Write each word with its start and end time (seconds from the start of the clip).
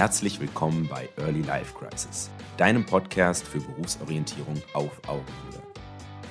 Herzlich 0.00 0.40
willkommen 0.40 0.88
bei 0.88 1.10
Early 1.18 1.42
Life 1.42 1.74
Crisis, 1.74 2.30
deinem 2.56 2.86
Podcast 2.86 3.46
für 3.46 3.60
Berufsorientierung 3.60 4.62
auf 4.72 4.90
Augenhöhe. 5.06 5.62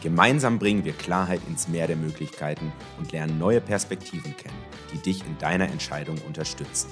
Gemeinsam 0.02 0.57
bringen 0.57 0.86
wir 0.86 0.93
Klarheit 0.93 1.39
ins 1.47 1.68
Meer 1.68 1.86
der 1.86 1.95
Möglichkeiten 1.95 2.73
und 2.97 3.11
lernen 3.11 3.38
neue 3.38 3.61
Perspektiven 3.61 4.36
kennen, 4.36 4.57
die 4.91 4.97
dich 4.97 5.23
in 5.23 5.38
deiner 5.38 5.70
Entscheidung 5.70 6.18
unterstützen. 6.25 6.89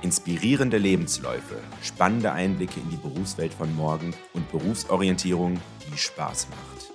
Inspirierende 0.00 0.78
Lebensläufe, 0.78 1.56
spannende 1.82 2.30
Einblicke 2.30 2.78
in 2.78 2.90
die 2.90 2.96
Berufswelt 2.96 3.52
von 3.52 3.74
morgen 3.74 4.14
und 4.32 4.48
Berufsorientierung, 4.52 5.60
die 5.92 5.98
Spaß 5.98 6.50
macht. 6.50 6.92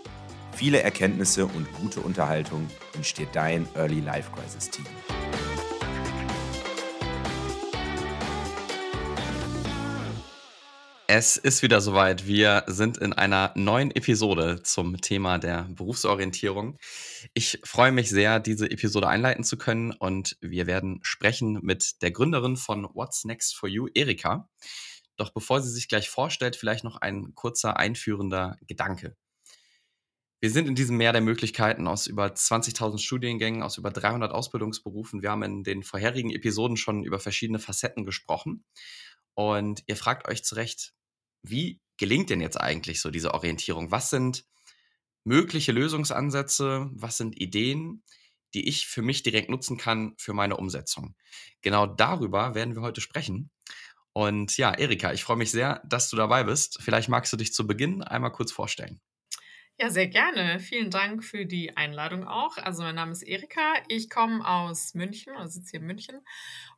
Viele 0.53 0.81
Erkenntnisse 0.81 1.47
und 1.47 1.67
gute 1.73 1.99
Unterhaltung 1.99 2.65
entsteht 2.93 3.27
dein 3.33 3.67
Early 3.75 3.99
Life 3.99 4.31
Crisis 4.31 4.69
Team. 4.69 4.85
Es 11.17 11.37
ist 11.37 11.63
wieder 11.63 11.79
soweit. 11.79 12.27
Wir 12.27 12.65
sind 12.67 12.97
in 12.97 13.13
einer 13.13 13.53
neuen 13.55 13.89
Episode 13.91 14.63
zum 14.63 14.99
Thema 14.99 15.37
der 15.37 15.61
Berufsorientierung. 15.69 16.77
Ich 17.33 17.61
freue 17.63 17.93
mich 17.93 18.09
sehr, 18.09 18.41
diese 18.41 18.69
Episode 18.69 19.07
einleiten 19.07 19.45
zu 19.45 19.57
können 19.57 19.93
und 19.93 20.35
wir 20.41 20.67
werden 20.67 20.99
sprechen 21.03 21.59
mit 21.61 22.01
der 22.01 22.11
Gründerin 22.11 22.57
von 22.57 22.89
What's 22.93 23.23
Next 23.23 23.55
for 23.55 23.69
You, 23.69 23.87
Erika. 23.93 24.49
Doch 25.15 25.31
bevor 25.31 25.61
sie 25.61 25.71
sich 25.71 25.87
gleich 25.87 26.09
vorstellt, 26.09 26.57
vielleicht 26.57 26.83
noch 26.83 26.97
ein 26.97 27.33
kurzer 27.33 27.77
einführender 27.77 28.57
Gedanke. 28.67 29.15
Wir 30.41 30.51
sind 30.51 30.67
in 30.67 30.75
diesem 30.75 30.97
Meer 30.97 31.13
der 31.13 31.21
Möglichkeiten 31.21 31.87
aus 31.87 32.07
über 32.07 32.25
20.000 32.25 32.97
Studiengängen, 32.97 33.63
aus 33.63 33.77
über 33.77 33.89
300 33.89 34.33
Ausbildungsberufen. 34.33 35.21
Wir 35.21 35.31
haben 35.31 35.43
in 35.43 35.63
den 35.63 35.81
vorherigen 35.83 36.31
Episoden 36.31 36.75
schon 36.75 37.05
über 37.05 37.19
verschiedene 37.19 37.59
Facetten 37.59 38.03
gesprochen. 38.03 38.65
Und 39.33 39.81
ihr 39.87 39.95
fragt 39.95 40.27
euch 40.27 40.43
zu 40.43 40.55
Recht, 40.55 40.93
wie 41.49 41.81
gelingt 41.97 42.29
denn 42.29 42.41
jetzt 42.41 42.59
eigentlich 42.59 43.01
so 43.01 43.09
diese 43.09 43.33
Orientierung? 43.33 43.91
Was 43.91 44.09
sind 44.09 44.45
mögliche 45.23 45.71
Lösungsansätze? 45.71 46.89
Was 46.93 47.17
sind 47.17 47.39
Ideen, 47.39 48.03
die 48.53 48.67
ich 48.67 48.87
für 48.87 49.01
mich 49.01 49.23
direkt 49.23 49.49
nutzen 49.49 49.77
kann 49.77 50.13
für 50.17 50.33
meine 50.33 50.57
Umsetzung? 50.57 51.15
Genau 51.61 51.87
darüber 51.87 52.55
werden 52.55 52.75
wir 52.75 52.81
heute 52.81 53.01
sprechen. 53.01 53.49
Und 54.13 54.55
ja, 54.57 54.73
Erika, 54.73 55.11
ich 55.11 55.23
freue 55.23 55.37
mich 55.37 55.51
sehr, 55.51 55.81
dass 55.85 56.09
du 56.09 56.15
dabei 56.15 56.45
bist. 56.45 56.81
Vielleicht 56.81 57.09
magst 57.09 57.33
du 57.33 57.37
dich 57.37 57.53
zu 57.53 57.67
Beginn 57.67 58.01
einmal 58.01 58.31
kurz 58.31 58.51
vorstellen. 58.51 59.01
Ja, 59.77 59.89
sehr 59.89 60.07
gerne. 60.07 60.61
Vielen 60.61 60.89
Dank 60.89 61.21
für 61.21 61.45
die 61.45 61.75
Einladung 61.75 62.25
auch. 62.25 62.57
Also 62.57 62.81
mein 62.81 62.95
Name 62.95 63.11
ist 63.11 63.23
Erika. 63.23 63.73
Ich 63.89 64.09
komme 64.09 64.47
aus 64.47 64.93
München, 64.93 65.35
oder 65.35 65.49
sitze 65.49 65.71
hier 65.71 65.81
in 65.81 65.87
München 65.87 66.21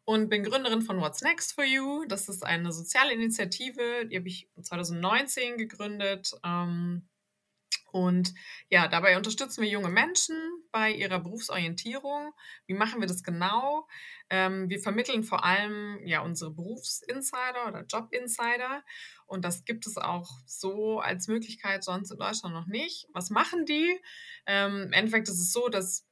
und 0.08 0.30
bin 0.30 0.44
Gründerin 0.44 0.82
von 0.82 1.02
What's 1.02 1.22
Next 1.22 1.52
for 1.52 1.66
You. 1.66 2.06
Das 2.06 2.30
ist 2.30 2.46
eine 2.46 2.72
soziale 2.72 3.12
Initiative, 3.12 4.06
die 4.06 4.16
habe 4.16 4.30
ich 4.30 4.50
2019 4.62 5.58
gegründet. 5.58 6.32
Ähm, 6.46 7.10
und 7.92 8.34
ja, 8.70 8.88
dabei 8.88 9.18
unterstützen 9.18 9.64
wir 9.64 9.70
junge 9.70 9.90
Menschen 9.90 10.38
bei 10.72 10.94
ihrer 10.94 11.20
Berufsorientierung. 11.20 12.32
Wie 12.68 12.74
machen 12.74 13.02
wir 13.02 13.08
das 13.10 13.22
genau? 13.22 13.86
Ähm, 14.30 14.70
wir 14.70 14.80
vermitteln 14.80 15.26
vor 15.26 15.44
allem 15.44 16.00
ja 16.06 16.22
unsere 16.22 16.52
Berufsinsider 16.52 17.68
oder 17.68 17.84
Jobinsider. 17.84 18.86
Und 19.26 19.44
das 19.44 19.66
gibt 19.66 19.88
es 19.88 19.98
auch 19.98 20.30
so 20.46 21.02
als 21.02 21.28
Möglichkeit 21.28 21.84
sonst 21.84 22.12
in 22.12 22.18
Deutschland 22.18 22.56
noch 22.56 22.68
nicht. 22.68 23.10
Was 23.12 23.30
machen 23.30 23.66
die? 23.66 24.00
Ähm, 24.46 24.84
Im 24.84 24.94
Endeffekt 24.94 25.28
ist 25.28 25.42
es 25.42 25.52
so, 25.52 25.68
dass 25.68 26.07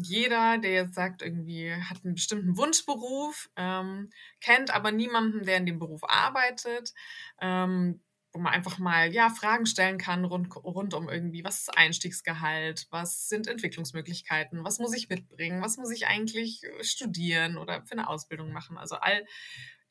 jeder, 0.00 0.58
der 0.58 0.72
jetzt 0.72 0.94
sagt, 0.94 1.22
irgendwie 1.22 1.72
hat 1.72 2.04
einen 2.04 2.14
bestimmten 2.14 2.56
Wunschberuf, 2.56 3.50
ähm, 3.56 4.10
kennt 4.40 4.74
aber 4.74 4.92
niemanden, 4.92 5.44
der 5.44 5.56
in 5.56 5.66
dem 5.66 5.78
Beruf 5.78 6.02
arbeitet, 6.04 6.94
ähm, 7.40 8.00
wo 8.32 8.38
man 8.38 8.52
einfach 8.52 8.78
mal 8.78 9.12
ja 9.12 9.30
Fragen 9.30 9.66
stellen 9.66 9.98
kann 9.98 10.24
rund, 10.24 10.54
rund 10.56 10.94
um 10.94 11.08
irgendwie, 11.08 11.44
was 11.44 11.60
ist 11.60 11.76
Einstiegsgehalt, 11.76 12.86
was 12.90 13.28
sind 13.28 13.46
Entwicklungsmöglichkeiten, 13.46 14.64
was 14.64 14.78
muss 14.78 14.94
ich 14.94 15.08
mitbringen, 15.08 15.62
was 15.62 15.76
muss 15.76 15.90
ich 15.90 16.06
eigentlich 16.06 16.62
äh, 16.64 16.84
studieren 16.84 17.56
oder 17.56 17.82
für 17.84 17.92
eine 17.92 18.08
Ausbildung 18.08 18.52
machen. 18.52 18.78
Also 18.78 18.96
all 18.96 19.24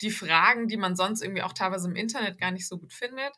die 0.02 0.12
Fragen, 0.12 0.68
die 0.68 0.78
man 0.78 0.96
sonst 0.96 1.22
irgendwie 1.22 1.42
auch 1.42 1.54
teilweise 1.54 1.90
im 1.90 1.96
Internet 1.96 2.38
gar 2.38 2.52
nicht 2.52 2.68
so 2.68 2.78
gut 2.78 2.94
findet, 2.94 3.34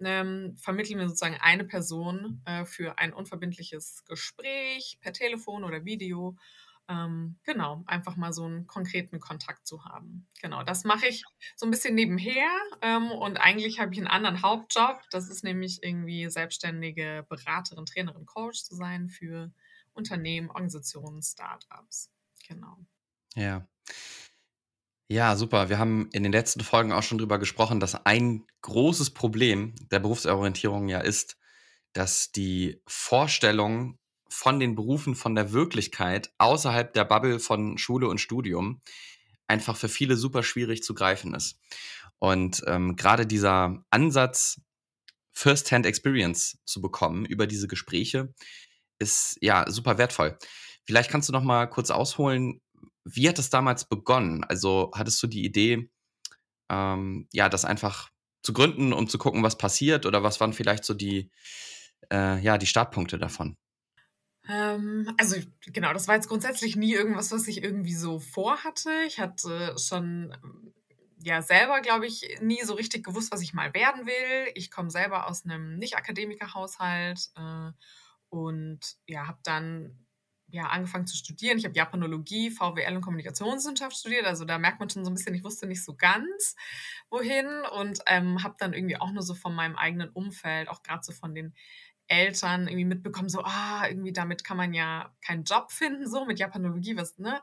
ähm, 0.00 0.56
vermitteln 0.56 0.98
wir 0.98 1.08
sozusagen 1.08 1.38
eine 1.40 1.64
Person 1.64 2.42
äh, 2.44 2.64
für 2.64 2.98
ein 2.98 3.12
unverbindliches 3.12 4.04
Gespräch 4.04 4.98
per 5.00 5.12
Telefon 5.12 5.64
oder 5.64 5.84
Video. 5.84 6.36
Ähm, 6.88 7.36
genau, 7.42 7.82
einfach 7.86 8.16
mal 8.16 8.32
so 8.32 8.44
einen 8.44 8.66
konkreten 8.68 9.18
Kontakt 9.18 9.66
zu 9.66 9.84
haben. 9.84 10.28
Genau, 10.40 10.62
das 10.62 10.84
mache 10.84 11.08
ich 11.08 11.24
so 11.56 11.66
ein 11.66 11.70
bisschen 11.70 11.96
nebenher 11.96 12.48
ähm, 12.80 13.10
und 13.10 13.38
eigentlich 13.38 13.80
habe 13.80 13.92
ich 13.92 13.98
einen 13.98 14.06
anderen 14.06 14.42
Hauptjob. 14.42 15.00
Das 15.10 15.28
ist 15.28 15.42
nämlich 15.42 15.82
irgendwie 15.82 16.30
selbstständige 16.30 17.26
Beraterin, 17.28 17.86
Trainerin, 17.86 18.26
Coach 18.26 18.62
zu 18.62 18.76
sein 18.76 19.08
für 19.08 19.50
Unternehmen, 19.94 20.48
Organisationen, 20.48 21.22
Startups. 21.22 22.12
Genau. 22.46 22.76
Ja. 23.34 23.66
Ja, 25.08 25.36
super. 25.36 25.68
Wir 25.68 25.78
haben 25.78 26.08
in 26.12 26.24
den 26.24 26.32
letzten 26.32 26.60
Folgen 26.60 26.92
auch 26.92 27.02
schon 27.04 27.18
drüber 27.18 27.38
gesprochen, 27.38 27.78
dass 27.78 28.06
ein 28.06 28.44
großes 28.62 29.10
Problem 29.10 29.74
der 29.92 30.00
Berufsorientierung 30.00 30.88
ja 30.88 30.98
ist, 30.98 31.36
dass 31.92 32.32
die 32.32 32.82
Vorstellung 32.88 33.98
von 34.28 34.58
den 34.58 34.74
Berufen, 34.74 35.14
von 35.14 35.36
der 35.36 35.52
Wirklichkeit 35.52 36.32
außerhalb 36.38 36.92
der 36.92 37.04
Bubble 37.04 37.38
von 37.38 37.78
Schule 37.78 38.08
und 38.08 38.20
Studium 38.20 38.82
einfach 39.46 39.76
für 39.76 39.88
viele 39.88 40.16
super 40.16 40.42
schwierig 40.42 40.82
zu 40.82 40.92
greifen 40.92 41.34
ist. 41.34 41.60
Und 42.18 42.64
ähm, 42.66 42.96
gerade 42.96 43.26
dieser 43.26 43.84
Ansatz, 43.90 44.60
First-Hand 45.32 45.86
Experience 45.86 46.58
zu 46.64 46.80
bekommen 46.80 47.24
über 47.26 47.46
diese 47.46 47.68
Gespräche, 47.68 48.34
ist 48.98 49.38
ja 49.40 49.70
super 49.70 49.98
wertvoll. 49.98 50.36
Vielleicht 50.84 51.10
kannst 51.10 51.28
du 51.28 51.32
noch 51.32 51.42
mal 51.42 51.66
kurz 51.66 51.90
ausholen, 51.90 52.60
wie 53.06 53.28
hat 53.28 53.38
es 53.38 53.50
damals 53.50 53.84
begonnen? 53.84 54.42
Also 54.44 54.90
hattest 54.94 55.22
du 55.22 55.28
die 55.28 55.44
Idee, 55.44 55.88
ähm, 56.68 57.28
ja, 57.32 57.48
das 57.48 57.64
einfach 57.64 58.10
zu 58.42 58.52
gründen 58.52 58.92
und 58.92 59.10
zu 59.10 59.18
gucken, 59.18 59.42
was 59.42 59.56
passiert? 59.56 60.06
Oder 60.06 60.22
was 60.22 60.40
waren 60.40 60.52
vielleicht 60.52 60.84
so 60.84 60.92
die, 60.92 61.30
äh, 62.12 62.40
ja, 62.40 62.58
die 62.58 62.66
Startpunkte 62.66 63.18
davon? 63.18 63.56
Ähm, 64.48 65.12
also 65.18 65.36
genau, 65.60 65.92
das 65.92 66.08
war 66.08 66.16
jetzt 66.16 66.28
grundsätzlich 66.28 66.74
nie 66.76 66.94
irgendwas, 66.94 67.30
was 67.30 67.46
ich 67.46 67.62
irgendwie 67.62 67.94
so 67.94 68.18
vorhatte. 68.18 68.90
Ich 69.06 69.20
hatte 69.20 69.74
schon 69.78 70.36
ja 71.22 71.42
selber, 71.42 71.80
glaube 71.80 72.06
ich, 72.06 72.38
nie 72.40 72.62
so 72.62 72.74
richtig 72.74 73.04
gewusst, 73.04 73.32
was 73.32 73.40
ich 73.40 73.54
mal 73.54 73.72
werden 73.72 74.06
will. 74.06 74.52
Ich 74.54 74.70
komme 74.70 74.90
selber 74.90 75.28
aus 75.28 75.44
einem 75.44 75.76
Nicht-Akademiker-Haushalt 75.76 77.30
äh, 77.36 77.70
und 78.30 78.80
ja, 79.06 79.26
habe 79.28 79.38
dann 79.44 80.05
ja, 80.56 80.68
angefangen 80.68 81.06
zu 81.06 81.16
studieren. 81.16 81.58
Ich 81.58 81.64
habe 81.64 81.76
Japanologie, 81.76 82.50
VWL 82.50 82.96
und 82.96 83.02
Kommunikationswissenschaft 83.02 83.96
studiert. 83.96 84.24
Also 84.24 84.44
da 84.44 84.58
merkt 84.58 84.80
man 84.80 84.88
schon 84.88 85.04
so 85.04 85.10
ein 85.10 85.14
bisschen, 85.14 85.34
ich 85.34 85.44
wusste 85.44 85.66
nicht 85.66 85.84
so 85.84 85.94
ganz, 85.94 86.56
wohin. 87.10 87.46
Und 87.78 88.00
ähm, 88.06 88.42
habe 88.42 88.56
dann 88.58 88.72
irgendwie 88.72 88.96
auch 88.96 89.12
nur 89.12 89.22
so 89.22 89.34
von 89.34 89.54
meinem 89.54 89.76
eigenen 89.76 90.08
Umfeld, 90.08 90.68
auch 90.68 90.82
gerade 90.82 91.02
so 91.04 91.12
von 91.12 91.34
den 91.34 91.54
Eltern 92.08 92.68
irgendwie 92.68 92.84
mitbekommen, 92.84 93.28
so, 93.28 93.42
ah, 93.42 93.86
irgendwie 93.88 94.12
damit 94.12 94.44
kann 94.44 94.56
man 94.56 94.72
ja 94.72 95.12
keinen 95.24 95.44
Job 95.44 95.72
finden, 95.72 96.08
so 96.08 96.24
mit 96.24 96.38
Japanologie, 96.38 96.96
was, 96.96 97.18
ne? 97.18 97.42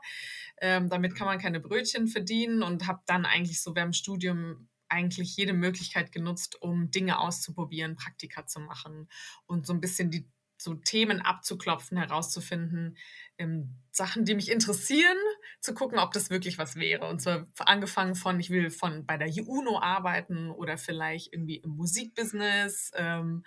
Ähm, 0.60 0.88
damit 0.88 1.14
kann 1.14 1.26
man 1.26 1.38
keine 1.38 1.60
Brötchen 1.60 2.08
verdienen 2.08 2.62
und 2.62 2.86
habe 2.86 3.02
dann 3.06 3.26
eigentlich 3.26 3.60
so 3.62 3.76
während 3.76 3.94
dem 3.94 3.98
Studium 3.98 4.68
eigentlich 4.88 5.36
jede 5.36 5.52
Möglichkeit 5.52 6.12
genutzt, 6.12 6.60
um 6.62 6.90
Dinge 6.90 7.18
auszuprobieren, 7.18 7.96
Praktika 7.96 8.46
zu 8.46 8.58
machen 8.60 9.08
und 9.46 9.66
so 9.66 9.72
ein 9.72 9.80
bisschen 9.80 10.10
die 10.10 10.26
so 10.64 10.74
Themen 10.74 11.20
abzuklopfen, 11.20 11.96
herauszufinden, 11.96 12.96
ähm, 13.38 13.76
Sachen, 13.90 14.24
die 14.24 14.34
mich 14.34 14.50
interessieren, 14.50 15.16
zu 15.60 15.74
gucken, 15.74 15.98
ob 15.98 16.12
das 16.12 16.30
wirklich 16.30 16.58
was 16.58 16.76
wäre. 16.76 17.08
Und 17.08 17.20
zwar 17.20 17.46
angefangen 17.58 18.14
von, 18.14 18.40
ich 18.40 18.50
will 18.50 18.70
von 18.70 19.06
bei 19.06 19.16
der 19.16 19.28
UNO 19.46 19.78
arbeiten 19.80 20.50
oder 20.50 20.78
vielleicht 20.78 21.32
irgendwie 21.32 21.56
im 21.56 21.70
Musikbusiness. 21.70 22.92
Ähm, 22.94 23.44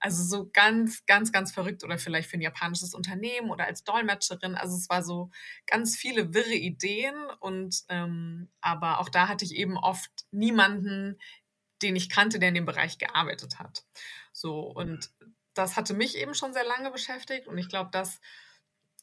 also 0.00 0.22
so 0.22 0.50
ganz, 0.52 1.04
ganz, 1.06 1.32
ganz 1.32 1.52
verrückt 1.52 1.84
oder 1.84 1.98
vielleicht 1.98 2.30
für 2.30 2.36
ein 2.36 2.42
japanisches 2.42 2.94
Unternehmen 2.94 3.50
oder 3.50 3.66
als 3.66 3.84
Dolmetscherin. 3.84 4.54
Also 4.54 4.76
es 4.76 4.88
war 4.88 5.02
so 5.02 5.30
ganz 5.66 5.96
viele 5.96 6.34
wirre 6.34 6.54
Ideen 6.54 7.14
und 7.40 7.84
ähm, 7.88 8.48
aber 8.60 9.00
auch 9.00 9.08
da 9.08 9.28
hatte 9.28 9.44
ich 9.44 9.54
eben 9.54 9.76
oft 9.76 10.10
niemanden, 10.30 11.18
den 11.82 11.96
ich 11.96 12.08
kannte, 12.08 12.38
der 12.38 12.50
in 12.50 12.54
dem 12.56 12.66
Bereich 12.66 12.98
gearbeitet 12.98 13.58
hat. 13.58 13.84
So 14.32 14.60
und 14.60 15.10
das 15.58 15.76
hatte 15.76 15.94
mich 15.94 16.16
eben 16.16 16.34
schon 16.34 16.52
sehr 16.52 16.64
lange 16.64 16.90
beschäftigt 16.90 17.48
und 17.48 17.58
ich 17.58 17.68
glaube, 17.68 17.90
das 17.92 18.20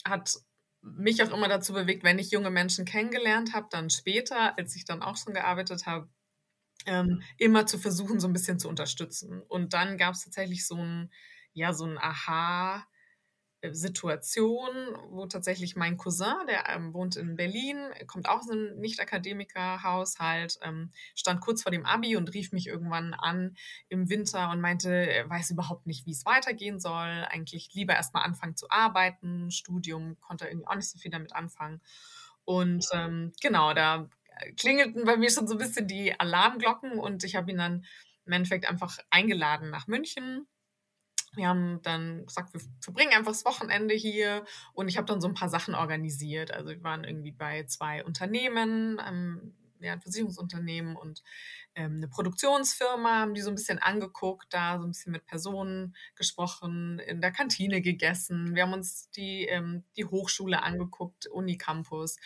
hat 0.05 0.35
mich 0.81 1.23
auch 1.23 1.31
immer 1.33 1.47
dazu 1.47 1.73
bewegt, 1.73 2.03
wenn 2.03 2.19
ich 2.19 2.31
junge 2.31 2.51
Menschen 2.51 2.85
kennengelernt 2.85 3.53
habe, 3.53 3.67
dann 3.71 3.89
später, 3.89 4.57
als 4.57 4.75
ich 4.75 4.85
dann 4.85 5.01
auch 5.01 5.17
schon 5.17 5.33
gearbeitet 5.33 5.85
habe, 5.87 6.09
ähm, 6.85 7.21
immer 7.37 7.65
zu 7.67 7.79
versuchen, 7.79 8.19
so 8.19 8.27
ein 8.27 8.33
bisschen 8.33 8.59
zu 8.59 8.69
unterstützen. 8.69 9.41
Und 9.43 9.73
dann 9.73 9.97
gab 9.97 10.13
es 10.15 10.23
tatsächlich 10.23 10.67
so 10.67 10.75
ein, 10.77 11.11
ja, 11.53 11.73
so 11.73 11.85
ein 11.85 11.97
Aha- 11.97 12.87
Situation, 13.73 14.69
wo 15.09 15.25
tatsächlich 15.25 15.75
mein 15.75 15.97
Cousin, 15.97 16.35
der 16.47 16.69
ähm, 16.69 16.93
wohnt 16.93 17.15
in 17.15 17.35
Berlin, 17.35 17.77
kommt 18.07 18.27
auch 18.27 18.39
aus 18.39 18.49
einem 18.49 18.79
Nicht-Akademiker-Haushalt, 18.79 20.59
ähm, 20.61 20.91
stand 21.15 21.41
kurz 21.41 21.63
vor 21.63 21.71
dem 21.71 21.85
Abi 21.85 22.15
und 22.15 22.33
rief 22.33 22.51
mich 22.51 22.67
irgendwann 22.67 23.13
an 23.13 23.55
im 23.89 24.09
Winter 24.09 24.49
und 24.51 24.61
meinte, 24.61 24.91
er 24.91 25.29
weiß 25.29 25.51
überhaupt 25.51 25.87
nicht, 25.87 26.05
wie 26.05 26.11
es 26.11 26.25
weitergehen 26.25 26.79
soll, 26.79 27.25
eigentlich 27.29 27.73
lieber 27.73 27.93
erstmal 27.93 28.23
anfangen 28.23 28.55
zu 28.55 28.69
arbeiten, 28.69 29.51
Studium 29.51 30.17
konnte 30.21 30.45
er 30.45 30.51
irgendwie 30.51 30.67
auch 30.67 30.75
nicht 30.75 30.89
so 30.89 30.99
viel 30.99 31.11
damit 31.11 31.33
anfangen. 31.33 31.81
Und 32.43 32.85
ähm, 32.93 33.33
genau, 33.41 33.73
da 33.73 34.07
klingelten 34.57 35.05
bei 35.05 35.17
mir 35.17 35.29
schon 35.29 35.47
so 35.47 35.55
ein 35.55 35.59
bisschen 35.59 35.87
die 35.87 36.17
Alarmglocken 36.19 36.99
und 36.99 37.23
ich 37.23 37.35
habe 37.35 37.51
ihn 37.51 37.57
dann 37.57 37.85
im 38.25 38.33
Endeffekt 38.33 38.67
einfach 38.67 38.97
eingeladen 39.09 39.69
nach 39.69 39.87
München. 39.87 40.47
Wir 41.35 41.47
haben 41.47 41.81
dann 41.81 42.25
gesagt, 42.25 42.53
wir 42.53 42.61
verbringen 42.79 43.13
einfach 43.13 43.31
das 43.31 43.45
Wochenende 43.45 43.93
hier 43.93 44.45
und 44.73 44.87
ich 44.87 44.97
habe 44.97 45.07
dann 45.07 45.21
so 45.21 45.27
ein 45.27 45.33
paar 45.33 45.49
Sachen 45.49 45.75
organisiert. 45.75 46.51
Also 46.51 46.69
wir 46.69 46.83
waren 46.83 47.03
irgendwie 47.03 47.31
bei 47.31 47.63
zwei 47.65 48.03
Unternehmen, 48.03 48.99
ähm, 49.05 49.55
ja, 49.79 49.93
ein 49.93 50.01
Versicherungsunternehmen 50.01 50.95
und 50.95 51.23
ähm, 51.75 51.97
eine 51.97 52.07
Produktionsfirma, 52.07 53.19
haben 53.19 53.33
die 53.33 53.41
so 53.41 53.49
ein 53.49 53.55
bisschen 53.55 53.79
angeguckt, 53.79 54.47
da 54.53 54.79
so 54.79 54.85
ein 54.85 54.91
bisschen 54.91 55.11
mit 55.11 55.25
Personen 55.25 55.95
gesprochen, 56.15 56.99
in 56.99 57.21
der 57.21 57.31
Kantine 57.31 57.81
gegessen. 57.81 58.55
Wir 58.55 58.63
haben 58.63 58.73
uns 58.73 59.09
die, 59.11 59.45
ähm, 59.45 59.83
die 59.97 60.05
Hochschule 60.05 60.63
angeguckt, 60.63 61.27
Unicampus. 61.27 62.17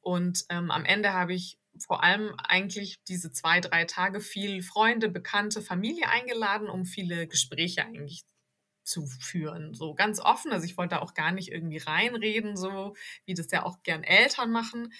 Und 0.00 0.44
ähm, 0.48 0.70
am 0.70 0.84
Ende 0.84 1.12
habe 1.12 1.34
ich 1.34 1.58
vor 1.78 2.02
allem 2.02 2.34
eigentlich 2.38 3.02
diese 3.04 3.32
zwei, 3.32 3.60
drei 3.60 3.84
Tage 3.84 4.20
viel 4.20 4.62
Freunde, 4.62 5.08
Bekannte, 5.08 5.62
Familie 5.62 6.08
eingeladen, 6.08 6.68
um 6.68 6.84
viele 6.84 7.26
Gespräche 7.26 7.84
eigentlich 7.84 8.24
zu 8.84 9.06
führen. 9.06 9.74
So 9.74 9.94
ganz 9.94 10.20
offen. 10.20 10.52
Also 10.52 10.64
ich 10.66 10.76
wollte 10.76 11.02
auch 11.02 11.14
gar 11.14 11.32
nicht 11.32 11.50
irgendwie 11.50 11.78
reinreden, 11.78 12.56
so 12.56 12.94
wie 13.24 13.34
das 13.34 13.50
ja 13.50 13.64
auch 13.64 13.82
gern 13.82 14.04
Eltern 14.04 14.50
machen, 14.50 14.92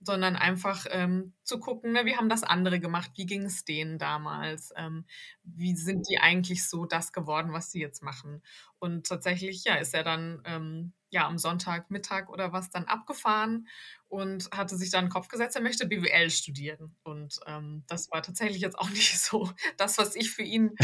sondern 0.00 0.36
einfach 0.36 0.86
ähm, 0.90 1.34
zu 1.42 1.58
gucken, 1.58 1.92
ne, 1.92 2.06
wie 2.06 2.16
haben 2.16 2.30
das 2.30 2.42
andere 2.42 2.80
gemacht, 2.80 3.10
wie 3.16 3.26
ging 3.26 3.42
es 3.44 3.64
denen 3.64 3.98
damals, 3.98 4.72
ähm, 4.76 5.04
wie 5.42 5.76
sind 5.76 6.08
die 6.08 6.18
eigentlich 6.18 6.66
so 6.66 6.86
das 6.86 7.12
geworden, 7.12 7.52
was 7.52 7.70
sie 7.70 7.80
jetzt 7.80 8.02
machen. 8.02 8.42
Und 8.78 9.06
tatsächlich, 9.06 9.64
ja, 9.64 9.74
ist 9.74 9.94
er 9.94 10.02
dann 10.02 10.42
ähm, 10.46 10.92
ja 11.10 11.26
am 11.26 11.38
Sonntagmittag 11.38 12.28
oder 12.28 12.52
was 12.52 12.70
dann 12.70 12.84
abgefahren 12.84 13.68
und 14.08 14.48
hatte 14.52 14.76
sich 14.76 14.90
dann 14.90 15.06
den 15.06 15.10
Kopf 15.10 15.28
gesetzt, 15.28 15.56
er 15.56 15.62
möchte 15.62 15.86
BWL 15.86 16.30
studieren. 16.30 16.96
Und 17.02 17.38
ähm, 17.46 17.84
das 17.88 18.10
war 18.10 18.22
tatsächlich 18.22 18.62
jetzt 18.62 18.78
auch 18.78 18.90
nicht 18.90 19.18
so 19.18 19.50
das, 19.76 19.98
was 19.98 20.16
ich 20.16 20.30
für 20.30 20.42
ihn 20.42 20.74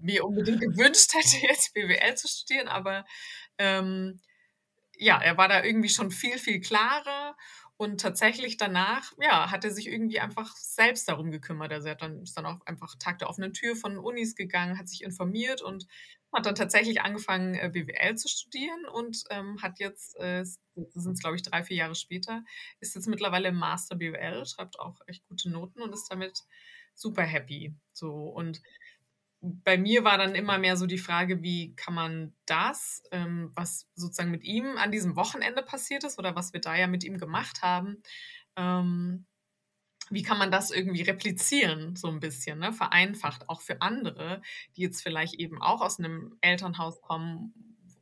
mir 0.00 0.24
unbedingt 0.24 0.60
gewünscht 0.60 1.12
hätte, 1.14 1.36
jetzt 1.46 1.74
BWL 1.74 2.14
zu 2.14 2.28
studieren. 2.28 2.68
Aber 2.68 3.04
ähm, 3.58 4.20
ja, 4.96 5.20
er 5.20 5.36
war 5.36 5.48
da 5.48 5.64
irgendwie 5.64 5.88
schon 5.88 6.10
viel, 6.10 6.38
viel 6.38 6.60
klarer 6.60 7.34
und 7.76 8.00
tatsächlich 8.00 8.58
danach, 8.58 9.12
ja, 9.20 9.50
hat 9.50 9.64
er 9.64 9.72
sich 9.72 9.88
irgendwie 9.88 10.20
einfach 10.20 10.54
selbst 10.54 11.08
darum 11.08 11.32
gekümmert. 11.32 11.72
Also 11.72 11.88
er 11.88 11.94
hat 11.94 12.02
dann, 12.02 12.22
ist 12.22 12.36
dann 12.36 12.46
auch 12.46 12.64
einfach 12.64 12.94
Tag 12.98 13.18
der 13.18 13.28
offenen 13.28 13.52
Tür 13.52 13.74
von 13.74 13.98
Unis 13.98 14.36
gegangen, 14.36 14.78
hat 14.78 14.88
sich 14.88 15.02
informiert 15.02 15.62
und 15.62 15.86
hat 16.32 16.46
dann 16.46 16.54
tatsächlich 16.54 17.00
angefangen, 17.02 17.54
äh, 17.54 17.70
BWL 17.72 18.16
zu 18.16 18.28
studieren 18.28 18.86
und 18.86 19.24
ähm, 19.30 19.60
hat 19.62 19.78
jetzt, 19.78 20.18
äh, 20.18 20.44
sind 20.44 21.12
es 21.12 21.20
glaube 21.20 21.36
ich 21.36 21.42
drei, 21.42 21.62
vier 21.62 21.76
Jahre 21.76 21.94
später, 21.94 22.44
ist 22.80 22.94
jetzt 22.94 23.08
mittlerweile 23.08 23.48
im 23.48 23.56
Master 23.56 23.96
BWL, 23.96 24.46
schreibt 24.46 24.78
auch 24.80 25.00
echt 25.06 25.26
gute 25.28 25.50
Noten 25.50 25.82
und 25.82 25.92
ist 25.92 26.08
damit 26.10 26.40
super 26.94 27.22
happy. 27.22 27.74
So 27.92 28.12
und 28.12 28.62
bei 29.42 29.76
mir 29.76 30.04
war 30.04 30.18
dann 30.18 30.36
immer 30.36 30.58
mehr 30.58 30.76
so 30.76 30.86
die 30.86 30.98
Frage, 30.98 31.42
wie 31.42 31.74
kann 31.74 31.94
man 31.94 32.32
das, 32.46 33.02
ähm, 33.10 33.50
was 33.54 33.88
sozusagen 33.96 34.30
mit 34.30 34.44
ihm 34.44 34.76
an 34.76 34.92
diesem 34.92 35.16
Wochenende 35.16 35.62
passiert 35.62 36.04
ist 36.04 36.18
oder 36.18 36.36
was 36.36 36.52
wir 36.52 36.60
da 36.60 36.76
ja 36.76 36.86
mit 36.86 37.02
ihm 37.02 37.18
gemacht 37.18 37.60
haben, 37.60 38.02
ähm, 38.56 39.26
wie 40.10 40.22
kann 40.22 40.38
man 40.38 40.50
das 40.50 40.70
irgendwie 40.70 41.02
replizieren, 41.02 41.96
so 41.96 42.08
ein 42.08 42.20
bisschen, 42.20 42.58
ne? 42.58 42.72
vereinfacht, 42.72 43.48
auch 43.48 43.60
für 43.60 43.80
andere, 43.80 44.42
die 44.76 44.82
jetzt 44.82 45.02
vielleicht 45.02 45.34
eben 45.34 45.60
auch 45.62 45.80
aus 45.80 45.98
einem 45.98 46.36
Elternhaus 46.40 47.00
kommen, 47.00 47.54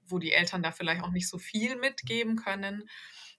wo 0.06 0.18
die 0.18 0.32
Eltern 0.32 0.62
da 0.62 0.72
vielleicht 0.72 1.02
auch 1.02 1.10
nicht 1.10 1.28
so 1.28 1.38
viel 1.38 1.76
mitgeben 1.76 2.36
können. 2.36 2.88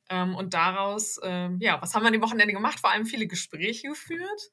Ähm, 0.09 0.35
und 0.35 0.53
daraus, 0.53 1.19
ähm, 1.23 1.57
ja, 1.59 1.81
was 1.81 1.93
haben 1.93 2.03
wir 2.03 2.07
an 2.07 2.13
dem 2.13 2.21
Wochenende 2.21 2.53
gemacht? 2.53 2.79
Vor 2.79 2.91
allem 2.91 3.05
viele 3.05 3.27
Gespräche 3.27 3.89
geführt. 3.89 4.51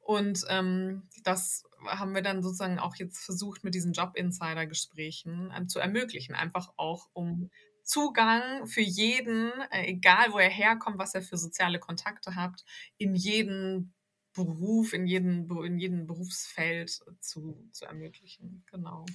Und 0.00 0.44
ähm, 0.48 1.08
das 1.22 1.64
haben 1.86 2.14
wir 2.14 2.22
dann 2.22 2.42
sozusagen 2.42 2.78
auch 2.78 2.96
jetzt 2.96 3.24
versucht, 3.24 3.64
mit 3.64 3.74
diesen 3.74 3.92
Job-Insider-Gesprächen 3.92 5.52
zu 5.68 5.78
ermöglichen. 5.78 6.34
Einfach 6.34 6.70
auch, 6.76 7.08
um 7.12 7.50
Zugang 7.84 8.66
für 8.66 8.80
jeden, 8.80 9.52
äh, 9.70 9.86
egal 9.86 10.32
wo 10.32 10.38
er 10.38 10.48
herkommt, 10.48 10.98
was 10.98 11.14
er 11.14 11.22
für 11.22 11.36
soziale 11.36 11.78
Kontakte 11.78 12.34
hat, 12.34 12.64
in 12.96 13.14
jeden 13.14 13.94
Beruf, 14.34 14.92
in 14.92 15.06
jedem, 15.06 15.48
in 15.64 15.78
jedem 15.78 16.06
Berufsfeld 16.06 16.90
zu, 17.20 17.68
zu 17.70 17.84
ermöglichen. 17.84 18.64
Genau. 18.70 19.06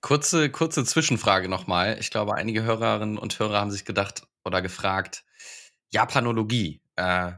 Kurze, 0.00 0.50
kurze 0.50 0.84
Zwischenfrage 0.84 1.48
nochmal. 1.48 1.98
Ich 2.00 2.10
glaube, 2.10 2.34
einige 2.34 2.62
Hörerinnen 2.62 3.18
und 3.18 3.38
Hörer 3.38 3.60
haben 3.60 3.70
sich 3.70 3.84
gedacht 3.84 4.26
oder 4.42 4.62
gefragt, 4.62 5.24
Japanologie, 5.90 6.80
äh, 6.96 7.32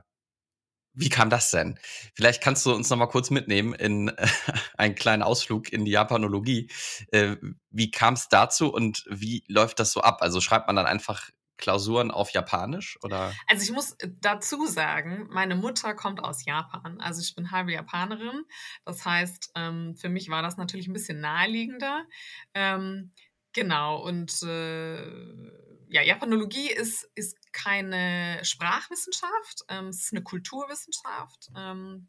wie 0.97 1.11
kam 1.11 1.31
das 1.31 1.51
denn? 1.51 1.79
Vielleicht 2.15 2.43
kannst 2.43 2.65
du 2.67 2.75
uns 2.75 2.89
noch 2.89 2.97
mal 2.97 3.07
kurz 3.07 3.31
mitnehmen 3.31 3.75
in 3.75 4.09
äh, 4.09 4.27
einen 4.77 4.95
kleinen 4.95 5.23
Ausflug 5.23 5.73
in 5.73 5.85
die 5.85 5.93
Japanologie. 5.93 6.71
Äh, 7.13 7.37
wie 7.71 7.91
kam 7.91 8.15
es 8.15 8.29
dazu 8.29 8.73
und 8.73 9.05
wie 9.09 9.45
läuft 9.47 9.79
das 9.79 9.93
so 9.93 10.01
ab? 10.01 10.23
Also 10.23 10.41
schreibt 10.41 10.67
man 10.67 10.77
dann 10.77 10.87
einfach 10.87 11.31
Klausuren 11.59 12.11
auf 12.11 12.31
Japanisch 12.31 12.99
oder? 13.03 13.33
Also 13.47 13.63
ich 13.63 13.73
muss 13.73 13.97
dazu 14.21 14.67
sagen, 14.67 15.27
meine 15.31 15.55
Mutter 15.55 15.95
kommt 15.95 16.23
aus 16.23 16.45
Japan. 16.45 17.01
Also 17.01 17.21
ich 17.21 17.35
bin 17.35 17.51
halbe 17.51 17.73
Japanerin. 17.73 18.45
Das 18.85 19.05
heißt, 19.05 19.53
ähm, 19.55 19.97
für 19.97 20.09
mich 20.09 20.29
war 20.29 20.43
das 20.43 20.57
natürlich 20.57 20.87
ein 20.87 20.93
bisschen 20.93 21.21
naheliegender. 21.21 22.05
Ähm, 22.55 23.13
genau 23.53 24.03
und 24.03 24.43
äh, 24.43 25.03
ja, 25.89 26.03
Japanologie 26.03 26.71
ist, 26.71 27.09
ist 27.15 27.37
keine 27.53 28.41
Sprachwissenschaft, 28.43 29.65
ähm, 29.69 29.89
es 29.89 30.05
ist 30.05 30.13
eine 30.13 30.23
Kulturwissenschaft, 30.23 31.51
ähm, 31.57 32.09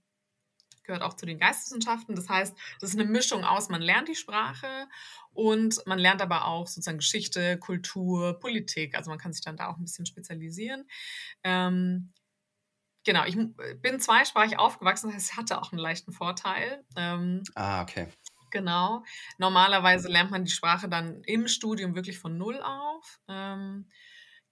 gehört 0.84 1.04
auch 1.04 1.14
zu 1.14 1.26
den 1.26 1.38
Geisteswissenschaften. 1.38 2.16
Das 2.16 2.30
heißt, 2.30 2.56
das 2.80 2.92
ist 2.92 3.00
eine 3.00 3.10
Mischung 3.10 3.44
aus, 3.44 3.70
man 3.70 3.82
lernt 3.82 4.08
die 4.08 4.16
Sprache 4.16 4.88
und 5.32 5.86
man 5.86 6.00
lernt 6.00 6.22
aber 6.22 6.46
auch 6.46 6.66
sozusagen 6.66 6.98
Geschichte, 6.98 7.58
Kultur, 7.60 8.40
Politik. 8.40 8.96
Also 8.96 9.10
man 9.12 9.20
kann 9.20 9.34
sich 9.34 9.44
dann 9.44 9.58
da 9.58 9.68
auch 9.68 9.78
ein 9.78 9.84
bisschen 9.84 10.06
spezialisieren. 10.06 10.88
Ähm, 11.44 12.14
genau, 13.04 13.26
ich 13.26 13.38
bin 13.82 14.00
zweisprachig 14.00 14.58
aufgewachsen, 14.58 15.08
das 15.08 15.16
heißt, 15.16 15.32
ich 15.32 15.38
hatte 15.38 15.62
auch 15.62 15.72
einen 15.72 15.82
leichten 15.82 16.14
Vorteil. 16.14 16.84
Ähm, 16.96 17.44
ah, 17.56 17.82
okay. 17.82 18.08
Genau. 18.52 19.04
Normalerweise 19.38 20.08
lernt 20.08 20.32
man 20.32 20.46
die 20.46 20.52
Sprache 20.52 20.90
dann 20.90 21.22
im 21.24 21.48
Studium 21.48 21.96
wirklich 21.96 22.20
von 22.20 22.38
Null 22.38 22.62
auf. 22.62 23.20
Ähm, 23.28 23.90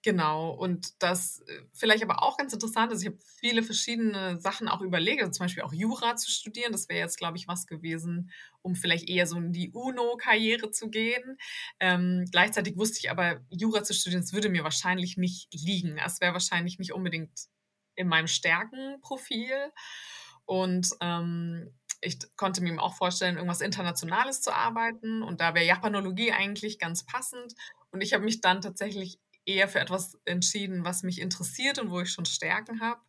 genau. 0.02 0.50
Und 0.50 1.02
das 1.02 1.40
äh, 1.46 1.62
vielleicht 1.72 2.02
aber 2.02 2.22
auch 2.22 2.36
ganz 2.36 2.52
interessant 2.52 2.92
ist, 2.92 3.02
ich 3.02 3.08
habe 3.08 3.18
viele 3.40 3.62
verschiedene 3.62 4.40
Sachen 4.40 4.68
auch 4.68 4.82
überlegt, 4.82 5.20
also 5.22 5.32
zum 5.32 5.44
Beispiel 5.44 5.62
auch 5.62 5.72
Jura 5.72 6.16
zu 6.16 6.30
studieren. 6.30 6.72
Das 6.72 6.88
wäre 6.88 7.00
jetzt, 7.00 7.18
glaube 7.18 7.38
ich, 7.38 7.48
was 7.48 7.66
gewesen, 7.66 8.30
um 8.62 8.74
vielleicht 8.74 9.08
eher 9.08 9.26
so 9.26 9.36
in 9.38 9.52
die 9.52 9.70
UNO-Karriere 9.72 10.70
zu 10.70 10.90
gehen. 10.90 11.38
Ähm, 11.80 12.26
gleichzeitig 12.30 12.76
wusste 12.76 12.98
ich 13.00 13.10
aber, 13.10 13.40
Jura 13.50 13.82
zu 13.82 13.94
studieren, 13.94 14.22
das 14.22 14.32
würde 14.32 14.48
mir 14.50 14.64
wahrscheinlich 14.64 15.16
nicht 15.16 15.48
liegen. 15.52 15.96
Das 15.96 16.20
wäre 16.20 16.32
wahrscheinlich 16.32 16.78
nicht 16.78 16.92
unbedingt 16.92 17.48
in 17.94 18.08
meinem 18.08 18.28
Stärkenprofil. 18.28 19.72
Und 20.44 20.90
ähm, 21.00 21.72
ich 22.06 22.18
konnte 22.36 22.62
mir 22.62 22.80
auch 22.80 22.94
vorstellen, 22.94 23.36
irgendwas 23.36 23.60
Internationales 23.60 24.40
zu 24.40 24.54
arbeiten. 24.54 25.22
Und 25.22 25.40
da 25.40 25.54
wäre 25.54 25.66
Japanologie 25.66 26.32
eigentlich 26.32 26.78
ganz 26.78 27.04
passend. 27.04 27.54
Und 27.90 28.00
ich 28.00 28.14
habe 28.14 28.24
mich 28.24 28.40
dann 28.40 28.60
tatsächlich 28.60 29.18
eher 29.44 29.68
für 29.68 29.80
etwas 29.80 30.18
entschieden, 30.24 30.84
was 30.84 31.02
mich 31.02 31.20
interessiert 31.20 31.78
und 31.78 31.90
wo 31.90 32.00
ich 32.00 32.10
schon 32.10 32.24
Stärken 32.24 32.80
habe. 32.80 33.00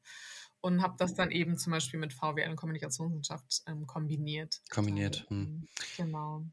Und 0.60 0.82
habe 0.82 0.96
das 0.98 1.14
dann 1.14 1.32
eben 1.32 1.58
zum 1.58 1.72
Beispiel 1.72 2.00
mit 2.00 2.14
VWL 2.14 2.50
und 2.50 2.56
Kommunikationswissenschaft 2.56 3.62
ähm, 3.68 3.86
kombiniert. 3.86 4.62
Kombiniert. 4.72 5.26
Hm. 5.30 5.68
Genau. 5.96 6.44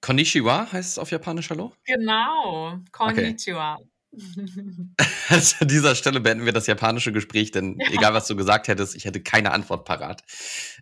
Konnichiwa 0.00 0.70
heißt 0.70 0.90
es 0.92 0.98
auf 0.98 1.10
Japanisch 1.10 1.50
Hallo? 1.50 1.72
Genau. 1.84 2.78
Konnichiwa. 2.92 3.74
Okay. 3.74 3.88
Also 5.28 5.56
an 5.60 5.68
dieser 5.68 5.94
Stelle 5.94 6.20
beenden 6.20 6.46
wir 6.46 6.52
das 6.52 6.66
japanische 6.66 7.12
Gespräch, 7.12 7.50
denn 7.50 7.76
ja. 7.78 7.90
egal 7.90 8.14
was 8.14 8.26
du 8.26 8.36
gesagt 8.36 8.68
hättest, 8.68 8.96
ich 8.96 9.04
hätte 9.04 9.22
keine 9.22 9.52
Antwort 9.52 9.84
parat, 9.84 10.22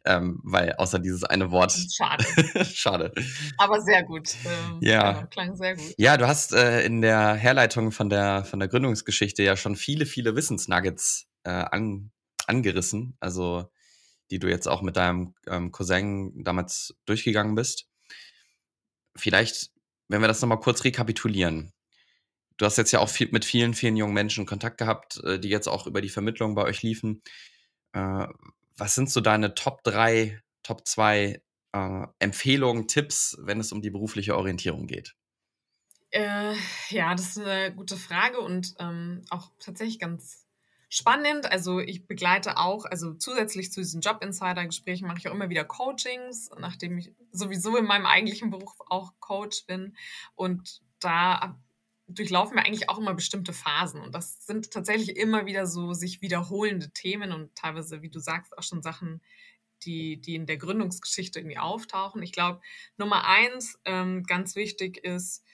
ähm, 0.05 0.41
weil 0.45 0.75
außer 0.75 1.01
dieses 1.01 1.25
eine 1.25 1.51
Wort. 1.51 1.73
Schade. 1.73 2.25
Schade. 2.65 3.13
Aber 3.59 3.81
sehr 3.81 4.05
gut. 4.05 4.37
Ähm, 4.45 4.79
ja. 4.81 5.13
Genau, 5.13 5.27
klang 5.27 5.57
sehr 5.57 5.75
gut. 5.75 5.95
Ja, 5.99 6.17
du 6.17 6.29
hast 6.29 6.53
äh, 6.53 6.85
in 6.85 7.03
der 7.03 7.35
Herleitung 7.35 7.91
von 7.91 8.09
der, 8.09 8.45
von 8.45 8.61
der 8.61 8.69
Gründungsgeschichte 8.69 9.43
ja 9.43 9.57
schon 9.57 9.75
viele, 9.75 10.07
viele 10.07 10.37
Wissensnuggets 10.37 11.27
äh, 11.43 11.51
an, 11.51 12.13
angerissen, 12.47 13.17
also 13.19 13.69
die 14.31 14.39
du 14.39 14.49
jetzt 14.49 14.69
auch 14.69 14.83
mit 14.83 14.97
deinem 14.97 15.35
ähm, 15.49 15.73
Cousin 15.73 16.45
damals 16.45 16.95
durchgegangen 17.05 17.57
bist. 17.57 17.89
Vielleicht, 19.17 19.71
wenn 20.09 20.21
wir 20.21 20.29
das 20.29 20.41
nochmal 20.41 20.61
kurz 20.61 20.85
rekapitulieren 20.85 21.73
du 22.57 22.65
hast 22.65 22.79
jetzt 22.79 22.93
ja 22.93 23.01
auch 23.01 23.09
viel, 23.09 23.29
mit 23.33 23.45
vielen, 23.45 23.75
vielen 23.75 23.97
jungen 23.97 24.15
Menschen 24.15 24.47
Kontakt 24.47 24.79
gehabt, 24.79 25.23
äh, 25.25 25.39
die 25.39 25.49
jetzt 25.49 25.69
auch 25.69 25.87
über 25.87 26.01
die 26.01 26.09
Vermittlung 26.09 26.55
bei 26.55 26.65
euch 26.65 26.83
liefen. 26.83 27.23
Äh, 27.93 28.27
was 28.77 28.95
sind 28.95 29.11
so 29.11 29.21
deine 29.21 29.55
Top 29.55 29.83
3, 29.85 30.41
Top 30.63 30.87
2 30.87 31.41
äh, 31.73 32.07
Empfehlungen, 32.19 32.89
Tipps, 32.89 33.37
wenn 33.41 33.61
es 33.61 33.73
um 33.73 33.83
die 33.83 33.91
berufliche 33.91 34.37
Orientierung 34.37 34.87
geht? 34.87 35.15
Äh, 36.11 36.55
ja, 36.89 37.15
das 37.15 37.37
ist 37.37 37.39
eine 37.39 37.75
gute 37.75 37.97
Frage 37.97 38.41
und 38.41 38.75
ähm, 38.79 39.23
auch 39.31 39.51
tatsächlich 39.59 39.99
ganz 39.99 40.47
spannend. 40.89 41.51
Also 41.51 41.81
ich 41.81 42.07
begleite 42.07 42.59
auch, 42.59 42.85
also 42.85 43.15
zusätzlich 43.15 43.73
zu 43.73 43.81
diesen 43.81 44.01
Job-Insider-Gesprächen 44.01 45.07
mache 45.07 45.19
ich 45.19 45.29
auch 45.29 45.35
immer 45.35 45.51
wieder 45.51 45.65
Coachings, 45.65 46.51
nachdem 46.59 46.99
ich 46.99 47.13
sowieso 47.33 47.77
in 47.77 47.85
meinem 47.85 48.07
eigentlichen 48.07 48.51
Beruf 48.51 48.75
auch 48.89 49.13
Coach 49.21 49.67
bin. 49.67 49.97
Und 50.37 50.81
da 51.01 51.59
durchlaufen 52.09 52.57
wir 52.57 52.65
eigentlich 52.65 52.89
auch 52.89 52.99
immer 52.99 53.15
bestimmte 53.15 53.53
Phasen. 53.53 54.01
Und 54.01 54.15
das 54.15 54.47
sind 54.47 54.71
tatsächlich 54.71 55.17
immer 55.17 55.47
wieder 55.47 55.67
so 55.67 55.93
sich 55.93 56.23
wiederholende 56.23 56.91
Themen 56.91 57.33
und 57.33 57.55
teilweise, 57.55 58.03
wie 58.03 58.11
du 58.11 58.21
sagst, 58.21 58.57
auch 58.57 58.63
schon 58.63 58.83
Sachen, 58.83 59.21
die, 59.85 60.21
die 60.21 60.35
in 60.35 60.47
der 60.47 60.57
Gründungsgeschichte 60.57 61.41
irgendwie 61.41 61.59
auftauchen. 61.59 62.23
Ich 62.23 62.33
glaube, 62.33 62.61
Nummer 62.97 63.27
eins, 63.27 63.79
ähm, 63.85 64.23
ganz 64.25 64.57
wichtig 64.57 64.99
ist, 64.99 65.45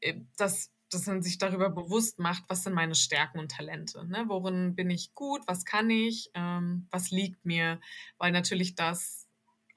äh, 0.00 0.14
dass 0.36 0.72
dass 0.90 1.06
man 1.06 1.22
sich 1.22 1.38
darüber 1.38 1.70
bewusst 1.70 2.18
macht, 2.18 2.44
was 2.48 2.64
sind 2.64 2.72
meine 2.72 2.94
Stärken 2.94 3.38
und 3.38 3.50
Talente, 3.50 4.06
ne? 4.06 4.24
worin 4.28 4.74
bin 4.74 4.88
ich 4.90 5.14
gut, 5.14 5.42
was 5.46 5.64
kann 5.64 5.90
ich, 5.90 6.30
ähm, 6.34 6.88
was 6.90 7.10
liegt 7.10 7.44
mir, 7.44 7.78
weil 8.16 8.32
natürlich 8.32 8.74
das 8.74 9.27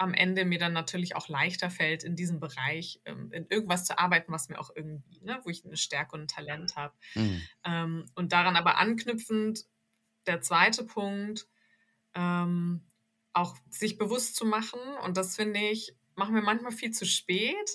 am 0.01 0.13
Ende 0.15 0.45
mir 0.45 0.57
dann 0.57 0.73
natürlich 0.73 1.15
auch 1.15 1.29
leichter 1.29 1.69
fällt, 1.69 2.03
in 2.03 2.15
diesem 2.15 2.39
Bereich 2.39 2.99
ähm, 3.05 3.31
in 3.31 3.45
irgendwas 3.49 3.85
zu 3.85 3.99
arbeiten, 3.99 4.31
was 4.31 4.49
mir 4.49 4.59
auch 4.59 4.71
irgendwie, 4.75 5.21
ne, 5.21 5.39
wo 5.43 5.49
ich 5.49 5.63
eine 5.63 5.77
Stärke 5.77 6.15
und 6.15 6.23
ein 6.23 6.27
Talent 6.27 6.75
habe. 6.75 6.93
Mhm. 7.13 7.41
Ähm, 7.63 8.05
und 8.15 8.33
daran 8.33 8.55
aber 8.55 8.77
anknüpfend, 8.77 9.65
der 10.25 10.41
zweite 10.41 10.83
Punkt, 10.83 11.47
ähm, 12.15 12.81
auch 13.33 13.55
sich 13.69 13.97
bewusst 13.97 14.35
zu 14.35 14.45
machen, 14.45 14.79
und 15.03 15.17
das 15.17 15.35
finde 15.35 15.59
ich, 15.59 15.95
machen 16.15 16.33
wir 16.33 16.41
manchmal 16.41 16.71
viel 16.71 16.91
zu 16.91 17.05
spät, 17.05 17.69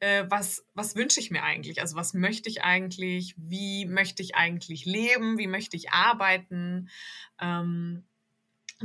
äh, 0.00 0.24
was, 0.28 0.66
was 0.74 0.96
wünsche 0.96 1.20
ich 1.20 1.30
mir 1.30 1.44
eigentlich? 1.44 1.80
Also 1.80 1.94
was 1.94 2.14
möchte 2.14 2.48
ich 2.48 2.64
eigentlich? 2.64 3.34
Wie 3.36 3.86
möchte 3.86 4.22
ich 4.22 4.34
eigentlich 4.34 4.86
leben? 4.86 5.38
Wie 5.38 5.46
möchte 5.46 5.76
ich 5.76 5.92
arbeiten? 5.92 6.88
Ähm, 7.40 8.04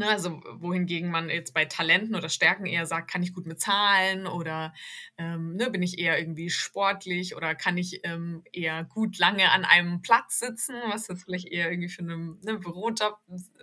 also 0.04 0.42
wohingegen 0.60 1.10
man 1.10 1.30
jetzt 1.30 1.54
bei 1.54 1.66
Talenten 1.66 2.16
oder 2.16 2.28
Stärken 2.28 2.66
eher 2.66 2.86
sagt, 2.86 3.10
kann 3.10 3.24
ich 3.24 3.34
gut 3.34 3.46
mit 3.46 3.62
Zahlen 3.62 4.28
oder 4.28 4.74
ähm, 5.18 5.56
ne, 5.56 5.70
bin 5.70 5.82
ich 5.82 6.00
eher 6.00 6.20
irgendwie 6.20 6.50
sportlich 6.50 7.36
oder 7.36 7.56
kann 7.56 7.78
ich 7.78 8.02
ähm, 8.04 8.44
eher 8.52 8.84
gut 8.84 9.18
lange 9.18 9.52
an 9.52 9.64
einem 9.64 10.02
Platz 10.02 10.40
sitzen, 10.40 10.76
was 10.90 11.08
jetzt 11.08 11.24
vielleicht 11.24 11.48
eher 11.48 11.72
irgendwie 11.72 11.90
für 11.90 12.02
einen 12.02 12.40
ne, 12.42 12.58
Bürojob 12.58 13.20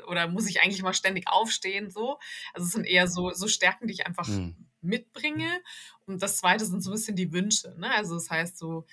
oder 0.07 0.29
muss 0.29 0.49
ich 0.49 0.62
eigentlich 0.62 0.83
mal 0.83 0.95
ständig 0.95 1.29
aufstehen 1.29 1.91
so. 1.91 2.19
Also 2.55 2.67
es 2.67 2.73
sind 2.73 2.87
eher 2.87 3.09
so, 3.09 3.31
so 3.33 3.47
Stärken, 3.47 3.87
die 3.87 3.95
ich 3.95 4.07
einfach 4.07 4.27
mhm. 4.27 4.57
mitbringe. 4.81 5.61
Und 6.07 6.23
das 6.23 6.39
Zweite 6.39 6.65
sind 6.65 6.83
so 6.83 6.91
ein 6.91 6.95
bisschen 6.95 7.17
die 7.17 7.33
Wünsche. 7.33 7.75
Ne? 7.79 7.91
Also 7.91 8.15
das 8.15 8.31
heißt 8.31 8.59
so, 8.59 8.87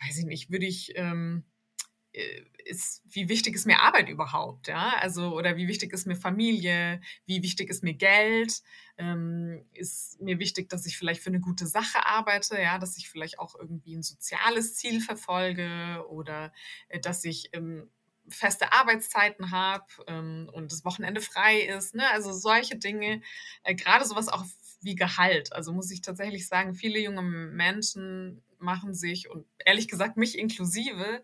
weiß 0.00 0.18
ich 0.18 0.26
nicht, 0.26 0.50
würde 0.50 0.66
ich... 0.66 0.92
Ähm, 0.96 1.44
äh, 1.44 1.51
ist, 2.64 3.02
wie 3.10 3.28
wichtig 3.28 3.54
ist 3.54 3.66
mir 3.66 3.80
Arbeit 3.80 4.08
überhaupt, 4.08 4.68
ja? 4.68 4.94
Also, 5.00 5.34
oder 5.36 5.56
wie 5.56 5.68
wichtig 5.68 5.92
ist 5.92 6.06
mir 6.06 6.16
Familie, 6.16 7.00
wie 7.26 7.42
wichtig 7.42 7.70
ist 7.70 7.82
mir 7.82 7.94
Geld, 7.94 8.62
ähm, 8.98 9.64
ist 9.72 10.20
mir 10.20 10.38
wichtig, 10.38 10.68
dass 10.68 10.86
ich 10.86 10.98
vielleicht 10.98 11.22
für 11.22 11.30
eine 11.30 11.40
gute 11.40 11.66
Sache 11.66 12.04
arbeite, 12.06 12.60
ja, 12.60 12.78
dass 12.78 12.96
ich 12.98 13.08
vielleicht 13.08 13.38
auch 13.38 13.54
irgendwie 13.58 13.96
ein 13.96 14.02
soziales 14.02 14.74
Ziel 14.76 15.00
verfolge 15.00 16.04
oder 16.08 16.52
äh, 16.88 17.00
dass 17.00 17.24
ich 17.24 17.50
ähm, 17.52 17.90
feste 18.28 18.72
Arbeitszeiten 18.72 19.50
habe 19.50 19.86
ähm, 20.06 20.48
und 20.52 20.70
das 20.72 20.84
Wochenende 20.84 21.20
frei 21.20 21.60
ist, 21.62 21.94
ne? 21.94 22.08
Also 22.10 22.32
solche 22.32 22.76
Dinge, 22.76 23.22
äh, 23.64 23.74
gerade 23.74 24.04
sowas 24.04 24.28
auch 24.28 24.44
wie 24.80 24.94
Gehalt. 24.94 25.52
Also 25.52 25.72
muss 25.72 25.90
ich 25.90 26.02
tatsächlich 26.02 26.46
sagen, 26.46 26.74
viele 26.74 26.98
junge 27.00 27.22
Menschen 27.22 28.42
machen 28.62 28.94
sich 28.94 29.30
und 29.30 29.46
ehrlich 29.64 29.88
gesagt 29.88 30.16
mich 30.16 30.38
inklusive, 30.38 31.22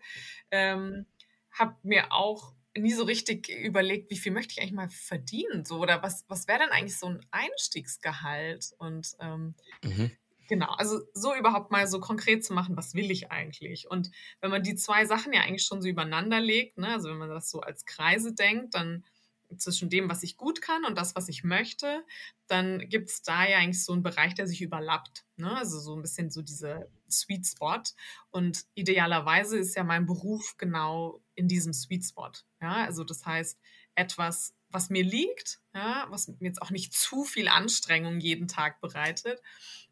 ähm, 0.51 1.05
habe 1.51 1.75
mir 1.83 2.11
auch 2.11 2.53
nie 2.77 2.93
so 2.93 3.03
richtig 3.03 3.49
überlegt, 3.49 4.11
wie 4.11 4.17
viel 4.17 4.31
möchte 4.31 4.53
ich 4.53 4.61
eigentlich 4.61 4.73
mal 4.73 4.89
verdienen, 4.89 5.65
so 5.65 5.79
oder 5.79 6.03
was 6.03 6.25
was 6.27 6.47
wäre 6.47 6.59
denn 6.59 6.69
eigentlich 6.69 6.97
so 6.97 7.07
ein 7.07 7.25
Einstiegsgehalt 7.31 8.73
und 8.77 9.15
ähm, 9.19 9.55
mhm. 9.83 10.11
Genau, 10.49 10.71
also 10.73 11.01
so 11.13 11.35
überhaupt 11.35 11.69
mal 11.69 11.85
so 11.85 11.99
konkret 11.99 12.43
zu 12.43 12.53
machen, 12.55 12.75
was 12.75 12.95
will 12.95 13.11
ich 13.11 13.31
eigentlich? 13.31 13.87
Und 13.87 14.09
wenn 14.41 14.49
man 14.49 14.63
die 14.63 14.73
zwei 14.73 15.05
Sachen 15.05 15.31
ja 15.31 15.41
eigentlich 15.41 15.63
schon 15.63 15.79
so 15.79 15.87
übereinander 15.87 16.39
legt, 16.39 16.79
ne, 16.79 16.87
also 16.87 17.07
wenn 17.07 17.19
man 17.19 17.29
das 17.29 17.51
so 17.51 17.61
als 17.61 17.85
Kreise 17.85 18.33
denkt, 18.33 18.73
dann 18.73 19.05
zwischen 19.57 19.89
dem, 19.89 20.09
was 20.09 20.23
ich 20.23 20.37
gut 20.37 20.61
kann 20.61 20.85
und 20.85 20.97
das, 20.97 21.15
was 21.15 21.27
ich 21.27 21.43
möchte, 21.43 22.05
dann 22.47 22.87
gibt 22.89 23.09
es 23.09 23.21
da 23.21 23.45
ja 23.45 23.57
eigentlich 23.57 23.83
so 23.83 23.93
einen 23.93 24.03
Bereich, 24.03 24.35
der 24.35 24.47
sich 24.47 24.61
überlappt. 24.61 25.25
Ne? 25.37 25.55
Also 25.55 25.79
so 25.79 25.95
ein 25.95 26.01
bisschen 26.01 26.29
so 26.29 26.41
diese 26.41 26.89
Sweet 27.09 27.47
Spot. 27.47 27.81
Und 28.31 28.65
idealerweise 28.75 29.57
ist 29.57 29.75
ja 29.75 29.83
mein 29.83 30.05
Beruf 30.05 30.57
genau 30.57 31.21
in 31.35 31.47
diesem 31.47 31.73
Sweet 31.73 32.05
Spot. 32.05 32.31
Ja? 32.61 32.85
Also 32.85 33.03
das 33.03 33.25
heißt, 33.25 33.59
etwas, 33.95 34.53
was 34.69 34.89
mir 34.89 35.03
liegt, 35.03 35.59
ja? 35.73 36.05
was 36.09 36.27
mir 36.27 36.35
jetzt 36.41 36.61
auch 36.61 36.71
nicht 36.71 36.93
zu 36.93 37.23
viel 37.23 37.47
Anstrengung 37.47 38.19
jeden 38.19 38.47
Tag 38.47 38.81
bereitet 38.81 39.41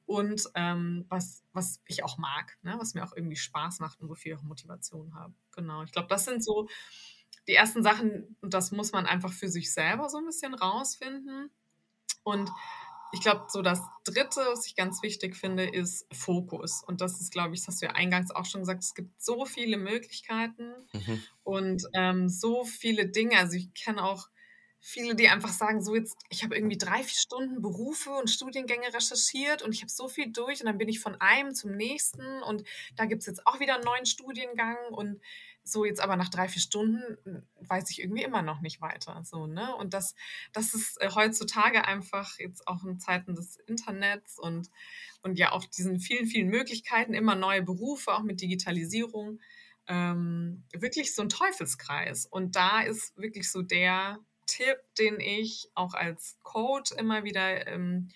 und 0.05 0.43
ähm, 0.55 1.05
was, 1.09 1.43
was 1.51 1.81
ich 1.85 2.03
auch 2.03 2.17
mag, 2.17 2.57
ne? 2.61 2.75
was 2.79 2.93
mir 2.93 3.03
auch 3.03 3.13
irgendwie 3.13 3.35
Spaß 3.35 3.79
macht 3.79 3.99
und 3.99 4.09
wofür 4.09 4.33
ich 4.33 4.39
auch 4.39 4.43
Motivation 4.43 5.15
habe. 5.15 5.33
Genau, 5.51 5.83
ich 5.83 5.91
glaube, 5.91 6.07
das 6.07 6.25
sind 6.25 6.43
so 6.43 6.69
die 7.48 7.54
ersten 7.54 7.84
Sachen, 7.84 8.36
und 8.42 8.54
das 8.54 8.72
muss 8.72 8.92
man 8.92 9.06
einfach 9.06 9.32
für 9.32 9.48
sich 9.48 9.74
selber 9.74 10.10
so 10.10 10.18
ein 10.18 10.25
bisschen 10.25 10.54
rausfinden. 10.54 11.50
Und 12.24 12.51
ich 13.13 13.22
glaube, 13.22 13.46
so 13.48 13.62
das 13.62 13.82
Dritte, 14.04 14.42
was 14.48 14.68
ich 14.68 14.75
ganz 14.75 15.01
wichtig 15.01 15.36
finde, 15.36 15.66
ist 15.66 16.06
Fokus. 16.13 16.84
Und 16.86 17.00
das 17.00 17.22
ist, 17.22 17.32
glaube 17.32 17.54
ich, 17.54 17.62
das 17.62 17.68
hast 17.68 17.82
du 17.82 17.86
ja 17.86 17.94
eingangs 17.94 18.32
auch 18.32 18.46
schon 18.46 18.62
gesagt, 18.62 18.84
es 18.84 18.96
gibt 18.96 19.22
so 19.22 19.46
viele 19.46 19.77
Möglichkeiten 19.77 20.74
mhm. 20.92 21.24
und 21.44 21.84
ähm, 21.94 22.27
so 22.27 22.66
viele 22.66 23.08
Dinge. 23.08 23.38
Also 23.38 23.56
ich 23.56 23.74
kenne 23.74 24.04
auch 24.04 24.27
viele, 24.80 25.16
die 25.16 25.30
einfach 25.30 25.50
sagen, 25.50 25.82
so 25.82 25.96
jetzt, 25.96 26.18
ich 26.30 26.44
habe 26.44 26.56
irgendwie 26.56 26.77
drei, 26.77 27.04
vier 27.04 27.18
Stunden 27.18 27.62
Berufe 27.62 28.12
und 28.12 28.30
Studiengänge 28.30 28.94
recherchiert 28.94 29.62
und 29.62 29.74
ich 29.74 29.82
habe 29.82 29.92
so 29.92 30.08
viel 30.08 30.32
durch 30.32 30.60
und 30.60 30.68
dann 30.68 30.77
bin 30.77 30.89
ich 30.89 31.00
von 31.00 31.20
einem 31.20 31.54
zum 31.54 31.75
nächsten 31.75 32.44
und 32.44 32.63
da 32.96 33.06
gibt 33.06 33.22
es 33.22 33.25
jetzt 33.25 33.48
auch 33.48 33.60
wieder 33.60 33.75
einen 33.75 33.84
neuen 33.84 34.06
Studiengang 34.06 34.77
und 34.92 35.22
so 35.67 35.86
jetzt 35.86 36.01
aber 36.01 36.15
nach 36.15 36.29
drei, 36.29 36.47
vier 36.47 36.62
Stunden 36.62 37.17
hm, 37.24 37.43
weiß 37.67 37.89
ich 37.91 38.01
irgendwie 38.01 38.24
immer 38.24 38.41
noch 38.41 38.62
nicht 38.62 38.81
weiter. 38.81 39.21
So, 39.24 39.47
ne? 39.47 39.75
Und 39.75 39.93
das, 39.93 40.15
das 40.53 40.74
ist 40.74 41.01
äh, 41.01 41.09
heutzutage 41.13 41.86
einfach 41.86 42.38
jetzt 42.39 42.67
auch 42.67 42.83
in 42.83 43.00
Zeiten 43.00 43.36
des 43.36 43.57
Internets 43.67 44.39
und, 44.39 44.69
und 45.21 45.38
ja 45.38 45.51
auch 45.51 45.65
diesen 45.65 46.00
vielen, 46.00 46.27
vielen 46.27 46.50
Möglichkeiten, 46.50 47.13
immer 47.13 47.36
neue 47.36 47.62
Berufe, 47.62 48.13
auch 48.13 48.24
mit 48.24 48.41
Digitalisierung, 48.41 49.39
ähm, 49.88 50.63
wirklich 50.74 51.15
so 51.15 51.21
ein 51.21 51.29
Teufelskreis. 51.29 52.25
Und 52.25 52.55
da 52.55 52.81
ist 52.81 53.17
wirklich 53.17 53.51
so 53.51 53.62
der 53.62 54.19
Tipp, 54.45 54.77
den 54.97 55.19
ich 55.19 55.69
auch 55.75 55.93
als 55.93 56.38
Coach 56.43 56.91
immer 56.93 57.24
wieder 57.24 57.67
ähm, 57.67 58.09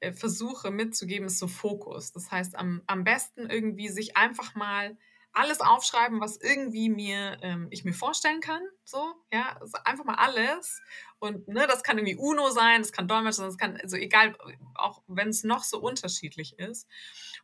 äh, 0.00 0.12
versuche 0.12 0.70
mitzugeben, 0.70 1.26
ist 1.26 1.38
so 1.38 1.48
Fokus. 1.48 2.12
Das 2.12 2.30
heißt, 2.30 2.56
am, 2.56 2.82
am 2.86 3.04
besten 3.04 3.48
irgendwie 3.48 3.88
sich 3.88 4.16
einfach 4.16 4.54
mal 4.54 4.96
alles 5.34 5.60
aufschreiben, 5.60 6.20
was 6.20 6.36
irgendwie 6.36 6.88
mir 6.88 7.38
ähm, 7.42 7.66
ich 7.70 7.84
mir 7.84 7.92
vorstellen 7.92 8.40
kann. 8.40 8.62
So, 8.84 9.14
ja, 9.32 9.56
also 9.60 9.76
einfach 9.84 10.04
mal 10.04 10.14
alles. 10.14 10.80
Und 11.18 11.48
ne, 11.48 11.66
das 11.66 11.82
kann 11.82 11.98
irgendwie 11.98 12.16
UNO 12.16 12.50
sein, 12.50 12.82
das 12.82 12.92
kann 12.92 13.08
Dolmetscher 13.08 13.42
sein, 13.42 13.48
das 13.48 13.58
kann, 13.58 13.76
also 13.76 13.96
egal, 13.96 14.36
auch 14.74 15.02
wenn 15.08 15.28
es 15.28 15.42
noch 15.42 15.64
so 15.64 15.80
unterschiedlich 15.80 16.58
ist. 16.58 16.86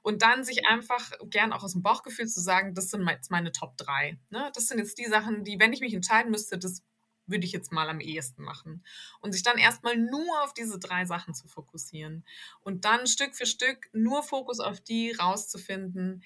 Und 0.02 0.22
dann 0.22 0.44
sich 0.44 0.66
einfach 0.66 1.10
gern 1.24 1.52
auch 1.52 1.64
aus 1.64 1.72
dem 1.72 1.82
Bauchgefühl 1.82 2.28
zu 2.28 2.40
sagen, 2.40 2.74
das 2.74 2.90
sind 2.90 3.06
jetzt 3.08 3.30
meine 3.30 3.50
Top 3.50 3.76
3. 3.76 4.18
Ne? 4.30 4.50
Das 4.54 4.68
sind 4.68 4.78
jetzt 4.78 4.98
die 4.98 5.06
Sachen, 5.06 5.44
die, 5.44 5.58
wenn 5.58 5.72
ich 5.72 5.80
mich 5.80 5.94
entscheiden 5.94 6.30
müsste, 6.30 6.58
das 6.58 6.84
würde 7.26 7.44
ich 7.44 7.52
jetzt 7.52 7.72
mal 7.72 7.88
am 7.88 8.00
ehesten 8.00 8.42
machen. 8.42 8.84
Und 9.20 9.32
sich 9.32 9.42
dann 9.42 9.58
erstmal 9.58 9.96
nur 9.96 10.42
auf 10.42 10.52
diese 10.54 10.78
drei 10.78 11.04
Sachen 11.06 11.34
zu 11.34 11.48
fokussieren. 11.48 12.24
Und 12.60 12.84
dann 12.84 13.06
Stück 13.06 13.34
für 13.34 13.46
Stück 13.46 13.88
nur 13.92 14.22
Fokus 14.22 14.60
auf 14.60 14.80
die 14.80 15.12
rauszufinden, 15.12 16.22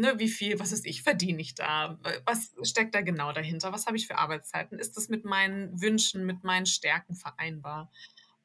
ne, 0.00 0.18
wie 0.18 0.28
viel, 0.28 0.58
was 0.58 0.72
ist 0.72 0.86
ich, 0.86 1.02
verdiene 1.02 1.40
ich 1.40 1.54
da? 1.54 1.98
Was 2.24 2.54
steckt 2.62 2.94
da 2.94 3.02
genau 3.02 3.32
dahinter? 3.32 3.72
Was 3.72 3.86
habe 3.86 3.96
ich 3.96 4.06
für 4.06 4.18
Arbeitszeiten? 4.18 4.78
Ist 4.78 4.96
das 4.96 5.08
mit 5.08 5.24
meinen 5.24 5.80
Wünschen, 5.80 6.26
mit 6.26 6.42
meinen 6.42 6.66
Stärken 6.66 7.14
vereinbar? 7.14 7.90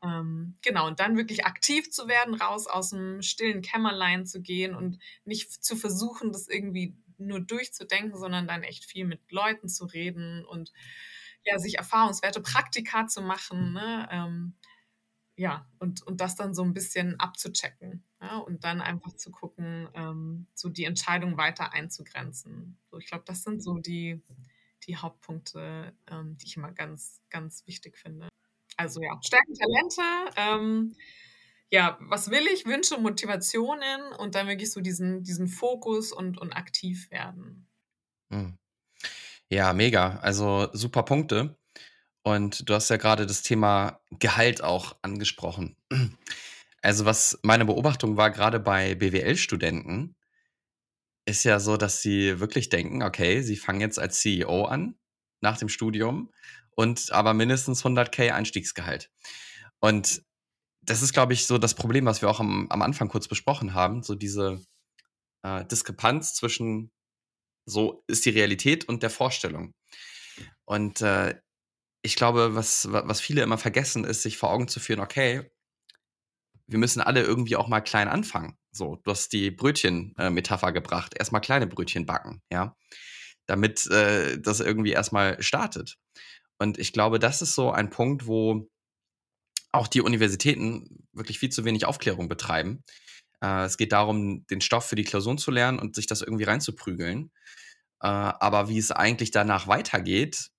Ähm, 0.03 0.57
genau, 0.61 0.87
und 0.87 0.99
dann 0.99 1.17
wirklich 1.17 1.45
aktiv 1.45 1.89
zu 1.89 2.07
werden, 2.07 2.35
raus 2.35 2.67
aus 2.67 2.91
dem 2.91 3.21
stillen 3.21 3.61
Kämmerlein 3.61 4.25
zu 4.25 4.41
gehen 4.41 4.75
und 4.75 4.99
nicht 5.23 5.51
zu 5.63 5.75
versuchen, 5.75 6.31
das 6.31 6.47
irgendwie 6.47 6.95
nur 7.17 7.39
durchzudenken, 7.39 8.17
sondern 8.19 8.47
dann 8.47 8.63
echt 8.63 8.85
viel 8.85 9.05
mit 9.05 9.31
Leuten 9.31 9.69
zu 9.69 9.85
reden 9.85 10.45
und 10.45 10.73
ja, 11.45 11.59
sich 11.59 11.77
Erfahrungswerte, 11.77 12.41
Praktika 12.41 13.07
zu 13.07 13.21
machen. 13.21 13.73
Ne? 13.73 14.07
Ähm, 14.11 14.53
ja, 15.37 15.69
und 15.79 16.01
und 16.03 16.21
das 16.21 16.35
dann 16.35 16.53
so 16.55 16.63
'n 16.63 16.73
bisschen 16.73 17.19
abzuchecken, 17.19 18.03
ja? 18.21 18.37
Und 18.37 18.63
dann 18.63 18.81
einfach 18.81 19.13
zu 19.15 19.31
gucken, 19.31 19.89
ähm, 19.95 20.47
so 20.55 20.69
die 20.69 20.85
Entscheidung 20.85 21.37
weiter 21.37 21.73
einzugrenzen. 21.73 22.79
So, 22.91 22.97
ich 22.99 23.07
glaube, 23.07 23.25
das 23.27 23.43
sind 23.43 23.61
so 23.63 23.77
die 23.79 24.21
die 24.87 24.97
Hauptpunkte, 24.97 25.93
ähm, 26.07 26.37
die 26.37 26.45
ich 26.47 26.57
immer 26.57 26.71
ganz, 26.71 27.21
ganz 27.29 27.65
wichtig 27.67 27.97
finde. 27.97 28.29
Also 28.77 29.01
ja, 29.01 29.17
Stärken, 29.23 29.53
Talente, 29.55 30.03
ähm, 30.37 30.95
ja, 31.71 31.97
was 32.01 32.31
will 32.31 32.45
ich, 32.53 32.65
Wünsche, 32.67 32.99
Motivationen 32.99 34.01
und 34.19 34.35
dann 34.35 34.47
wirklich 34.47 34.71
so 34.71 34.81
diesen 34.81 35.23
diesen 35.23 35.47
Fokus 35.49 36.11
und 36.13 36.37
und 36.39 36.53
aktiv 36.53 37.11
werden. 37.11 37.67
Mhm. 38.31 38.57
Ja, 39.49 39.73
mega. 39.73 40.17
Also, 40.21 40.69
super 40.73 41.03
Punkte. 41.03 41.57
Und 42.27 42.67
du 42.67 42.73
hast 42.73 42.89
ja 42.89 42.97
grade 42.97 43.27
das 43.27 43.43
Thema 43.43 43.99
Gehalt 44.19 44.63
auch 44.63 44.95
angesprochen. 45.03 45.77
Also, 46.81 47.05
was 47.05 47.39
meine 47.43 47.65
Beobachtung 47.65 48.15
war, 48.15 48.31
grade 48.31 48.59
bei 48.59 48.95
BWL-Studenten 48.95 50.15
ist 51.27 51.43
ja 51.43 51.59
so, 51.59 51.77
dass 51.77 52.01
sie 52.01 52.39
wirklich 52.39 52.69
denken: 52.69 53.03
„Okay, 53.03 53.41
sie 53.41 53.55
fangen 53.57 53.81
jetzt 53.81 53.99
als 53.99 54.19
CEO 54.21 54.65
an 54.65 54.95
nach 55.41 55.57
dem 55.57 55.69
Studium 55.69 56.31
und 56.75 57.11
aber 57.11 57.33
mindestens 57.33 57.83
100.000 57.83 58.31
Einstiegsgehalt.“ 58.33 59.09
Und 59.79 60.23
das 60.83 61.01
ist, 61.03 61.13
glaube 61.13 61.33
ich, 61.33 61.47
so 61.47 61.57
das 61.59 61.75
Problem, 61.75 62.05
was 62.05 62.21
wir 62.21 62.29
auch 62.29 62.39
am 62.41 62.67
am 62.71 62.81
Anfang 62.83 63.09
kurz 63.09 63.27
besprochen 63.27 63.73
haben, 63.75 64.03
so 64.03 64.15
diese, 64.15 64.61
äh, 65.43 65.65
Diskrepanz 65.65 66.35
zwischen 66.35 66.91
so 67.67 68.03
ist 68.07 68.25
die 68.25 68.31
Realität 68.31 68.85
und 68.89 69.03
der 69.03 69.11
Vorstellung. 69.11 69.73
Und, 70.65 71.01
äh, 71.01 71.35
ich 72.05 72.15
glaube, 72.15 72.55
was 72.55 72.91
wa 72.91 73.03
was 73.07 73.21
viele 73.21 73.41
immer 73.43 73.57
vergessen, 73.57 74.05
ist, 74.05 74.21
sich 74.23 74.37
vor 74.37 74.51
Augen 74.51 74.67
zu 74.67 74.79
führen: 74.79 74.99
„Okay, 75.01 75.49
wir 76.67 76.79
müssen 76.79 77.01
alle 77.01 77.21
irgendwie 77.21 77.55
auch 77.55 77.67
mal 77.67 77.81
klein 77.81 78.07
anfangen.“ 78.07 78.57
So, 78.71 78.97
du 79.03 79.11
hast 79.11 79.31
die 79.33 79.51
Brötchen 79.51 80.13
äh, 80.17 80.29
Metapher 80.29 80.71
gebracht. 80.71 81.13
Erst 81.17 81.31
mal 81.31 81.39
kleine 81.39 81.67
Brötchen 81.67 82.05
backen, 82.05 82.41
ja, 82.51 82.75
damit, 83.47 83.87
äh, 83.87 84.39
das 84.39 84.59
irgendwie 84.61 84.91
erst 84.93 85.13
mal 85.13 85.41
startet. 85.41 85.97
Und 86.59 86.79
ich 86.79 86.93
glaube, 86.93 87.19
das 87.19 87.41
ist 87.41 87.55
so 87.55 87.71
ein 87.71 87.89
Punkt, 87.89 88.27
wo 88.27 88.69
auch 89.71 89.87
die 89.87 90.01
Universitäten 90.01 91.07
wirklich 91.13 91.39
viel 91.39 91.49
zu 91.49 91.65
wenig 91.65 91.85
Aufklärung 91.85 92.27
betreiben. 92.29 92.83
Äh, 93.41 93.65
es 93.65 93.77
geht 93.77 93.91
darum, 93.91 94.45
den 94.47 94.61
Stoff 94.61 94.85
für 94.85 94.95
die 94.95 95.03
Klausuren 95.03 95.37
zu 95.37 95.51
lernen 95.51 95.79
und 95.79 95.95
sich 95.95 96.07
das 96.07 96.21
irgendwie 96.21 96.45
reinzuprügeln. 96.45 97.31
Äh, 98.01 98.07
aber 98.07 98.69
wie 98.69 98.77
es 98.79 98.91
eigentlich 98.91 99.31
danach 99.31 99.67
weitergeht, 99.67 100.49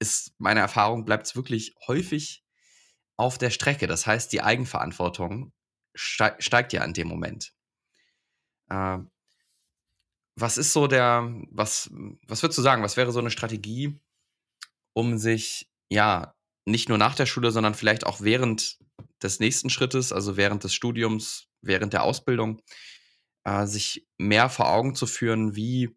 ist 0.00 0.34
meine 0.38 0.60
Erfahrung, 0.60 1.04
bleibt's 1.06 1.36
wirklich 1.36 1.74
häufig 1.88 2.44
auf 3.18 3.38
der 3.38 3.50
Strecke. 3.50 3.86
Das 3.88 4.06
heißt, 4.06 4.32
die 4.32 4.42
Eigenverantwortung 4.42 5.52
stei 5.96 6.34
steigt 6.40 6.72
ja 6.74 6.84
in 6.84 6.94
dem 6.94 7.08
Moment. 7.08 7.50
Ähm, 8.70 9.10
was 10.36 10.58
ist 10.58 10.72
so 10.72 10.86
der 10.86 11.28
was 11.50 11.90
was 12.26 12.42
würdest 12.42 12.58
du 12.58 12.62
sagen, 12.62 12.82
was 12.82 12.96
wäre 12.96 13.12
so 13.12 13.20
'ne 13.20 13.30
Strategie, 13.30 14.00
um 14.94 15.18
sich, 15.18 15.70
ja, 15.90 16.34
nicht 16.66 16.88
nur 16.90 16.98
nach 16.98 17.14
der 17.16 17.26
Schule, 17.26 17.50
sondern 17.52 17.74
vielleicht 17.74 18.06
auch 18.06 18.20
während 18.22 18.78
des 19.22 19.40
nächsten 19.40 19.70
Schrittes, 19.70 20.12
also 20.12 20.36
während 20.38 20.64
des 20.64 20.74
Studiums, 20.74 21.48
während 21.62 21.92
der 21.94 22.04
Ausbildung, 22.04 22.62
äh, 23.44 23.66
sich 23.66 24.06
mehr 24.18 24.50
vor 24.50 24.70
Augen 24.70 24.94
zu 24.96 25.06
führen, 25.06 25.56
wie, 25.56 25.96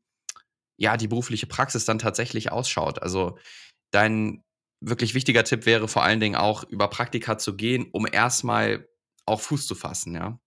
ja, 0.78 0.98
die 0.98 1.08
berufliche 1.10 1.48
Praxis 1.48 1.86
dann 1.86 2.00
tatsächlich 2.00 2.52
ausschaut? 2.52 3.02
Also, 3.04 3.38
dein 3.94 4.44
wirklich 4.82 5.14
wichtiger 5.16 5.44
Tipp 5.46 5.66
wäre 5.66 5.88
vor 5.88 6.04
allen 6.04 6.20
Dingen 6.20 6.36
auch, 6.36 6.64
über 6.66 6.90
Praktika 6.90 7.38
zu 7.38 7.56
gehen, 7.56 7.90
um 7.92 8.08
erst 8.12 8.44
mal 8.44 8.88
auch 9.26 9.42
Fuß 9.42 9.68
zu 9.68 9.76
fassen, 9.76 10.16
ja? 10.16 10.40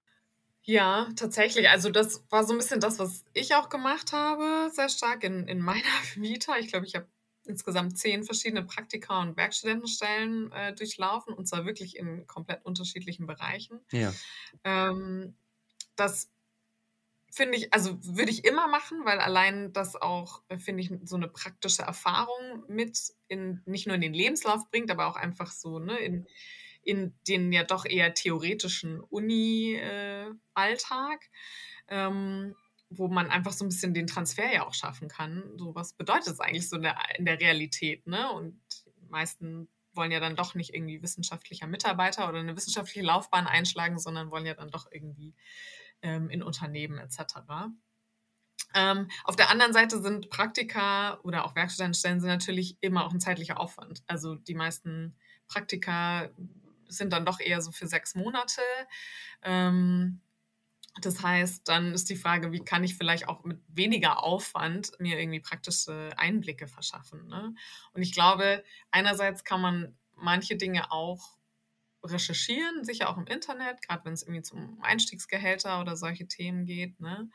Ja, 0.64 1.08
tatsächlich. 1.16 1.68
Also, 1.68 1.90
das 1.90 2.24
war 2.30 2.44
so 2.44 2.52
'n 2.52 2.58
bisschen 2.58 2.80
das, 2.80 2.98
was 2.98 3.24
ich 3.34 3.54
auch 3.54 3.68
gemacht 3.68 4.12
habe, 4.12 4.68
sehr 4.72 4.88
stark 4.88 5.22
in 5.22 5.46
in 5.46 5.60
meiner 5.60 5.82
Vita. 6.16 6.58
Ich 6.58 6.68
glaube, 6.68 6.86
ich 6.86 6.94
habe 6.96 7.08
insgesamt 7.44 7.96
10 7.96 8.24
verschiedene 8.24 8.64
Praktika 8.64 9.20
und 9.22 9.36
Werkstudentenstellen, 9.36 10.50
äh, 10.50 10.74
durchlaufen 10.74 11.32
und 11.34 11.46
zwar 11.46 11.64
wirklich 11.64 11.96
in 11.96 12.26
komplett 12.26 12.64
unterschiedlichen 12.64 13.26
Bereichen. 13.26 13.80
Ja. 13.92 14.16
Ähm, 14.64 15.36
das 15.96 16.30
finde 17.36 17.58
ich 17.58 17.72
also, 17.74 17.98
würde 18.04 18.30
ich 18.32 18.44
immer 18.44 18.68
machen, 18.68 19.04
weil 19.04 19.20
allein 19.20 19.72
das 19.72 19.96
auch, 19.96 20.42
äh, 20.48 20.58
finde 20.58 20.82
ich, 20.82 20.90
so 21.04 21.18
ne 21.18 21.28
praktische 21.28 21.82
Erfahrung 21.82 22.64
mit 22.68 22.98
in 23.28 23.62
nicht 23.66 23.86
nur 23.86 23.96
in 23.96 24.02
den 24.02 24.14
Lebenslauf 24.14 24.68
bringt, 24.70 24.90
aber 24.90 25.06
auch 25.08 25.16
einfach 25.16 25.52
so, 25.52 25.78
ne, 25.80 25.98
in 25.98 26.26
in 26.82 27.14
den 27.28 27.52
ja 27.52 27.64
doch 27.64 27.84
eher 27.86 28.14
theoretischen 28.14 29.00
Uni 29.00 29.74
äh, 29.76 30.30
ähm, 31.88 32.54
wo 32.90 33.08
man 33.08 33.30
einfach 33.30 33.52
so 33.52 33.64
'n 33.64 33.68
bisschen 33.68 33.94
den 33.94 34.06
Transfer 34.06 34.52
ja 34.52 34.66
auch 34.66 34.74
schaffen 34.74 35.08
kann. 35.08 35.44
So, 35.58 35.74
was 35.74 35.92
bedeutet 35.94 36.28
das 36.28 36.40
eigentlich 36.40 36.68
so 36.68 36.76
in 36.76 36.82
der 36.82 36.96
in 37.18 37.24
der 37.26 37.40
Realität, 37.40 38.06
ne? 38.06 38.30
Und 38.32 38.60
die 39.02 39.08
meisten 39.10 39.68
wollen 39.94 40.12
ja 40.12 40.20
dann 40.20 40.36
doch 40.36 40.54
nicht 40.54 40.74
irgendwie 40.74 41.02
wissenschaftlicher 41.02 41.66
Mitarbeiter 41.66 42.28
oder 42.28 42.42
'ne 42.42 42.56
wissenschaftliche 42.56 43.02
Laufbahn 43.06 43.46
einschlagen, 43.48 43.98
sondern 43.98 44.30
wollen 44.30 44.46
ja 44.46 44.54
dann 44.54 44.70
doch 44.70 44.86
irgendwie, 44.92 45.34
ähm, 46.06 46.30
in 46.30 46.42
Unternehmen 46.44 46.98
et 46.98 47.12
cetera. 47.12 47.72
Ähm, 48.74 49.08
auf 49.24 49.36
der 49.36 49.50
anderen 49.50 49.72
Seite 49.72 50.00
sind 50.02 50.30
Praktika 50.30 51.18
oder 51.22 51.44
auch 51.46 51.54
Werkstudentenstellen 51.56 52.20
sind 52.20 52.28
natürlich 52.30 52.76
immer 52.80 53.06
auch 53.06 53.12
'n 53.14 53.20
zeitlicher 53.20 53.60
Aufwand. 53.60 54.02
Also, 54.06 54.34
die 54.36 54.54
meisten 54.54 55.16
Praktika 55.48 56.30
sind 56.88 57.12
dann 57.12 57.26
doch 57.26 57.40
eher 57.40 57.60
so 57.62 57.72
für 57.72 57.86
6 57.88 58.14
Monate. 58.16 58.62
Ähm, 59.42 60.20
das 61.02 61.22
heißt, 61.22 61.68
dann 61.68 61.92
ist 61.94 62.10
die 62.10 62.16
Frage, 62.16 62.52
wie 62.52 62.64
kann 62.64 62.84
ich 62.84 62.96
vielleicht 62.96 63.28
auch 63.28 63.44
mit 63.44 63.60
weniger 63.68 64.22
Aufwand 64.24 64.92
mir 65.00 65.18
irgendwie 65.20 65.40
praktische 65.40 66.10
Einblicke 66.18 66.68
verschaffen, 66.68 67.28
ne? 67.28 67.54
Und 67.94 68.02
ich 68.02 68.12
glaube, 68.12 68.64
einerseits 68.92 69.44
kann 69.44 69.60
man 69.62 69.98
manche 70.16 70.56
Dinge 70.56 70.92
auch 70.92 71.36
recherchieren, 72.10 72.84
sicher 72.84 73.08
auch 73.10 73.18
im 73.18 73.26
Internet, 73.26 73.82
grad 73.86 74.04
wenn's 74.04 74.22
irgendwie 74.22 74.42
zum 74.42 74.78
Einstiegsgehälter 74.82 75.80
oder 75.80 75.96
solche 75.96 76.26
Themen 76.28 76.64
geht, 76.66 77.00
ne? 77.00 77.28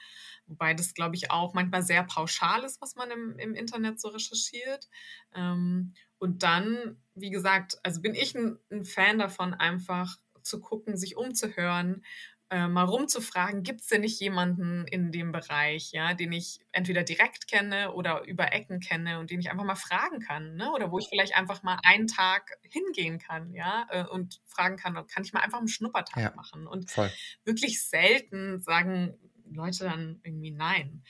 Wobei 0.47 0.73
das, 0.73 0.93
glaube 0.93 1.15
ich, 1.15 1.31
auch 1.31 1.53
manchmal 1.53 1.83
sehr 1.83 2.03
pauschal 2.03 2.63
ist, 2.63 2.81
was 2.81 2.95
man 2.95 3.11
im 3.11 3.37
im 3.39 3.55
Internet 3.55 3.99
so 4.01 4.09
recherchiert. 4.09 4.89
Ähm, 5.35 5.93
und 6.19 6.43
dann, 6.43 6.97
wie 7.15 7.31
gesagt 7.31 7.79
also, 7.83 8.01
bin 8.01 8.15
ich 8.15 8.35
'n 8.35 8.59
'n 8.71 8.85
Fan 8.85 9.19
davon, 9.19 9.53
einfach 9.53 10.17
zu 10.43 10.59
gucken, 10.59 10.97
sich 10.97 11.17
umzuhören, 11.17 12.03
äh, 12.51 12.67
mal 12.67 12.83
rumzufragen: 12.85 13.63
„Gibt's 13.63 13.87
denn 13.87 14.01
nicht 14.01 14.19
jemanden 14.21 14.85
in 14.87 15.11
dem 15.11 15.31
Bereich, 15.31 15.91
ja, 15.93 16.13
den 16.13 16.31
ich 16.33 16.59
entweder 16.73 17.03
direkt 17.03 17.47
kenne 17.47 17.93
oder 17.93 18.23
über 18.25 18.53
Ecken 18.53 18.81
kenne 18.81 19.19
und 19.19 19.31
den 19.31 19.39
ich 19.39 19.51
einfach 19.51 19.63
mal 19.65 19.75
fragen 19.75 20.19
kann, 20.19 20.55
ne? 20.55 20.71
Oder 20.73 20.91
wo 20.91 20.99
ich 20.99 21.07
vielleicht 21.09 21.35
einfach 21.37 21.63
mal 21.63 21.79
einen 21.83 22.07
Tag 22.07 22.51
hingehen 22.63 23.19
kann, 23.19 23.53
ja, 23.53 23.87
äh, 23.91 24.05
und 24.05 24.41
fragen 24.45 24.77
kann: 24.77 24.95
„Kann 25.07 25.23
ich 25.23 25.33
mal 25.33 25.41
einfach 25.41 25.61
'n 25.61 25.67
Schnuppertag 25.69 26.23
Ja, 26.23 26.35
machen?“ 26.35 26.67
Und 26.67 26.87
voll. 26.87 27.17
wirklich 27.45 27.83
selten 27.87 28.59
sagen 28.61 29.17
Leute 29.45 29.85
dann 29.85 30.19
irgendwie 30.23 30.51
nein. 30.51 31.03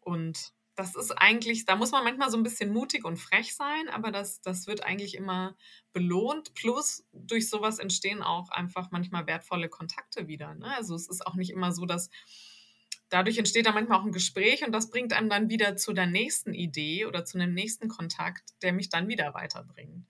Und 0.00 0.52
das 0.76 0.94
ist 0.96 1.12
eigentlich 1.12 1.64
da 1.66 1.76
muss 1.76 1.92
man 1.92 2.04
manchmal 2.04 2.30
so 2.30 2.36
'n 2.38 2.42
bisschen 2.44 2.72
mutig 2.72 3.04
und 3.04 3.18
frech 3.18 3.54
sein, 3.54 3.88
aber 3.90 4.10
das 4.12 4.40
das 4.42 4.66
wird 4.66 4.84
eigentlich 4.84 5.14
immer 5.16 5.56
belohnt. 5.92 6.54
Plus 6.54 7.04
durch 7.12 7.48
so 7.50 7.60
was 7.62 7.78
entstehen 7.78 8.22
auch 8.22 8.50
einfach 8.50 8.90
manchmal 8.90 9.26
wertvolle 9.26 9.68
Kontakte 9.68 10.28
wieder, 10.28 10.54
ne? 10.54 10.66
Also, 10.76 10.94
es 10.96 11.08
ist 11.08 11.26
auch 11.26 11.34
nicht 11.36 11.50
immer 11.50 11.72
so, 11.72 11.86
dass 11.86 12.08
dadurch 13.12 13.38
entsteht 13.38 13.66
dann 13.66 13.74
manchmal 13.74 13.98
auch 14.00 14.04
'n 14.04 14.12
Gespräch 14.12 14.64
und 14.66 14.72
das 14.72 14.90
bringt 14.90 15.12
einem 15.12 15.28
dann 15.28 15.48
wieder 15.50 15.76
zu 15.76 15.92
der 15.92 16.06
nächsten 16.06 16.54
Idee 16.54 17.06
oder 17.06 17.24
zu 17.24 17.38
'nem 17.38 17.52
nächsten 17.54 17.88
Kontakt, 17.88 18.42
der 18.62 18.72
mich 18.72 18.88
dann 18.88 19.08
wieder 19.08 19.34
weiterbringt. 19.34 20.06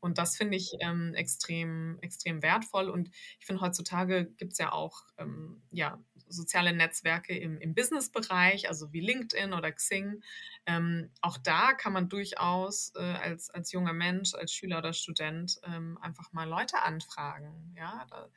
Und 0.00 0.18
das 0.18 0.36
finde 0.36 0.56
ich, 0.56 0.72
ähm, 0.80 1.14
extrem 1.14 1.98
extrem 2.02 2.42
wertvoll. 2.42 2.88
Und 2.90 3.10
ich 3.40 3.46
finde, 3.46 3.62
heutzutage 3.62 4.26
gibt's 4.38 4.58
ja 4.58 4.72
auch, 4.72 5.02
ähm, 5.18 5.62
ja, 5.70 6.02
soziale 6.32 6.72
Netzwerke 6.72 7.36
im 7.36 7.58
im 7.58 7.74
Businessbereich, 7.74 8.68
also 8.68 8.92
wie 8.92 9.00
LinkedIn 9.00 9.52
oder 9.52 9.72
Xing. 9.72 10.22
Ähm, 10.66 11.10
auch 11.20 11.38
da 11.38 11.72
kann 11.74 11.92
man 11.92 12.08
durchaus, 12.08 12.92
äh, 12.96 13.00
als 13.00 13.50
als 13.50 13.72
junger 13.72 13.92
Mensch, 13.92 14.34
als 14.34 14.52
Schüler 14.52 14.78
oder 14.78 14.92
Student, 14.92 15.60
ähm, 15.64 15.98
einfach 16.00 16.32
mal 16.32 16.48
Leute 16.48 16.82
anfragen, 16.82 17.74
ja? 17.76 18.06
Da 18.10 18.28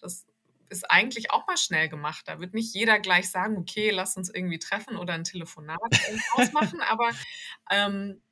das 0.00 0.26
ist 0.68 0.90
eigentlich 0.90 1.30
auch 1.30 1.46
mal 1.46 1.56
schnell 1.58 1.88
gemacht. 1.88 2.26
Da 2.28 2.40
wird 2.40 2.54
nicht 2.54 2.74
jeder 2.74 2.98
gleich 3.00 3.30
sagen: 3.30 3.56
„Okay, 3.58 3.90
lass 3.90 4.16
uns 4.16 4.30
irgendwie 4.30 4.58
treffen 4.58 4.96
oder 4.96 5.14
'n 5.14 5.24
Telefonat, 5.24 5.78
ausmachen.“ 6.30 6.80
Aber, 6.80 7.14
ähm, 7.70 8.22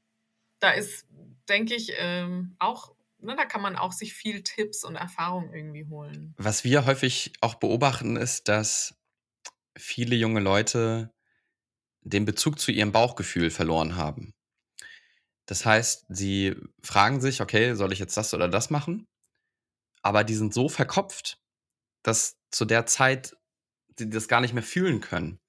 da 0.61 0.71
ist, 0.73 1.07
denke 1.49 1.75
ich, 1.75 1.93
ähm, 1.99 2.57
auch 2.59 2.95
ne, 3.19 3.37
da 3.37 3.45
kann 3.47 3.63
man 3.63 3.77
auch 3.77 3.93
sich 3.93 4.15
viel 4.15 4.43
Tipps 4.43 4.85
und 4.85 4.97
Erfahrung 4.97 5.53
irgendwie 5.55 5.87
holen. 5.87 6.37
Was 6.37 6.65
wir 6.65 6.87
häufig 6.87 7.33
auch 7.41 7.55
beobachten, 7.55 8.17
ist, 8.17 8.49
dass 8.49 8.95
viele 9.77 10.17
junge 10.17 10.41
Leute 10.41 11.13
den 12.03 12.25
Bezug 12.27 12.61
zu 12.61 12.73
ihrem 12.73 12.93
Bauchgefühl 12.93 13.51
verloren 13.51 13.97
haben. 13.97 14.35
Das 15.47 15.67
heißt, 15.67 16.07
sie 16.09 16.57
fragen 16.83 17.21
sich: 17.21 17.41
„Okay, 17.43 17.75
soll 17.75 17.93
ich 17.93 17.99
jetzt 17.99 18.17
das 18.17 18.33
oder 18.35 18.49
das 18.49 18.71
machen?“ 18.71 19.07
aber 20.03 20.25
die 20.25 20.35
sind 20.35 20.55
so 20.55 20.69
verkopft, 20.69 21.39
dass 22.03 22.39
zu 22.51 22.65
der 22.65 22.87
Zeit 22.87 23.37
die 23.99 24.11
das 24.11 24.29
gar 24.29 24.41
nicht 24.41 24.55
mehr 24.55 24.63
fühlen 24.63 25.01
können. 25.01 25.41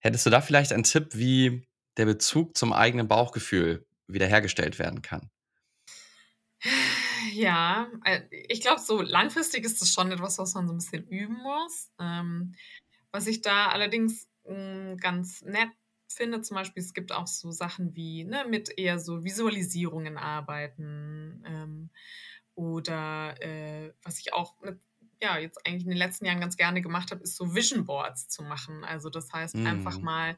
Hättest 0.00 0.26
du 0.26 0.30
da 0.30 0.40
vielleicht 0.42 0.72
einen 0.72 0.84
Tipp, 0.84 1.10
wie 1.14 1.66
der 1.98 2.06
Bezug 2.06 2.56
zum 2.56 2.72
eigenen 2.72 3.08
Bauchgefühl 3.08 3.86
wiederhergestellt 4.08 4.78
werden 4.78 5.02
kann? 5.02 5.30
Ja, 7.32 7.88
äh, 8.04 8.22
ich 8.48 8.60
glaube, 8.60 8.80
so 8.80 9.00
langfristig 9.02 9.64
ist 9.64 9.80
das 9.82 9.92
schon 9.92 10.10
etwas, 10.12 10.38
was 10.38 10.54
man 10.54 10.66
so 10.66 10.72
ein 10.74 10.78
bisschen 10.78 11.06
üben 11.08 11.36
muss. 11.42 11.90
Ähm, 11.98 12.54
was 13.12 13.26
ich 13.26 13.40
da 13.42 13.68
allerdings 13.68 14.28
hm, 14.44 14.96
ganz 14.98 15.42
nett 15.42 15.70
finde, 16.08 16.40
zum 16.42 16.54
Beispiel, 16.56 16.82
es 16.82 16.94
gibt 16.94 17.12
auch 17.12 17.26
so 17.26 17.50
Sachen 17.50 17.94
wie 17.96 18.24
ne, 18.24 18.46
mit 18.48 18.78
eher 18.78 18.98
so 18.98 19.24
Visualisierungen 19.24 20.16
arbeiten 20.18 21.42
ähm, 21.46 21.90
oder 22.54 23.40
äh, 23.42 23.92
was 24.02 24.18
ich 24.18 24.32
auch 24.32 24.60
mit 24.60 24.80
ja, 25.22 25.38
jetzt 25.38 25.66
eigentlich 25.66 25.84
in 25.84 25.88
den 25.90 25.98
letzten 25.98 26.26
Jahren 26.26 26.40
ganz 26.40 26.58
gerne 26.58 26.82
gemacht 26.82 27.10
habe, 27.10 27.22
ist 27.22 27.36
so 27.36 27.54
Vision 27.54 27.86
Boards 27.86 28.28
zu 28.28 28.42
machen. 28.42 28.84
Also 28.84 29.08
das 29.08 29.32
heißt, 29.32 29.64
einfach 29.64 30.02
Mhm. 30.02 30.02
mal 30.02 30.36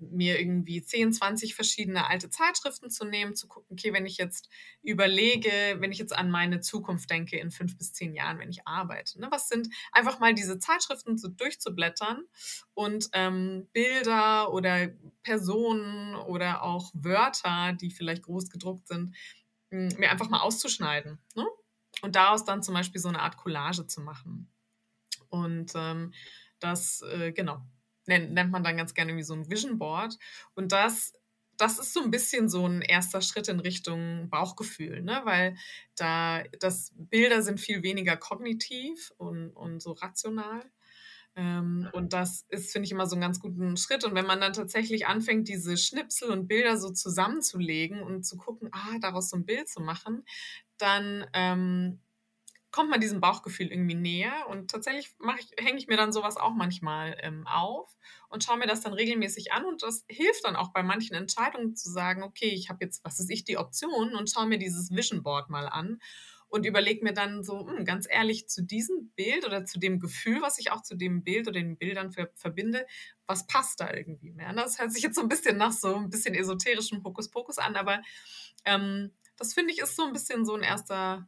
mir 0.00 0.40
irgendwie 0.40 0.82
10, 0.82 1.12
20 1.12 1.54
verschiedene 1.54 2.08
alte 2.08 2.30
Zeitschriften 2.30 2.90
zu 2.90 3.04
nehmen, 3.04 3.34
zu 3.36 3.48
gucken, 3.48 3.76
okay, 3.76 3.92
wenn 3.92 4.06
ich 4.06 4.16
jetzt 4.16 4.48
überlege, 4.82 5.50
wenn 5.78 5.92
ich 5.92 5.98
jetzt 5.98 6.16
an 6.16 6.30
meine 6.30 6.60
Zukunft 6.60 7.10
denke 7.10 7.38
in 7.38 7.50
fünf 7.50 7.76
bis 7.76 7.92
zehn 7.92 8.14
Jahren, 8.14 8.38
wenn 8.38 8.50
ich 8.50 8.66
arbeite, 8.66 9.20
ne, 9.20 9.28
was 9.30 9.48
sind 9.48 9.68
einfach 9.92 10.18
mal 10.20 10.34
diese 10.34 10.58
Zeitschriften 10.58 11.18
so 11.18 11.28
durchzublättern 11.28 12.24
und 12.74 13.08
ähm, 13.12 13.68
Bilder 13.72 14.52
oder 14.52 14.88
Personen 15.22 16.14
oder 16.14 16.62
auch 16.62 16.90
Wörter, 16.94 17.74
die 17.74 17.90
vielleicht 17.90 18.22
groß 18.22 18.50
gedruckt 18.50 18.88
sind, 18.88 19.14
m, 19.70 19.88
mir 19.98 20.10
einfach 20.10 20.28
mal 20.28 20.40
auszuschneiden. 20.40 21.18
Ne? 21.34 21.46
Und 22.02 22.16
daraus 22.16 22.44
dann 22.44 22.62
zum 22.62 22.74
Beispiel 22.74 23.00
so 23.00 23.08
eine 23.08 23.20
Art 23.20 23.36
Collage 23.36 23.86
zu 23.86 24.00
machen. 24.00 24.50
Und 25.28 25.72
ähm, 25.74 26.12
das, 26.58 27.02
äh, 27.02 27.32
genau, 27.32 27.62
nennt, 28.06 28.32
nennt 28.32 28.50
man 28.50 28.64
dann 28.64 28.76
ganz 28.76 28.94
gerne 28.94 29.16
wie 29.16 29.22
so 29.22 29.34
ein 29.34 29.50
Vision 29.50 29.78
Board. 29.78 30.18
Und 30.54 30.72
das, 30.72 31.12
das 31.56 31.78
ist 31.78 31.92
so 31.92 32.02
ein 32.02 32.10
bisschen 32.10 32.48
so 32.48 32.66
ein 32.66 32.82
erster 32.82 33.20
Schritt 33.20 33.48
in 33.48 33.60
Richtung 33.60 34.30
Bauchgefühl, 34.30 35.02
ne? 35.02 35.20
weil 35.24 35.56
da 35.96 36.42
das 36.58 36.92
Bilder 36.96 37.42
sind 37.42 37.60
viel 37.60 37.82
weniger 37.82 38.16
kognitiv 38.16 39.12
und, 39.18 39.50
und 39.50 39.80
so 39.80 39.92
rational. 39.92 40.62
Ähm, 41.36 41.88
und 41.92 42.12
das 42.12 42.44
ist, 42.48 42.72
finde 42.72 42.86
ich, 42.86 42.92
immer 42.92 43.06
so 43.06 43.16
ein 43.16 43.20
ganz 43.20 43.40
guten 43.40 43.76
Schritt. 43.76 44.04
Und 44.04 44.14
wenn 44.14 44.26
man 44.26 44.40
dann 44.40 44.52
tatsächlich 44.52 45.06
anfängt, 45.06 45.48
diese 45.48 45.76
Schnipsel 45.76 46.30
und 46.30 46.48
Bilder 46.48 46.76
so 46.76 46.90
zusammenzulegen 46.90 48.02
und 48.02 48.24
zu 48.24 48.36
gucken, 48.36 48.68
ah, 48.72 48.98
daraus 49.00 49.30
so 49.30 49.36
ein 49.36 49.46
Bild 49.46 49.68
zu 49.68 49.80
machen, 49.80 50.24
dann 50.76 51.26
ähm, 51.32 52.00
kommt 52.72 52.90
man 52.90 53.00
diesem 53.00 53.20
Bauchgefühl 53.20 53.68
irgendwie 53.68 53.94
näher. 53.94 54.46
Und 54.48 54.70
tatsächlich 54.70 55.14
ich, 55.38 55.64
hänge 55.64 55.78
ich 55.78 55.88
mir 55.88 55.96
dann 55.96 56.12
sowas 56.12 56.36
auch 56.36 56.54
manchmal 56.54 57.16
ähm, 57.22 57.46
auf 57.46 57.96
und 58.28 58.44
schaue 58.44 58.58
mir 58.58 58.66
das 58.66 58.80
dann 58.80 58.92
regelmäßig 58.92 59.52
an. 59.52 59.64
Und 59.64 59.82
das 59.82 60.04
hilft 60.08 60.44
dann 60.44 60.56
auch 60.56 60.72
bei 60.72 60.82
manchen 60.82 61.14
Entscheidungen 61.14 61.74
zu 61.74 61.90
sagen, 61.90 62.22
okay, 62.22 62.50
ich 62.50 62.68
habe 62.68 62.84
jetzt, 62.84 63.04
was 63.04 63.20
ist 63.20 63.30
ich, 63.30 63.44
die 63.44 63.58
Option 63.58 64.14
und 64.14 64.30
schaue 64.30 64.46
mir 64.46 64.58
dieses 64.58 64.90
Vision 64.90 65.22
Board 65.22 65.50
mal 65.50 65.66
an 65.66 66.00
und 66.50 66.66
überlege 66.66 67.04
mir 67.04 67.12
dann 67.12 67.42
so, 67.44 67.64
mh, 67.64 67.78
hm, 67.78 67.84
ganz 67.84 68.06
ehrlich, 68.10 68.48
zu 68.48 68.62
diesem 68.62 69.10
Bild 69.14 69.46
oder 69.46 69.64
zu 69.64 69.78
dem 69.78 70.00
Gefühl, 70.00 70.42
was 70.42 70.58
ich 70.58 70.72
auch 70.72 70.82
zu 70.82 70.96
dem 70.96 71.22
Bild 71.22 71.48
oder 71.48 71.60
den 71.60 71.78
Bildern 71.78 72.12
für, 72.12 72.30
verbinde, 72.34 72.86
was 73.26 73.46
passt 73.46 73.80
da 73.80 73.92
irgendwie 73.92 74.32
mehr? 74.32 74.52
Das 74.52 74.78
hört 74.78 74.92
sich 74.92 75.02
jetzt 75.02 75.14
so 75.14 75.22
ein 75.22 75.28
bisschen 75.28 75.56
nach 75.56 75.72
so 75.72 75.94
ein 75.94 76.10
bisschen 76.10 76.34
esoterischem 76.34 77.02
Hokuspokus 77.04 77.58
an, 77.58 77.76
aber 77.76 78.02
ähm, 78.64 79.12
das 79.36 79.54
finde 79.54 79.72
ich 79.72 79.78
ist 79.78 79.96
so 79.96 80.04
ein 80.04 80.12
bisschen 80.12 80.44
so 80.44 80.54
ein 80.54 80.62
erster 80.62 81.26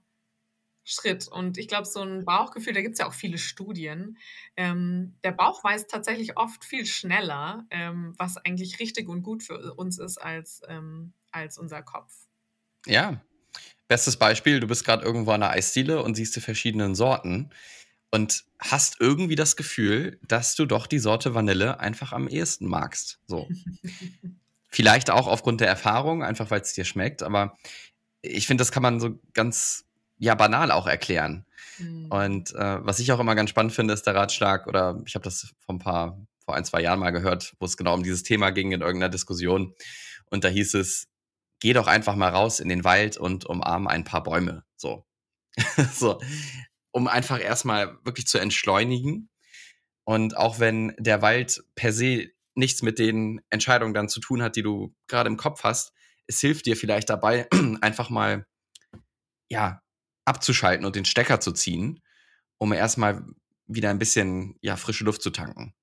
Schritt. 0.84 1.28
Und 1.28 1.58
ich 1.58 1.68
glaube, 1.68 1.86
so 1.86 2.00
ein 2.00 2.24
Bauchgefühl, 2.24 2.72
da 2.72 2.82
gibt 2.82 2.94
es 2.94 2.98
ja 2.98 3.06
auch 3.06 3.14
viele 3.14 3.38
Studien. 3.38 4.18
Ähm, 4.56 5.16
der 5.24 5.32
Bauch 5.32 5.62
weiß 5.62 5.86
tatsächlich 5.86 6.36
oft 6.36 6.64
viel 6.64 6.86
schneller, 6.86 7.66
ähm, 7.70 8.14
was 8.18 8.36
eigentlich 8.36 8.80
richtig 8.80 9.08
und 9.08 9.22
gut 9.22 9.42
für 9.42 9.74
uns 9.74 9.98
ist 9.98 10.18
als, 10.18 10.62
ähm, 10.68 11.12
als 11.30 11.58
unser 11.58 11.82
Kopf. 11.82 12.12
Ja, 12.86 13.22
Bestes 13.92 14.16
Beispiel, 14.16 14.58
du 14.58 14.66
bist 14.66 14.84
gerade 14.84 15.04
irgendwo 15.04 15.32
an 15.32 15.40
der 15.40 15.50
Eisdiele 15.50 16.02
und 16.02 16.14
siehst 16.14 16.34
die 16.34 16.40
verschiedenen 16.40 16.94
Sorten 16.94 17.50
und 18.10 18.44
hast 18.58 18.96
irgendwie 19.00 19.34
das 19.34 19.54
Gefühl, 19.54 20.18
dass 20.26 20.54
du 20.54 20.64
doch 20.64 20.86
die 20.86 20.98
Sorte 20.98 21.34
Vanille 21.34 21.78
einfach 21.78 22.12
am 22.12 22.26
ehesten 22.26 22.66
magst. 22.68 23.20
So. 23.26 23.46
Vielleicht 24.68 25.10
auch 25.10 25.26
aufgrund 25.26 25.60
der 25.60 25.68
Erfahrung, 25.68 26.22
einfach 26.22 26.50
weil 26.50 26.62
es 26.62 26.72
dir 26.72 26.86
schmeckt, 26.86 27.22
aber 27.22 27.58
ich 28.22 28.46
finde, 28.46 28.62
das 28.62 28.72
kann 28.72 28.82
man 28.82 28.98
so 28.98 29.18
ganz 29.34 29.84
ja 30.22 30.36
banal 30.36 30.70
auch 30.70 30.86
erklären. 30.86 31.44
Mhm. 31.78 32.06
Und 32.06 32.54
äh, 32.54 32.78
was 32.86 33.00
ich 33.00 33.10
auch 33.10 33.18
immer 33.18 33.34
ganz 33.34 33.50
spannend 33.50 33.72
finde, 33.72 33.92
ist 33.92 34.06
der 34.06 34.14
Ratschlag, 34.14 34.68
oder 34.68 35.02
ich 35.04 35.16
habe 35.16 35.24
das 35.24 35.52
vor 35.58 35.74
ein 35.74 35.80
paar, 35.80 36.24
vor 36.44 36.54
ein, 36.54 36.64
zwei 36.64 36.80
Jahren 36.80 37.00
mal 37.00 37.10
gehört, 37.10 37.54
wo 37.58 37.66
es 37.66 37.76
genau 37.76 37.94
um 37.94 38.04
dieses 38.04 38.22
Thema 38.22 38.50
ging 38.50 38.70
in 38.70 38.82
irgendeiner 38.82 39.10
Diskussion. 39.10 39.74
Und 40.30 40.44
da 40.44 40.48
hieß 40.48 40.74
es, 40.74 41.08
geh 41.58 41.72
doch 41.72 41.88
einfach 41.88 42.14
mal 42.14 42.28
raus 42.28 42.60
in 42.60 42.68
den 42.68 42.84
Wald 42.84 43.16
und 43.16 43.46
umarm 43.46 43.88
ein 43.88 44.04
paar 44.04 44.22
Bäume. 44.22 44.64
So. 44.76 45.04
so. 45.92 46.20
Um 46.92 47.08
einfach 47.08 47.40
erstmal 47.40 47.98
wirklich 48.04 48.28
zu 48.28 48.38
entschleunigen. 48.38 49.28
Und 50.04 50.36
auch 50.36 50.60
wenn 50.60 50.94
der 50.98 51.20
Wald 51.20 51.64
per 51.74 51.92
se 51.92 52.28
nichts 52.54 52.82
mit 52.82 53.00
den 53.00 53.40
Entscheidungen 53.50 53.94
dann 53.94 54.08
zu 54.08 54.20
tun 54.20 54.40
hat, 54.40 54.54
die 54.54 54.62
du 54.62 54.94
gerade 55.08 55.28
im 55.28 55.36
Kopf 55.36 55.64
hast, 55.64 55.92
es 56.28 56.38
hilft 56.38 56.66
dir 56.66 56.76
vielleicht 56.76 57.10
dabei, 57.10 57.48
einfach 57.80 58.08
mal, 58.08 58.46
ja, 59.48 59.82
abzuschalten 60.24 60.86
und 60.86 60.96
den 60.96 61.04
Stecker 61.04 61.40
zu 61.40 61.52
ziehen, 61.52 62.02
um 62.58 62.72
erstmal 62.72 63.24
wieder 63.66 63.90
ein 63.90 63.98
bisschen, 63.98 64.56
ja, 64.60 64.76
frische 64.76 65.04
Luft 65.04 65.22
zu 65.22 65.30
tanken. 65.30 65.74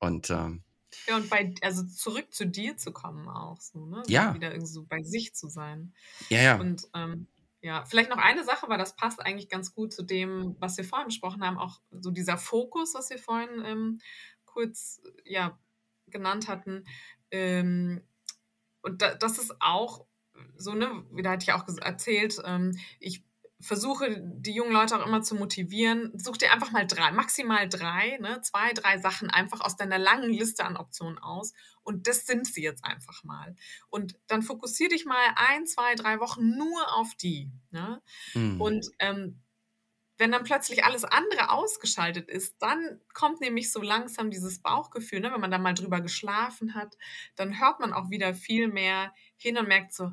Und 0.00 0.30
ähm, 0.30 0.62
ja, 1.06 1.16
und 1.16 1.28
bei, 1.28 1.54
also 1.62 1.84
zurück 1.84 2.32
zu 2.32 2.46
dir 2.46 2.76
zu 2.76 2.92
kommen 2.92 3.28
auch 3.28 3.60
so, 3.60 3.84
ne? 3.86 4.02
Ja. 4.06 4.34
Wieder 4.34 4.52
irgendwie 4.52 4.72
so 4.72 4.84
bei 4.84 5.02
sich 5.02 5.34
zu 5.34 5.48
sein. 5.48 5.92
Ja, 6.28 6.40
ja. 6.40 6.60
Und 6.60 6.88
ähm, 6.94 7.26
ja, 7.60 7.84
vielleicht 7.86 8.10
noch 8.10 8.18
eine 8.18 8.44
Sache, 8.44 8.68
weil 8.68 8.78
das 8.78 8.94
passt 8.94 9.20
eigentlich 9.20 9.48
ganz 9.48 9.74
gut 9.74 9.92
zu 9.92 10.02
dem, 10.02 10.56
was 10.60 10.76
wir 10.76 10.84
vorhin 10.84 11.08
besprochen 11.08 11.42
haben, 11.42 11.58
auch 11.58 11.80
so 11.90 12.10
dieser 12.10 12.38
Fokus, 12.38 12.94
was 12.94 13.10
wir 13.10 13.18
vorhin 13.18 13.62
ähm, 13.64 14.00
kurz 14.44 15.02
ja, 15.24 15.58
genannt 16.06 16.48
hatten. 16.48 16.84
Ähm, 17.30 18.02
und 18.82 19.02
da, 19.02 19.14
das 19.14 19.38
ist 19.38 19.56
auch 19.60 20.06
so, 20.56 20.74
ne, 20.74 21.04
da 21.22 21.30
hatte 21.32 21.44
ich 21.44 21.52
auch 21.52 21.66
erzählt, 21.80 22.40
ähm, 22.44 22.78
ich 23.00 23.24
versuche 23.64 24.20
die 24.20 24.52
jungen 24.52 24.72
Leute 24.72 24.96
auch 24.96 25.06
immer 25.06 25.22
zu 25.22 25.34
motivieren. 25.34 26.12
Such 26.18 26.36
dir 26.36 26.52
einfach 26.52 26.70
mal 26.70 26.86
drei, 26.86 27.10
maximal 27.12 27.68
drei, 27.68 28.18
ne, 28.18 28.40
zwei, 28.42 28.72
drei 28.72 28.98
Sachen 28.98 29.30
einfach 29.30 29.60
aus 29.60 29.76
deiner 29.76 29.98
langen 29.98 30.30
Liste 30.30 30.64
an 30.64 30.76
Optionen 30.76 31.18
aus. 31.18 31.52
Und 31.82 32.06
das 32.06 32.26
sind 32.26 32.46
sie 32.46 32.62
jetzt 32.62 32.84
einfach 32.84 33.24
mal. 33.24 33.56
Und 33.88 34.18
dann 34.26 34.42
fokussier 34.42 34.88
dich 34.88 35.04
mal 35.04 35.34
ein, 35.36 35.66
zwei, 35.66 35.94
drei 35.94 36.20
Wochen 36.20 36.56
nur 36.56 36.94
auf 36.94 37.14
die. 37.14 37.50
Ne? 37.70 38.02
Mhm. 38.34 38.60
Und 38.60 38.86
ähm, 38.98 39.40
wenn 40.16 40.30
dann 40.30 40.44
plötzlich 40.44 40.84
alles 40.84 41.04
andere 41.04 41.50
ausgeschaltet 41.50 42.28
ist, 42.28 42.56
dann 42.60 43.00
kommt 43.14 43.40
nämlich 43.40 43.72
so 43.72 43.82
langsam 43.82 44.30
dieses 44.30 44.60
Bauchgefühl, 44.60 45.20
ne? 45.20 45.32
wenn 45.32 45.40
man 45.40 45.50
da 45.50 45.58
mal 45.58 45.74
drüber 45.74 46.00
geschlafen 46.00 46.74
hat, 46.74 46.96
dann 47.34 47.58
hört 47.58 47.80
man 47.80 47.92
auch 47.92 48.10
wieder 48.10 48.34
viel 48.34 48.68
mehr 48.68 49.12
hin 49.36 49.58
und 49.58 49.66
merkt 49.66 49.92
so, 49.92 50.12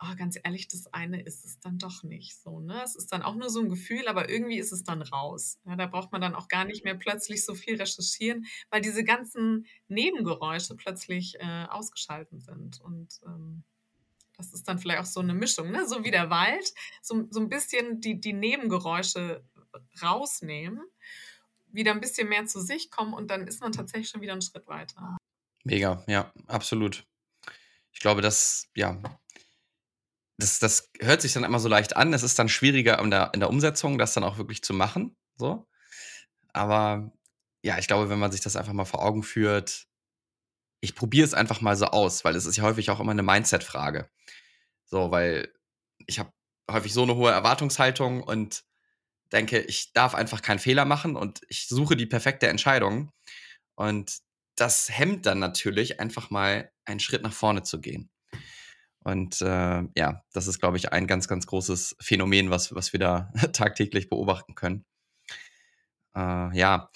oh, 0.00 0.14
ganz 0.16 0.38
ehrlich, 0.42 0.68
das 0.68 0.86
eine 0.92 1.22
ist 1.22 1.44
es 1.44 1.58
dann 1.60 1.78
doch 1.78 2.02
nicht 2.02 2.36
so. 2.40 2.60
Ne? 2.60 2.82
Es 2.82 2.94
ist 2.94 3.12
dann 3.12 3.22
auch 3.22 3.34
nur 3.34 3.50
so 3.50 3.60
ein 3.60 3.68
Gefühl, 3.68 4.08
aber 4.08 4.28
irgendwie 4.28 4.58
ist 4.58 4.72
es 4.72 4.84
dann 4.84 5.02
raus. 5.02 5.58
Ja, 5.64 5.76
da 5.76 5.86
braucht 5.86 6.12
man 6.12 6.20
dann 6.20 6.34
auch 6.34 6.48
gar 6.48 6.64
nicht 6.64 6.84
mehr 6.84 6.94
plötzlich 6.94 7.44
so 7.44 7.54
viel 7.54 7.76
recherchieren, 7.76 8.46
weil 8.70 8.80
diese 8.80 9.04
ganzen 9.04 9.66
Nebengeräusche 9.88 10.76
plötzlich 10.76 11.36
äh, 11.38 11.66
ausgeschalten 11.68 12.40
sind. 12.40 12.80
Und 12.80 13.20
ähm, 13.24 13.64
das 14.36 14.52
ist 14.52 14.68
dann 14.68 14.78
vielleicht 14.78 15.00
auch 15.00 15.06
so 15.06 15.20
eine 15.20 15.34
Mischung, 15.34 15.70
ne? 15.70 15.86
so 15.88 16.04
wie 16.04 16.10
der 16.10 16.30
Wald, 16.30 16.72
so, 17.02 17.26
so 17.30 17.40
ein 17.40 17.48
bisschen 17.48 18.00
die, 18.00 18.20
die 18.20 18.34
Nebengeräusche 18.34 19.42
rausnehmen, 20.02 20.80
wieder 21.68 21.92
ein 21.92 22.00
bisschen 22.00 22.28
mehr 22.28 22.46
zu 22.46 22.60
sich 22.60 22.90
kommen 22.90 23.14
und 23.14 23.30
dann 23.30 23.46
ist 23.46 23.60
man 23.60 23.72
tatsächlich 23.72 24.08
schon 24.08 24.20
wieder 24.20 24.32
einen 24.32 24.42
Schritt 24.42 24.66
weiter. 24.66 25.16
Mega, 25.64 26.04
ja, 26.06 26.32
absolut. 26.46 27.06
Ich 27.92 28.00
glaube, 28.00 28.20
dass, 28.20 28.68
ja, 28.74 29.00
das, 30.38 30.58
das 30.58 30.90
hört 31.00 31.22
sich 31.22 31.32
dann 31.32 31.44
immer 31.44 31.58
so 31.58 31.68
leicht 31.68 31.96
an. 31.96 32.12
Es 32.12 32.22
ist 32.22 32.38
dann 32.38 32.48
schwieriger 32.48 32.98
in 32.98 33.10
der, 33.10 33.30
in 33.32 33.40
der 33.40 33.48
Umsetzung, 33.48 33.98
das 33.98 34.14
dann 34.14 34.24
auch 34.24 34.38
wirklich 34.38 34.62
zu 34.62 34.74
machen. 34.74 35.16
So. 35.36 35.66
Aber 36.52 37.12
ja, 37.62 37.78
ich 37.78 37.86
glaube, 37.86 38.10
wenn 38.10 38.18
man 38.18 38.32
sich 38.32 38.42
das 38.42 38.56
einfach 38.56 38.72
mal 38.72 38.84
vor 38.84 39.02
Augen 39.02 39.22
führt, 39.22 39.86
ich 40.80 40.94
probiere 40.94 41.26
es 41.26 41.34
einfach 41.34 41.60
mal 41.60 41.76
so 41.76 41.86
aus, 41.86 42.24
weil 42.24 42.36
es 42.36 42.46
ist 42.46 42.56
ja 42.56 42.64
häufig 42.64 42.90
auch 42.90 43.00
immer 43.00 43.12
eine 43.12 43.22
Mindset-Frage. 43.22 44.10
So, 44.84 45.10
weil 45.10 45.52
ich 46.06 46.18
habe 46.18 46.32
häufig 46.70 46.92
so 46.92 47.02
eine 47.02 47.16
hohe 47.16 47.30
Erwartungshaltung 47.30 48.22
und 48.22 48.64
denke, 49.32 49.60
ich 49.60 49.92
darf 49.92 50.14
einfach 50.14 50.42
keinen 50.42 50.58
Fehler 50.58 50.84
machen 50.84 51.16
und 51.16 51.40
ich 51.48 51.66
suche 51.68 51.96
die 51.96 52.06
perfekte 52.06 52.48
Entscheidung. 52.48 53.10
Und 53.74 54.18
das 54.54 54.88
hemmt 54.90 55.26
dann 55.26 55.38
natürlich 55.38 55.98
einfach 56.00 56.30
mal 56.30 56.70
einen 56.84 57.00
Schritt 57.00 57.22
nach 57.22 57.32
vorne 57.32 57.62
zu 57.62 57.80
gehen. 57.80 58.10
Und 59.06 59.40
äh, 59.40 59.84
ja, 59.96 60.24
das 60.32 60.48
ist, 60.48 60.58
glaube 60.58 60.78
ich, 60.78 60.92
ein 60.92 61.06
ganz, 61.06 61.28
ganz 61.28 61.46
großes 61.46 61.94
Phänomen, 62.00 62.50
was, 62.50 62.74
was 62.74 62.92
wir 62.92 62.98
da 62.98 63.30
tagtäglich 63.52 64.08
beobachten 64.08 64.56
können. 64.56 64.84
Äh, 66.16 66.58
ja, 66.58 66.90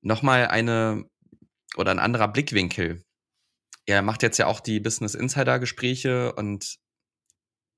nochmal 0.00 0.46
eine 0.46 1.06
oder 1.76 1.90
ein 1.90 1.98
anderer 1.98 2.28
Blickwinkel. 2.28 3.02
Ihr 3.84 4.00
macht 4.02 4.22
jetzt 4.22 4.38
ja 4.38 4.46
auch 4.46 4.60
die 4.60 4.78
Business 4.78 5.16
Insider 5.16 5.58
Gespräche 5.58 6.32
und 6.34 6.76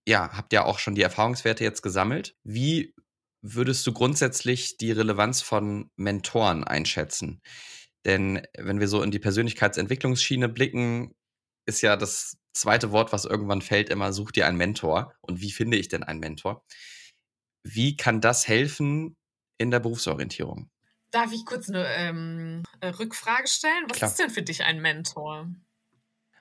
ja, 0.06 0.36
habt 0.36 0.52
ja 0.52 0.66
auch 0.66 0.78
schon 0.78 0.94
die 0.94 1.00
Erfahrungswerte 1.00 1.64
jetzt 1.64 1.80
gesammelt. 1.80 2.36
Wie 2.44 2.94
würdest 3.40 3.86
du 3.86 3.94
grundsätzlich 3.94 4.76
die 4.76 4.92
Relevanz 4.92 5.40
von 5.40 5.90
Mentoren 5.96 6.64
einschätzen? 6.64 7.40
Denn 8.04 8.46
wenn 8.58 8.80
wir 8.80 8.88
so 8.88 9.02
in 9.02 9.12
die 9.12 9.18
Persönlichkeitsentwicklungsschiene 9.18 10.50
blicken, 10.50 11.14
ist 11.64 11.80
ja 11.80 11.96
das 11.96 12.36
zweite 12.52 12.92
Wort, 12.92 13.12
was 13.12 13.24
irgendwann 13.24 13.62
fällt, 13.62 13.88
immer, 13.88 14.12
such 14.12 14.32
dir 14.32 14.46
einen 14.46 14.56
Mentor. 14.56 15.14
Und 15.20 15.40
wie 15.40 15.52
finde 15.52 15.76
ich 15.76 15.88
denn 15.88 16.02
einen 16.02 16.20
Mentor? 16.20 16.64
Wie 17.64 17.96
kann 17.96 18.20
das 18.20 18.48
helfen 18.48 19.16
in 19.58 19.70
der 19.70 19.80
Berufsorientierung? 19.80 20.70
Darf 21.10 21.32
ich 21.32 21.44
kurz 21.44 21.68
eine 21.68 21.86
ähm, 21.96 22.62
äh, 22.80 22.88
Rückfrage 22.88 23.46
stellen? 23.46 23.84
Was 23.88 23.98
Klar. 23.98 24.10
ist 24.10 24.18
denn 24.18 24.30
für 24.30 24.42
dich 24.42 24.64
ein 24.64 24.80
Mentor? 24.80 25.48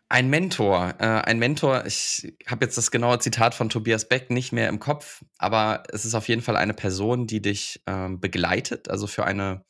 Ein 0.07 0.29
Mentor, 0.29 0.95
äh, 0.99 1.05
ein 1.05 1.39
Mentor, 1.39 1.85
ich 1.85 2.35
habe 2.45 2.65
jetzt 2.65 2.77
das 2.77 2.91
genaue 2.91 3.19
Zitat 3.19 3.55
von 3.55 3.69
Tobias 3.69 4.09
Beck 4.09 4.29
nicht 4.29 4.51
mehr 4.51 4.67
im 4.67 4.79
Kopf, 4.79 5.23
aber 5.37 5.83
es 5.89 6.03
ist 6.03 6.15
auf 6.15 6.27
jeden 6.27 6.41
Fall 6.41 6.57
eine 6.57 6.73
Person, 6.73 7.27
die 7.27 7.41
dich 7.41 7.81
ähm, 7.87 8.19
begleitet, 8.19 8.89
also 8.89 9.07
für 9.07 9.23
eine 9.23 9.63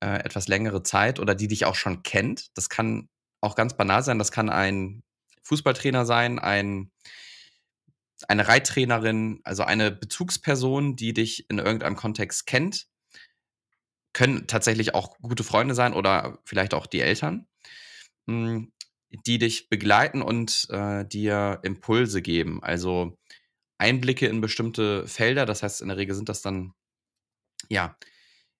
äh, 0.00 0.20
etwas 0.24 0.46
längere 0.46 0.84
Zeit 0.84 1.18
oder 1.18 1.34
die 1.34 1.48
dich 1.48 1.64
auch 1.64 1.74
schon 1.74 2.04
kennt. 2.04 2.56
Das 2.56 2.68
kann 2.68 3.08
auch 3.40 3.56
ganz 3.56 3.76
banal 3.76 4.04
sein, 4.04 4.20
das 4.20 4.30
kann 4.30 4.50
ein 4.50 5.02
Fußballtrainer 5.46 6.04
sein, 6.04 6.38
ein, 6.38 6.90
eine 8.28 8.48
Reittrainerin, 8.48 9.40
also 9.44 9.62
eine 9.62 9.90
Bezugsperson, 9.90 10.96
die 10.96 11.12
dich 11.14 11.48
in 11.50 11.58
irgendeinem 11.58 11.96
Kontext 11.96 12.46
kennt. 12.46 12.86
Können 14.12 14.46
tatsächlich 14.46 14.94
auch 14.94 15.18
gute 15.18 15.44
Freunde 15.44 15.74
sein 15.74 15.92
oder 15.92 16.38
vielleicht 16.44 16.74
auch 16.74 16.86
die 16.86 17.00
Eltern. 17.00 17.46
Hm, 18.26 18.72
die 19.26 19.38
dich 19.38 19.68
begleiten 19.68 20.22
und 20.22 20.66
äh, 20.70 21.04
dir 21.06 21.60
Impulse 21.62 22.22
geben. 22.22 22.62
Also 22.62 23.16
Einblicke 23.78 24.26
in 24.26 24.40
bestimmte 24.40 25.06
Felder. 25.06 25.46
Das 25.46 25.62
heißt, 25.62 25.80
in 25.80 25.88
der 25.88 25.96
Regel 25.96 26.14
sind 26.14 26.28
das 26.28 26.42
dann 26.42 26.72
ja 27.68 27.96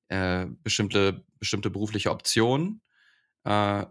äh, 0.09 0.47
bestimmte, 0.63 1.25
bestimmte 1.39 1.71
berufliche 1.71 2.11
Optionen. 2.11 2.83
Äh, 3.45 3.87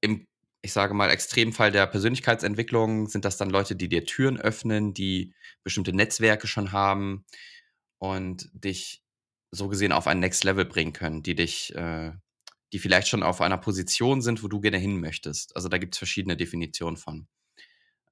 Im, 0.00 0.26
ich 0.62 0.72
sage 0.72 0.94
mal, 0.94 1.10
Extremfall 1.10 1.72
der 1.72 1.86
Persönlichkeitsentwicklung 1.86 3.08
sind 3.08 3.24
das 3.24 3.36
dann 3.36 3.50
Leute, 3.50 3.76
die 3.76 3.88
dir 3.88 4.04
Türen 4.04 4.38
öffnen, 4.38 4.94
die 4.94 5.34
bestimmte 5.64 5.92
Netzwerke 5.92 6.46
schon 6.46 6.72
haben 6.72 7.24
und 7.98 8.50
dich 8.52 9.02
so 9.50 9.68
gesehen 9.68 9.92
auf 9.92 10.06
ein 10.06 10.20
Next 10.20 10.44
Level 10.44 10.64
bringen 10.64 10.92
können, 10.92 11.22
die 11.22 11.34
dich 11.34 11.74
äh, 11.74 12.12
die 12.72 12.78
vielleicht 12.78 13.08
schon 13.08 13.22
auf 13.22 13.40
einer 13.40 13.58
Position 13.58 14.22
sind, 14.22 14.42
wo 14.42 14.48
du 14.48 14.60
gerne 14.60 14.78
hin 14.78 15.00
möchtest. 15.00 15.56
Also 15.56 15.68
da 15.68 15.78
gibt 15.78 15.94
es 15.94 15.98
verschiedene 15.98 16.36
Definitionen 16.36 16.96
von. 16.96 17.26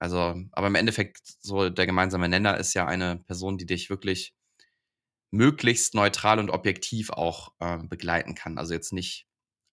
Also, 0.01 0.37
aber 0.53 0.67
im 0.69 0.75
Endeffekt, 0.75 1.21
so 1.41 1.71
der 1.71 1.87
gemeinsame 1.87 2.29
Nenner 2.29 2.57
ist 2.59 2.75
ja 2.75 2.87
eine 2.87 3.19
Person, 3.27 3.59
die 3.59 3.67
dich 3.67 3.91
wirklich 3.91 4.35
möglichst 5.31 5.95
neutral 5.95 6.39
und 6.39 6.51
objektiv 6.51 7.11
auch 7.11 7.53
äh, 7.61 7.79
begleiten 7.79 8.35
kann. 8.35 8.59
Also 8.59 8.75
jetzt 8.75 8.93
nicht 8.93 9.28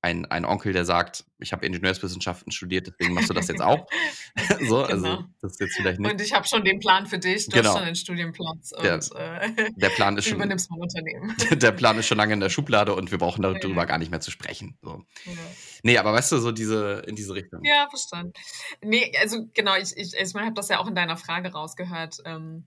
ein, 0.05 0.25
ein 0.25 0.45
Onkel, 0.45 0.71
der 0.71 0.85
sagt, 0.85 1.25
ich 1.39 1.51
habe 1.51 1.65
Ingenieurswissenschaften 1.65 2.51
studiert, 2.51 2.85
deswegen 2.85 3.15
machst 3.15 3.27
du 3.27 3.33
das 3.33 3.47
jetzt 3.47 3.61
auch. 3.61 3.87
so, 4.67 4.83
also 4.83 4.85
genau. 4.85 5.15
also 5.15 5.23
das 5.41 5.53
ist 5.53 5.59
jetzt 5.61 5.75
vielleicht 5.77 5.99
nicht. 5.99 6.11
Und 6.11 6.21
ich 6.21 6.31
habe 6.31 6.47
schon 6.47 6.63
den 6.63 6.79
Plan 6.79 7.07
für 7.07 7.17
dich, 7.17 7.45
du 7.45 7.57
genau. 7.57 7.69
hast 7.69 7.77
schon 7.77 7.87
einen 7.87 7.95
Studienplatz 7.95 8.71
und 8.71 8.83
der, 8.83 8.99
äh, 9.15 9.71
der 9.75 9.89
Plan 9.89 10.15
ist 10.15 10.25
schon, 10.25 10.35
übernimmst 10.35 10.69
mein 10.69 10.79
Unternehmen. 10.79 11.35
der 11.59 11.71
Plan 11.71 11.97
ist 11.97 12.05
schon 12.05 12.19
lange 12.19 12.33
in 12.33 12.39
der 12.39 12.49
Schublade 12.49 12.93
und 12.93 13.09
wir 13.09 13.17
brauchen 13.17 13.41
darüber 13.41 13.81
ja. 13.81 13.85
gar 13.85 13.97
nicht 13.97 14.11
mehr 14.11 14.21
zu 14.21 14.29
sprechen. 14.29 14.77
So. 14.83 15.03
Ja. 15.25 15.31
Nee, 15.81 15.97
aber 15.97 16.13
weißt 16.13 16.33
du, 16.33 16.37
so 16.37 16.51
diese, 16.51 17.03
in 17.07 17.15
diese 17.15 17.33
Richtung. 17.33 17.63
Ja, 17.63 17.87
verstanden. 17.89 18.33
Nee, 18.83 19.11
also 19.19 19.47
genau, 19.53 19.75
ich, 19.75 19.97
ich, 19.97 20.13
ich 20.13 20.33
meine, 20.35 20.45
habe 20.45 20.55
das 20.55 20.69
ja 20.69 20.79
auch 20.79 20.87
in 20.87 20.95
deiner 20.95 21.17
Frage 21.17 21.51
rausgehört. 21.51 22.17
Ähm, 22.25 22.65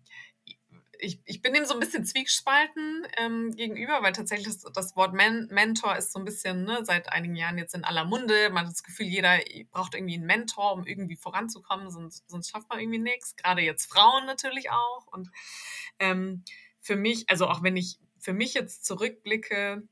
ich, 0.99 1.21
ich 1.25 1.43
bin 1.43 1.55
dem 1.55 1.65
so 1.65 1.75
ein 1.75 1.81
bisschen 1.81 2.05
zwiegespalten 2.05 3.07
ähm, 3.17 3.55
gegenüber, 3.55 4.03
weil 4.03 4.13
tatsächlich 4.13 4.55
das, 4.75 4.97
Wort 4.97 5.15
Men 5.15 5.49
Mentor 5.51 5.97
ist 5.97 6.13
so 6.13 6.19
ein 6.19 6.25
bisschen 6.25 6.65
ne, 6.65 6.81
seit 6.85 7.13
einigen 7.13 7.37
Jahren 7.37 7.59
jetzt 7.59 7.75
in 7.75 7.85
aller 7.85 8.05
Munde. 8.05 8.51
Man 8.51 8.67
hat 8.67 8.73
das 8.73 8.83
Gefühl, 8.83 9.07
jeder 9.07 9.39
braucht 9.71 9.95
irgendwie 9.95 10.15
einen 10.15 10.27
Mentor, 10.27 10.73
um 10.73 10.87
irgendwie 10.87 11.17
voranzukommen, 11.17 11.91
sonst, 11.91 12.29
sonst 12.29 12.51
schafft 12.51 12.69
man 12.69 12.81
irgendwie 12.81 12.99
nichts. 12.99 13.37
Gerade 13.37 13.63
jetzt 13.63 13.87
Frauen 13.87 14.27
natürlich 14.27 14.71
auch. 14.71 15.07
Und 15.07 15.31
ähm, 15.99 16.45
für 16.81 16.97
mich, 16.97 17.29
also 17.29 17.49
auch 17.49 17.63
wenn 17.63 17.77
ich 17.77 17.99
für 18.19 18.33
mich 18.33 18.55
jetzt 18.55 18.85
zurückblicke, 18.85 19.83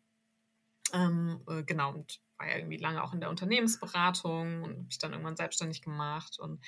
ähm, 0.93 1.43
äh, 1.49 1.63
genau, 1.63 1.93
und 1.93 2.21
war 2.39 2.49
ja 2.49 2.57
irgendwie 2.57 2.77
lange 2.77 3.03
auch 3.03 3.13
in 3.13 3.21
der 3.21 3.31
Unternehmensberatung 3.31 4.63
und 4.63 4.71
habe 4.71 4.85
mich 4.85 4.99
dann 4.99 5.13
irgendwann 5.13 5.37
selbstständig 5.37 5.83
gemacht 5.83 6.39
und 6.39 6.63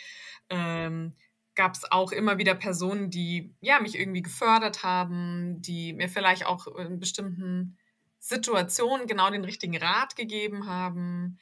ähm, 0.48 1.12
gab 1.58 1.74
es 1.74 1.90
auch 1.90 2.12
immer 2.12 2.38
wieder 2.38 2.54
Personen, 2.54 3.10
die 3.10 3.52
ja 3.60 3.80
mich 3.80 3.98
irgendwie 3.98 4.22
gefördert 4.22 4.84
haben, 4.84 5.60
die 5.60 5.92
mir 5.92 6.08
vielleicht 6.08 6.46
auch 6.46 6.68
in 6.68 7.00
bestimmten 7.00 7.76
Situationen 8.20 9.08
genau 9.08 9.28
den 9.28 9.44
richtigen 9.44 9.76
Rat 9.76 10.14
gegeben 10.14 10.66
haben, 10.66 11.40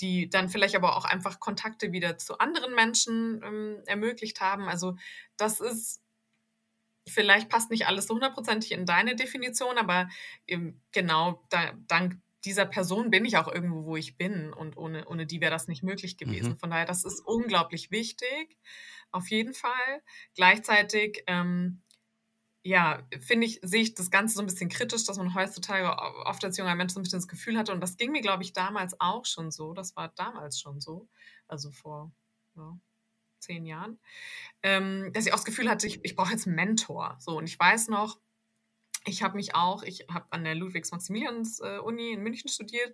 die 0.00 0.28
dann 0.28 0.48
vielleicht 0.48 0.74
aber 0.74 0.96
auch 0.96 1.04
einfach 1.04 1.38
Kontakte 1.38 1.92
wieder 1.92 2.18
zu 2.18 2.38
anderen 2.38 2.74
Menschen 2.74 3.40
ähm, 3.44 3.82
ermöglicht 3.86 4.40
haben. 4.40 4.68
Also 4.68 4.96
das 5.36 5.60
ist 5.60 6.02
vielleicht 7.06 7.48
passt 7.48 7.70
nicht 7.70 7.86
alles 7.86 8.08
so 8.08 8.14
hundertprozentig 8.14 8.72
in 8.72 8.84
deine 8.84 9.14
Definition, 9.14 9.78
aber 9.78 10.08
ähm, 10.48 10.80
genau 10.90 11.46
da, 11.50 11.72
dank 11.86 12.16
dieser 12.44 12.66
Person 12.66 13.10
bin 13.10 13.24
ich 13.24 13.36
auch 13.36 13.46
irgendwo, 13.46 13.84
wo 13.84 13.96
ich 13.96 14.16
bin 14.16 14.52
und 14.52 14.76
ohne, 14.76 15.06
ohne 15.06 15.24
die 15.24 15.40
wäre 15.40 15.52
das 15.52 15.68
nicht 15.68 15.84
möglich 15.84 16.16
gewesen. 16.16 16.54
Mhm. 16.54 16.56
Von 16.56 16.70
daher, 16.70 16.84
das 16.84 17.04
ist 17.04 17.20
unglaublich 17.24 17.92
wichtig 17.92 18.58
auf 19.12 19.30
jeden 19.30 19.54
Fall. 19.54 20.02
Gleichzeitig, 20.34 21.22
ähm, 21.26 21.82
ja, 22.64 23.02
finde 23.20 23.46
ich, 23.46 23.60
sehe 23.62 23.82
ich 23.82 23.94
das 23.94 24.10
Ganze 24.10 24.36
so 24.36 24.40
ein 24.40 24.46
bisschen 24.46 24.68
kritisch, 24.68 25.04
dass 25.04 25.18
man 25.18 25.34
heutzutage 25.34 25.96
oft 26.26 26.44
als 26.44 26.56
junger 26.56 26.74
Mensch 26.74 26.92
so 26.92 27.00
ein 27.00 27.02
bisschen 27.02 27.18
das 27.18 27.28
Gefühl 27.28 27.58
hatte, 27.58 27.72
und 27.72 27.80
das 27.80 27.96
ging 27.96 28.12
mir, 28.12 28.22
glaube 28.22 28.42
ich, 28.42 28.52
damals 28.52 28.98
auch 29.00 29.26
schon 29.26 29.50
so, 29.50 29.74
das 29.74 29.96
war 29.96 30.08
damals 30.16 30.60
schon 30.60 30.80
so, 30.80 31.08
also 31.48 31.70
vor 31.72 32.12
ja, 32.56 32.78
zehn 33.40 33.66
Jahren, 33.66 33.98
ähm, 34.62 35.10
dass 35.12 35.26
ich 35.26 35.32
auch 35.32 35.38
das 35.38 35.44
Gefühl 35.44 35.68
hatte, 35.68 35.86
ich, 35.86 36.04
ich 36.04 36.14
brauche 36.14 36.32
jetzt 36.32 36.46
einen 36.46 36.56
Mentor. 36.56 37.16
So, 37.20 37.36
und 37.38 37.46
ich 37.46 37.58
weiß 37.58 37.88
noch, 37.88 38.18
ich 39.04 39.22
habe 39.22 39.36
mich 39.36 39.54
auch, 39.54 39.82
ich 39.82 40.06
habe 40.12 40.26
an 40.30 40.44
der 40.44 40.54
Ludwigs-Maximilians-Uni 40.54 42.12
in 42.12 42.22
München 42.22 42.48
studiert. 42.48 42.92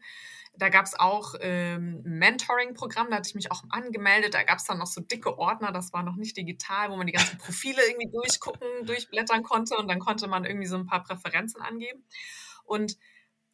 Da 0.57 0.71
gab 0.71 0.87
es 0.87 0.99
auch 0.99 1.35
ähm, 1.41 2.03
ein 2.05 2.19
Mentoring-Programm, 2.19 3.11
da 3.11 3.17
hatte 3.17 3.29
ich 3.29 3.35
mich 3.35 3.53
auch 3.53 3.63
angemeldet. 3.71 4.35
Da 4.35 4.43
gab 4.43 4.59
es 4.59 4.65
dann 4.65 4.79
noch 4.79 4.87
so 4.87 5.01
dicke 5.01 5.39
Ordner, 5.39 5.71
das 5.71 5.93
war 5.93 6.03
noch 6.03 6.17
nicht 6.17 6.37
digital, 6.37 6.91
wo 6.91 6.97
man 6.97 7.07
die 7.07 7.13
ganzen 7.13 7.39
Profile 7.39 7.81
irgendwie 7.87 8.11
durchgucken, 8.11 8.87
durchblättern 8.87 9.43
konnte 9.43 9.77
und 9.77 9.89
dann 9.89 9.99
konnte 9.99 10.29
man 10.29 10.45
irgendwie 10.45 10.67
so 10.67 10.77
ein 10.77 10.87
paar 10.87 11.03
Präferenzen 11.03 11.61
angeben. 11.61 12.05
Und 12.65 12.97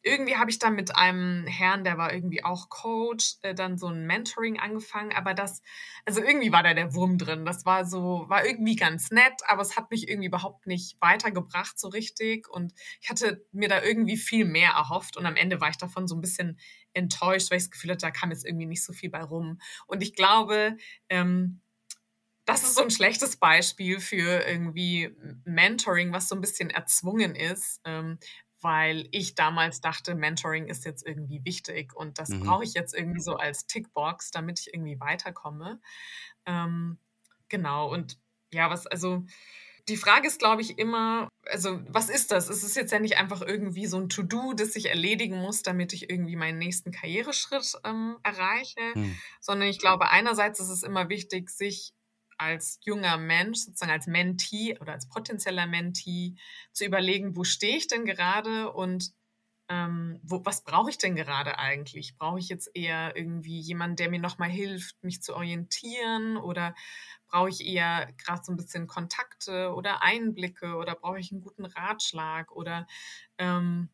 irgendwie 0.05 0.37
habe 0.37 0.51
ich 0.51 0.59
dann 0.59 0.75
mit 0.75 0.95
einem 0.95 1.47
Herrn, 1.47 1.83
der 1.83 1.97
war 1.97 2.13
irgendwie 2.13 2.43
auch 2.43 2.69
Coach, 2.69 3.37
äh, 3.41 3.55
dann 3.55 3.79
so 3.79 3.87
ein 3.87 4.05
Mentoring 4.05 4.59
angefangen. 4.59 5.11
Aber 5.13 5.33
das, 5.33 5.63
also 6.05 6.21
irgendwie 6.21 6.51
war 6.51 6.61
da 6.61 6.75
der 6.75 6.93
Wurm 6.93 7.17
drin. 7.17 7.43
Das 7.43 7.65
war 7.65 7.85
so, 7.85 8.25
war 8.27 8.45
irgendwie 8.45 8.75
ganz 8.75 9.09
nett, 9.09 9.33
aber 9.47 9.63
es 9.63 9.75
hat 9.75 9.89
mich 9.89 10.07
irgendwie 10.07 10.27
überhaupt 10.27 10.67
nicht 10.67 10.95
weitergebracht 11.01 11.79
so 11.79 11.87
richtig. 11.87 12.47
Und 12.47 12.73
ich 13.01 13.09
hatte 13.09 13.43
mir 13.51 13.67
da 13.67 13.81
irgendwie 13.81 14.17
viel 14.17 14.45
mehr 14.45 14.71
erhofft. 14.71 15.17
Und 15.17 15.25
am 15.25 15.35
Ende 15.35 15.59
war 15.59 15.71
ich 15.71 15.77
davon 15.77 16.07
so 16.07 16.15
ein 16.15 16.21
bisschen 16.21 16.59
enttäuscht, 16.93 17.49
weil 17.49 17.57
ich 17.57 17.63
das 17.63 17.71
Gefühl 17.71 17.91
hatte, 17.91 18.05
da 18.05 18.11
kam 18.11 18.29
jetzt 18.29 18.45
irgendwie 18.45 18.67
nicht 18.67 18.83
so 18.83 18.93
viel 18.93 19.09
bei 19.09 19.23
rum. 19.23 19.59
Und 19.87 20.03
ich 20.03 20.13
glaube, 20.13 20.77
ähm, 21.09 21.61
das 22.45 22.61
ist 22.61 22.75
so 22.75 22.83
ein 22.83 22.91
schlechtes 22.91 23.37
Beispiel 23.37 23.99
für 23.99 24.47
irgendwie 24.47 25.15
Mentoring, 25.45 26.13
was 26.13 26.29
so 26.29 26.35
ein 26.35 26.41
bisschen 26.41 26.69
erzwungen 26.69 27.35
ist, 27.35 27.81
ähm, 27.85 28.19
weil 28.65 29.07
ich 29.11 29.35
damals 29.35 29.79
dachte, 29.79 30.15
Mentoring 30.15 30.65
ist 30.65 30.85
jetzt 30.85 31.05
irgendwie 31.05 31.45
wichtig 31.45 31.93
und 31.95 32.17
das 32.17 32.29
mhm. 32.29 32.39
brauche 32.39 32.63
ich 32.63 32.73
jetzt 32.73 32.95
irgendwie 32.95 33.21
so 33.21 33.35
als 33.35 33.67
Tickbox, 33.67 34.31
damit 34.31 34.59
ich 34.59 34.73
irgendwie 34.73 34.99
weiterkomme. 34.99 35.79
Ähm, 36.47 36.97
genau, 37.47 37.93
und 37.93 38.17
ja, 38.51 38.71
was, 38.71 38.87
also 38.87 39.23
die 39.87 39.97
Frage 39.97 40.25
ist, 40.25 40.39
glaube 40.39 40.63
ich, 40.63 40.79
immer, 40.79 41.29
also 41.45 41.79
was 41.87 42.09
ist 42.09 42.31
das? 42.31 42.49
Es 42.49 42.63
ist 42.63 42.75
jetzt 42.75 42.91
ja 42.91 42.97
nicht 42.97 43.17
einfach 43.17 43.43
irgendwie 43.43 43.85
so 43.85 43.97
ein 43.97 44.09
To-Do, 44.09 44.53
das 44.53 44.75
ich 44.75 44.89
erledigen 44.89 45.37
muss, 45.37 45.61
damit 45.61 45.93
ich 45.93 46.09
irgendwie 46.09 46.35
meinen 46.35 46.57
nächsten 46.57 46.91
Karriereschritt 46.91 47.75
ähm, 47.83 48.17
erreiche, 48.23 48.81
mhm. 48.95 49.15
sondern 49.39 49.69
ich 49.69 49.77
glaube, 49.77 50.09
einerseits 50.09 50.59
ist 50.59 50.69
es 50.69 50.81
immer 50.81 51.09
wichtig, 51.09 51.51
sich 51.51 51.93
als 52.37 52.79
junger 52.83 53.17
Mensch, 53.17 53.59
sozusagen 53.59 53.91
als 53.91 54.07
Mentee 54.07 54.77
oder 54.79 54.93
als 54.93 55.07
potenzieller 55.07 55.67
Mentee 55.67 56.35
zu 56.71 56.85
überlegen, 56.85 57.35
wo 57.35 57.43
stehe 57.43 57.77
ich 57.77 57.87
denn 57.87 58.05
gerade 58.05 58.71
und 58.71 59.13
ähm, 59.67 60.19
wo, 60.23 60.45
was 60.45 60.63
brauche 60.63 60.89
ich 60.91 60.97
denn 60.97 61.15
gerade 61.15 61.57
eigentlich? 61.57 62.17
Brauche 62.17 62.39
ich 62.39 62.49
jetzt 62.49 62.69
eher 62.75 63.15
irgendwie 63.15 63.59
jemanden, 63.59 63.95
der 63.95 64.09
mir 64.09 64.19
nochmal 64.19 64.49
hilft, 64.49 65.03
mich 65.03 65.23
zu 65.23 65.35
orientieren? 65.35 66.37
Oder 66.37 66.75
brauche 67.27 67.49
ich 67.49 67.65
eher 67.65 68.13
gerade 68.17 68.43
so 68.43 68.51
ein 68.51 68.57
bisschen 68.57 68.87
Kontakte 68.87 69.73
oder 69.73 70.03
Einblicke? 70.03 70.75
Oder 70.75 70.95
brauche 70.95 71.19
ich 71.19 71.31
einen 71.31 71.41
guten 71.41 71.65
Ratschlag? 71.65 72.51
Oder 72.51 72.85
ähm, 73.39 73.89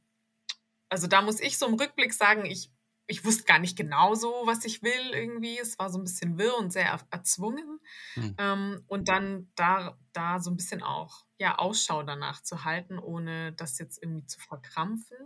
also 0.90 1.08
da 1.08 1.22
muss 1.22 1.40
ich 1.40 1.58
so 1.58 1.68
im 1.68 1.76
Rückblick 1.76 2.14
sagen, 2.14 2.46
ich, 2.46 2.70
ich 3.08 3.26
wusste 3.26 3.44
gar 3.44 3.60
nicht 3.60 3.78
genau 3.78 4.16
so, 4.16 4.44
was 4.46 4.64
ich 4.66 4.82
will 4.84 5.14
irgendwie. 5.14 5.60
Es 5.60 5.78
war 5.78 5.90
so 5.90 6.00
ein 6.00 6.04
bisschen 6.04 6.38
wirr 6.38 6.58
und 6.58 6.72
sehr 6.72 7.00
erzwungen. 7.10 7.80
Hm. 8.14 8.36
Ähm, 8.38 8.84
und 8.88 9.10
dann 9.10 9.52
da, 9.56 9.98
da 10.14 10.40
so 10.40 10.50
ein 10.50 10.58
bisschen 10.58 10.82
auch 10.82 11.26
ja, 11.38 11.58
Ausschau 11.58 12.04
danach 12.04 12.42
zu 12.42 12.64
halten, 12.64 13.00
ohne 13.00 13.54
das 13.54 13.80
jetzt 13.80 14.02
irgendwie 14.02 14.26
zu 14.26 14.40
verkrampfen. 14.40 15.18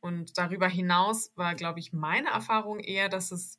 Und 0.00 0.38
darüber 0.38 0.68
hinaus 0.68 1.32
war, 1.34 1.54
glaube 1.54 1.80
ich, 1.80 1.92
meine 1.92 2.28
Erfahrung 2.28 2.78
eher, 2.78 3.08
dass 3.08 3.32
es 3.32 3.58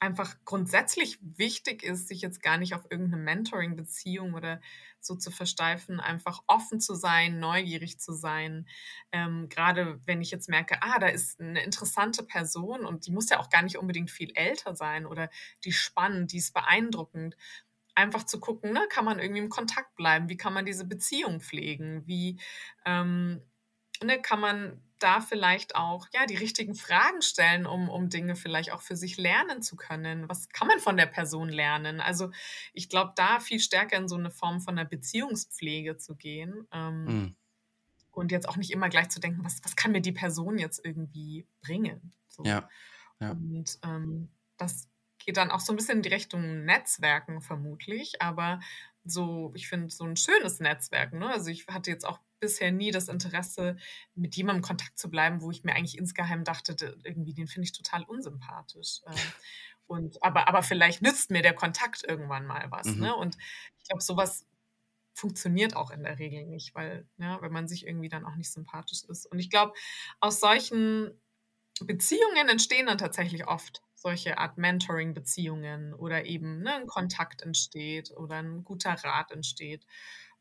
einfach 0.00 0.36
grundsätzlich 0.44 1.18
wichtig 1.20 1.82
ist, 1.82 2.08
sich 2.08 2.20
jetzt 2.20 2.42
gar 2.42 2.56
nicht 2.56 2.74
auf 2.74 2.86
irgendeine 2.90 3.22
Mentoring-Beziehung 3.22 4.34
oder 4.34 4.60
so 5.00 5.16
zu 5.16 5.30
versteifen, 5.30 6.00
einfach 6.00 6.42
offen 6.46 6.80
zu 6.80 6.94
sein, 6.94 7.40
neugierig 7.40 7.98
zu 7.98 8.12
sein. 8.12 8.68
Ähm, 9.12 9.48
Gerade 9.48 10.00
wenn 10.06 10.20
ich 10.20 10.30
jetzt 10.30 10.48
merke, 10.48 10.82
ah, 10.82 10.98
da 10.98 11.08
ist 11.08 11.40
eine 11.40 11.62
interessante 11.62 12.22
Person 12.22 12.84
und 12.84 13.06
die 13.06 13.12
muss 13.12 13.30
ja 13.30 13.40
auch 13.40 13.50
gar 13.50 13.62
nicht 13.62 13.78
unbedingt 13.78 14.10
viel 14.10 14.32
älter 14.34 14.74
sein 14.76 15.06
oder 15.06 15.30
die 15.64 15.72
spannend, 15.72 16.32
die 16.32 16.38
ist 16.38 16.54
beeindruckend 16.54 17.36
einfach 17.98 18.24
zu 18.24 18.38
gucken, 18.38 18.72
ne, 18.72 18.86
kann 18.88 19.04
man 19.04 19.18
irgendwie 19.18 19.42
im 19.42 19.48
Kontakt 19.48 19.96
bleiben? 19.96 20.28
Wie 20.28 20.36
kann 20.36 20.54
man 20.54 20.64
diese 20.64 20.84
Beziehung 20.84 21.40
pflegen? 21.40 22.06
Wie 22.06 22.38
ähm, 22.86 23.42
ne, 24.02 24.22
kann 24.22 24.40
man 24.40 24.80
da 24.98 25.20
vielleicht 25.20 25.76
auch 25.76 26.06
ja 26.12 26.26
die 26.26 26.36
richtigen 26.36 26.74
Fragen 26.74 27.22
stellen, 27.22 27.66
um, 27.66 27.88
um 27.88 28.08
Dinge 28.08 28.36
vielleicht 28.36 28.72
auch 28.72 28.82
für 28.82 28.96
sich 28.96 29.16
lernen 29.16 29.62
zu 29.62 29.76
können? 29.76 30.28
Was 30.28 30.48
kann 30.50 30.68
man 30.68 30.80
von 30.80 30.96
der 30.96 31.06
Person 31.06 31.48
lernen? 31.48 32.00
Also 32.00 32.30
ich 32.72 32.88
glaube, 32.88 33.12
da 33.16 33.40
viel 33.40 33.60
stärker 33.60 33.96
in 33.96 34.08
so 34.08 34.16
eine 34.16 34.30
Form 34.30 34.60
von 34.60 34.78
einer 34.78 34.88
Beziehungspflege 34.88 35.96
zu 35.96 36.16
gehen. 36.16 36.66
Ähm, 36.72 37.04
mhm. 37.04 37.36
Und 38.10 38.32
jetzt 38.32 38.48
auch 38.48 38.56
nicht 38.56 38.72
immer 38.72 38.88
gleich 38.88 39.10
zu 39.10 39.20
denken, 39.20 39.44
was, 39.44 39.60
was 39.62 39.76
kann 39.76 39.92
mir 39.92 40.00
die 40.00 40.12
Person 40.12 40.58
jetzt 40.58 40.84
irgendwie 40.84 41.46
bringen? 41.60 42.12
So. 42.28 42.42
Ja. 42.44 42.68
ja. 43.20 43.30
Und 43.30 43.78
ähm, 43.84 44.28
das 44.56 44.88
geht 45.18 45.36
dann 45.36 45.50
auch 45.50 45.60
so 45.60 45.72
ein 45.72 45.76
bisschen 45.76 45.98
in 45.98 46.02
die 46.02 46.08
Richtung 46.08 46.64
Netzwerken 46.64 47.40
vermutlich, 47.40 48.20
aber 48.20 48.60
so, 49.04 49.52
ich 49.54 49.68
finde, 49.68 49.90
so 49.90 50.04
ein 50.04 50.16
schönes 50.16 50.60
Netzwerk. 50.60 51.12
Ne? 51.12 51.28
Also 51.28 51.50
ich 51.50 51.66
hatte 51.68 51.90
jetzt 51.90 52.04
auch 52.04 52.18
bisher 52.40 52.72
nie 52.72 52.90
das 52.90 53.08
Interesse, 53.08 53.76
mit 54.14 54.36
jemandem 54.36 54.62
in 54.62 54.66
Kontakt 54.66 54.98
zu 54.98 55.10
bleiben, 55.10 55.40
wo 55.40 55.50
ich 55.50 55.64
mir 55.64 55.74
eigentlich 55.74 55.98
insgeheim 55.98 56.44
dachte, 56.44 56.76
irgendwie, 57.04 57.34
den 57.34 57.46
finde 57.46 57.66
ich 57.66 57.72
total 57.72 58.04
unsympathisch. 58.04 59.00
Ähm, 59.06 59.14
und, 59.86 60.22
aber, 60.22 60.48
aber 60.48 60.62
vielleicht 60.62 61.02
nützt 61.02 61.30
mir 61.30 61.42
der 61.42 61.54
Kontakt 61.54 62.04
irgendwann 62.04 62.46
mal 62.46 62.70
was. 62.70 62.86
Mhm. 62.86 63.00
Ne? 63.00 63.16
Und 63.16 63.36
ich 63.78 63.88
glaube, 63.88 64.02
sowas 64.02 64.46
funktioniert 65.14 65.74
auch 65.74 65.90
in 65.90 66.04
der 66.04 66.18
Regel 66.18 66.46
nicht, 66.46 66.74
weil, 66.74 67.08
ja, 67.16 67.40
wenn 67.42 67.52
man 67.52 67.66
sich 67.66 67.86
irgendwie 67.86 68.08
dann 68.08 68.24
auch 68.24 68.36
nicht 68.36 68.52
sympathisch 68.52 69.02
ist. 69.08 69.26
Und 69.26 69.38
ich 69.38 69.50
glaube, 69.50 69.72
aus 70.20 70.40
solchen 70.40 71.10
Beziehungen 71.80 72.48
entstehen 72.48 72.86
dann 72.86 72.98
tatsächlich 72.98 73.46
oft 73.46 73.82
solche 73.94 74.38
Art 74.38 74.58
Mentoring-Beziehungen 74.58 75.92
oder 75.92 76.24
eben 76.24 76.60
ne, 76.60 76.74
ein 76.74 76.86
Kontakt 76.86 77.42
entsteht 77.42 78.12
oder 78.16 78.36
ein 78.36 78.62
guter 78.64 78.92
Rat 78.92 79.32
entsteht. 79.32 79.84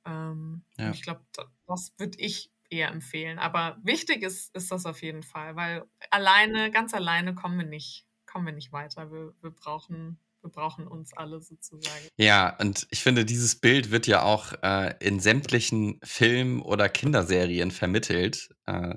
Ähm, 0.07 0.63
ja. 0.77 0.91
Ich 0.91 1.01
glaube, 1.01 1.21
das 1.67 1.93
würde 1.97 2.17
ich 2.19 2.51
eher 2.69 2.89
empfehlen. 2.89 3.39
Aber 3.39 3.77
wichtig 3.83 4.23
ist, 4.23 4.55
ist 4.55 4.71
das 4.71 4.85
auf 4.85 5.01
jeden 5.01 5.23
Fall, 5.23 5.55
weil 5.55 5.83
alleine, 6.11 6.71
ganz 6.71 6.93
alleine 6.93 7.35
kommen 7.35 7.57
wir 7.57 7.65
nicht, 7.65 8.05
kommen 8.25 8.45
wir 8.45 8.53
nicht 8.53 8.71
weiter. 8.71 9.11
Wir, 9.11 9.33
wir 9.41 9.51
brauchen 9.51 10.19
wir 10.41 10.51
brauchen 10.51 10.87
uns 10.87 11.13
alle 11.13 11.41
sozusagen. 11.41 12.07
Ja, 12.15 12.55
und 12.59 12.87
ich 12.91 13.01
finde, 13.01 13.25
dieses 13.25 13.59
Bild 13.59 13.91
wird 13.91 14.07
ja 14.07 14.21
auch 14.21 14.53
äh, 14.61 14.93
in 14.99 15.19
sämtlichen 15.19 15.99
Filmen 16.03 16.61
oder 16.61 16.89
Kinderserien 16.89 17.71
vermittelt. 17.71 18.49
Äh, 18.65 18.95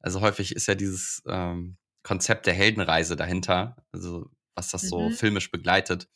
also 0.00 0.20
häufig 0.20 0.54
ist 0.54 0.68
ja 0.68 0.74
dieses 0.74 1.22
ähm, 1.26 1.78
Konzept 2.02 2.46
der 2.46 2.54
Heldenreise 2.54 3.16
dahinter, 3.16 3.76
also 3.92 4.30
was 4.54 4.70
das 4.70 4.82
so 4.82 5.08
mhm. 5.08 5.12
filmisch 5.12 5.50
begleitet. 5.50 6.08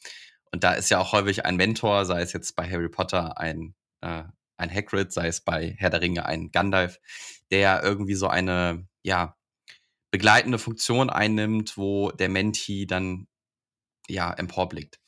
Und 0.53 0.65
da 0.65 0.75
ist 0.75 0.91
ja 0.91 0.99
auch 0.99 1.13
häufig 1.13 1.45
ein 1.45 1.57
Mentor, 1.57 2.05
sei 2.05 2.21
es 2.21 2.33
jetzt 2.33 2.55
bei 2.55 2.71
Harry 2.71 2.89
Potter 2.89 3.39
ein, 3.39 3.75
äh, 4.01 4.25
ein 4.57 4.75
Hagrid, 4.75 5.13
sei 5.13 5.29
es 5.29 5.41
bei 5.41 5.75
Herr 5.79 5.91
der 5.91 6.01
Ringe 6.01 6.27
ein 6.27 6.51
Gandalf, 6.51 6.99
der 7.51 7.83
irgendwie 7.83 8.15
so 8.15 8.29
eine, 8.29 8.87
ja, 9.03 9.37
begleitende 10.11 10.59
Funktion 10.59 11.11
einnimmt, 11.11 11.77
wo 11.77 12.11
der 12.11 12.29
Menti 12.29 12.87
dann, 12.87 13.29
ja, 14.09 14.33
emporblickt. 14.33 14.99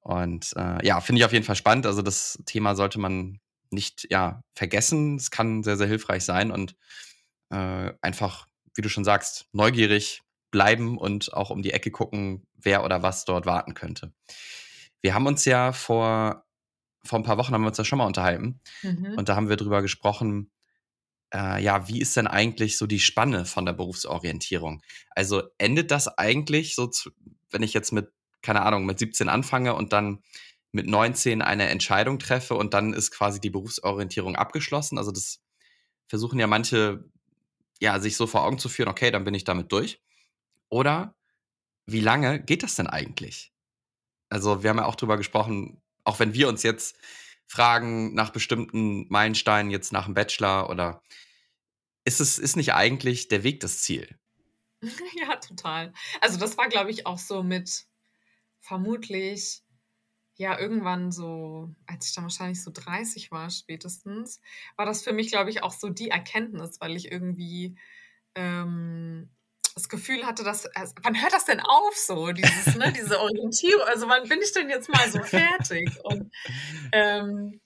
Und 0.00 0.52
äh, 0.56 0.86
ja, 0.86 1.00
finde 1.00 1.20
ich 1.20 1.24
auf 1.24 1.32
jeden 1.32 1.44
Fall 1.44 1.56
spannend. 1.56 1.86
Also 1.86 2.02
das 2.02 2.38
Thema 2.46 2.76
sollte 2.76 3.00
man 3.00 3.40
nicht, 3.70 4.06
ja, 4.10 4.42
vergessen. 4.54 5.16
Es 5.16 5.30
kann 5.30 5.62
sehr, 5.62 5.76
sehr 5.76 5.86
hilfreich 5.86 6.24
sein 6.24 6.50
und 6.50 6.76
äh, 7.50 7.92
einfach 8.02 8.46
wie 8.74 8.82
du 8.82 8.88
schon 8.88 9.04
sagst, 9.04 9.46
neugierig 9.52 10.22
bleiben 10.50 10.98
und 10.98 11.32
auch 11.32 11.50
um 11.50 11.62
die 11.62 11.72
Ecke 11.72 11.90
gucken, 11.90 12.46
wer 12.54 12.84
oder 12.84 13.02
was 13.02 13.24
dort 13.24 13.46
warten 13.46 13.74
könnte. 13.74 14.12
Wir 15.00 15.14
haben 15.14 15.26
uns 15.26 15.44
ja 15.44 15.72
vor, 15.72 16.44
vor 17.04 17.18
ein 17.18 17.22
paar 17.22 17.38
Wochen 17.38 17.54
haben 17.54 17.62
wir 17.62 17.68
uns 17.68 17.78
ja 17.78 17.84
schon 17.84 17.98
mal 17.98 18.06
unterhalten 18.06 18.60
mhm. 18.82 19.14
und 19.16 19.28
da 19.28 19.36
haben 19.36 19.48
wir 19.48 19.56
drüber 19.56 19.82
gesprochen, 19.82 20.50
äh, 21.32 21.62
ja, 21.62 21.88
wie 21.88 22.00
ist 22.00 22.16
denn 22.16 22.26
eigentlich 22.26 22.76
so 22.76 22.86
die 22.86 23.00
Spanne 23.00 23.44
von 23.44 23.64
der 23.64 23.72
Berufsorientierung? 23.72 24.82
Also 25.10 25.42
endet 25.58 25.90
das 25.90 26.08
eigentlich 26.08 26.74
so, 26.74 26.86
zu, 26.86 27.10
wenn 27.50 27.62
ich 27.62 27.72
jetzt 27.72 27.92
mit, 27.92 28.10
keine 28.42 28.62
Ahnung, 28.62 28.86
mit 28.86 28.98
17 28.98 29.28
anfange 29.28 29.74
und 29.74 29.92
dann 29.92 30.22
mit 30.72 30.86
19 30.86 31.42
eine 31.42 31.68
Entscheidung 31.68 32.18
treffe 32.18 32.54
und 32.54 32.74
dann 32.74 32.92
ist 32.92 33.10
quasi 33.10 33.40
die 33.40 33.50
Berufsorientierung 33.50 34.36
abgeschlossen? 34.36 34.98
Also 34.98 35.12
das 35.12 35.40
versuchen 36.08 36.38
ja 36.38 36.46
manche 36.46 37.04
ja, 37.80 37.98
sich 37.98 38.16
so 38.16 38.26
vor 38.26 38.44
Augen 38.44 38.58
zu 38.58 38.68
führen, 38.68 38.88
okay, 38.88 39.10
dann 39.10 39.24
bin 39.24 39.34
ich 39.34 39.44
damit 39.44 39.72
durch. 39.72 40.00
Oder 40.68 41.16
wie 41.86 42.00
lange 42.00 42.40
geht 42.40 42.62
das 42.62 42.76
denn 42.76 42.86
eigentlich? 42.86 43.52
Also, 44.28 44.62
wir 44.62 44.70
haben 44.70 44.78
ja 44.78 44.84
auch 44.84 44.94
drüber 44.94 45.16
gesprochen, 45.16 45.82
auch 46.04 46.18
wenn 46.18 46.34
wir 46.34 46.48
uns 46.48 46.62
jetzt 46.62 46.96
fragen 47.46 48.14
nach 48.14 48.30
bestimmten 48.30 49.06
Meilensteinen, 49.08 49.70
jetzt 49.70 49.92
nach 49.92 50.04
dem 50.04 50.14
Bachelor 50.14 50.70
oder 50.70 51.02
ist 52.04 52.20
es 52.20 52.38
ist 52.38 52.56
nicht 52.56 52.74
eigentlich 52.74 53.28
der 53.28 53.42
Weg 53.42 53.60
das 53.60 53.82
Ziel? 53.82 54.16
Ja, 55.14 55.36
total. 55.36 55.92
Also, 56.22 56.38
das 56.38 56.56
war, 56.56 56.68
glaube 56.68 56.90
ich, 56.90 57.06
auch 57.06 57.18
so 57.18 57.42
mit 57.42 57.84
vermutlich 58.60 59.62
ja, 60.40 60.58
irgendwann 60.58 61.12
so, 61.12 61.74
als 61.86 62.08
ich 62.08 62.14
dann 62.14 62.24
wahrscheinlich 62.24 62.62
so 62.62 62.70
30 62.72 63.30
war, 63.30 63.50
spätestens, 63.50 64.40
war 64.76 64.86
das 64.86 65.02
für 65.02 65.12
mich, 65.12 65.28
glaube 65.28 65.50
ich, 65.50 65.62
auch 65.62 65.72
so 65.72 65.90
die 65.90 66.08
Erkenntnis, 66.08 66.80
weil 66.80 66.96
ich 66.96 67.12
irgendwie 67.12 67.76
ähm, 68.34 69.28
das 69.74 69.88
Gefühl 69.88 70.26
hatte, 70.26 70.44
dass, 70.44 70.66
also, 70.66 70.94
wann 71.02 71.20
hört 71.20 71.32
das 71.32 71.44
denn 71.44 71.60
auf 71.60 71.96
so, 71.96 72.32
dieses, 72.32 72.76
ne, 72.76 72.92
diese 72.96 73.20
Orientierung, 73.20 73.82
also 73.86 74.08
wann 74.08 74.28
bin 74.28 74.40
ich 74.42 74.52
denn 74.52 74.68
jetzt 74.68 74.88
mal 74.88 75.10
so 75.10 75.22
fertig? 75.22 75.90
Und 76.04 76.32
ähm, 76.92 77.60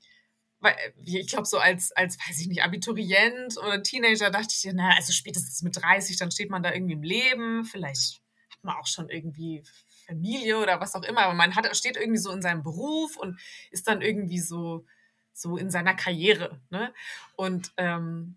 weil, 0.61 0.75
ich 1.05 1.29
glaube, 1.29 1.47
so 1.47 1.59
als, 1.59 1.93
als, 1.93 2.19
weiß 2.19 2.41
ich 2.41 2.49
nicht, 2.49 2.63
Abiturient 2.63 3.57
oder 3.59 3.83
Teenager 3.83 4.31
dachte 4.31 4.55
ich, 4.55 4.71
na, 4.73 4.95
also 4.97 5.13
spätestens 5.13 5.63
mit 5.63 5.77
30, 5.77 6.17
dann 6.17 6.31
steht 6.31 6.51
man 6.51 6.63
da 6.63 6.73
irgendwie 6.73 6.95
im 6.95 7.03
Leben, 7.03 7.65
vielleicht 7.65 8.23
hat 8.51 8.65
man 8.65 8.77
auch 8.77 8.87
schon 8.87 9.09
irgendwie 9.09 9.63
Familie 10.07 10.59
oder 10.59 10.81
was 10.81 10.95
auch 10.95 11.03
immer, 11.03 11.23
aber 11.23 11.35
man 11.35 11.55
hat, 11.55 11.77
steht 11.77 11.97
irgendwie 11.97 12.19
so 12.19 12.31
in 12.31 12.43
seinem 12.43 12.63
Beruf 12.63 13.17
und 13.17 13.39
ist 13.71 13.89
dann 13.89 14.03
irgendwie 14.03 14.39
so, 14.39 14.87
so 15.33 15.57
in 15.57 15.71
seiner 15.71 15.95
Karriere. 15.95 16.61
Ne? 16.71 16.93
Und 17.37 17.73
ähm, 17.77 18.37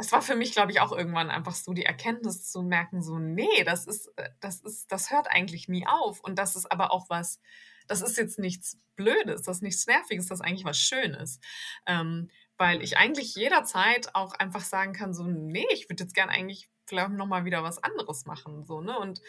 das 0.00 0.12
war 0.12 0.22
für 0.22 0.34
mich, 0.34 0.52
glaube 0.52 0.72
ich, 0.72 0.80
auch 0.80 0.92
irgendwann 0.92 1.28
einfach 1.28 1.54
so 1.54 1.74
die 1.74 1.84
Erkenntnis 1.84 2.50
zu 2.50 2.62
merken, 2.62 3.02
so, 3.02 3.18
nee, 3.18 3.64
das 3.64 3.86
ist, 3.86 4.10
äh, 4.16 4.30
das 4.40 4.62
ist, 4.62 4.90
das 4.90 5.10
hört 5.10 5.30
eigentlich 5.30 5.68
nie 5.68 5.86
auf. 5.86 6.20
Und 6.20 6.38
das 6.38 6.56
ist 6.56 6.72
aber 6.72 6.90
auch 6.90 7.10
was, 7.10 7.38
das 7.86 8.00
ist 8.00 8.16
jetzt 8.16 8.38
nichts 8.38 8.80
Blödes, 8.96 9.42
das 9.42 9.58
ist 9.58 9.62
nichts 9.62 9.86
Nerviges, 9.86 10.28
das 10.28 10.40
ist 10.40 10.46
eigentlich 10.46 10.64
was 10.64 10.78
Schönes. 10.78 11.38
Ähm, 11.84 12.30
weil 12.56 12.82
ich 12.82 12.96
eigentlich 12.96 13.34
jederzeit 13.34 14.14
auch 14.14 14.32
einfach 14.32 14.62
sagen 14.62 14.94
kann, 14.94 15.12
so, 15.12 15.24
nee, 15.24 15.66
ich 15.70 15.90
würde 15.90 16.04
jetzt 16.04 16.14
gern 16.14 16.30
eigentlich 16.30 16.70
vielleicht 16.86 17.10
nochmal 17.10 17.44
wieder 17.44 17.62
was 17.62 17.82
anderes 17.82 18.24
machen, 18.24 18.64
so, 18.64 18.80
ne? 18.80 18.98
Und 18.98 19.20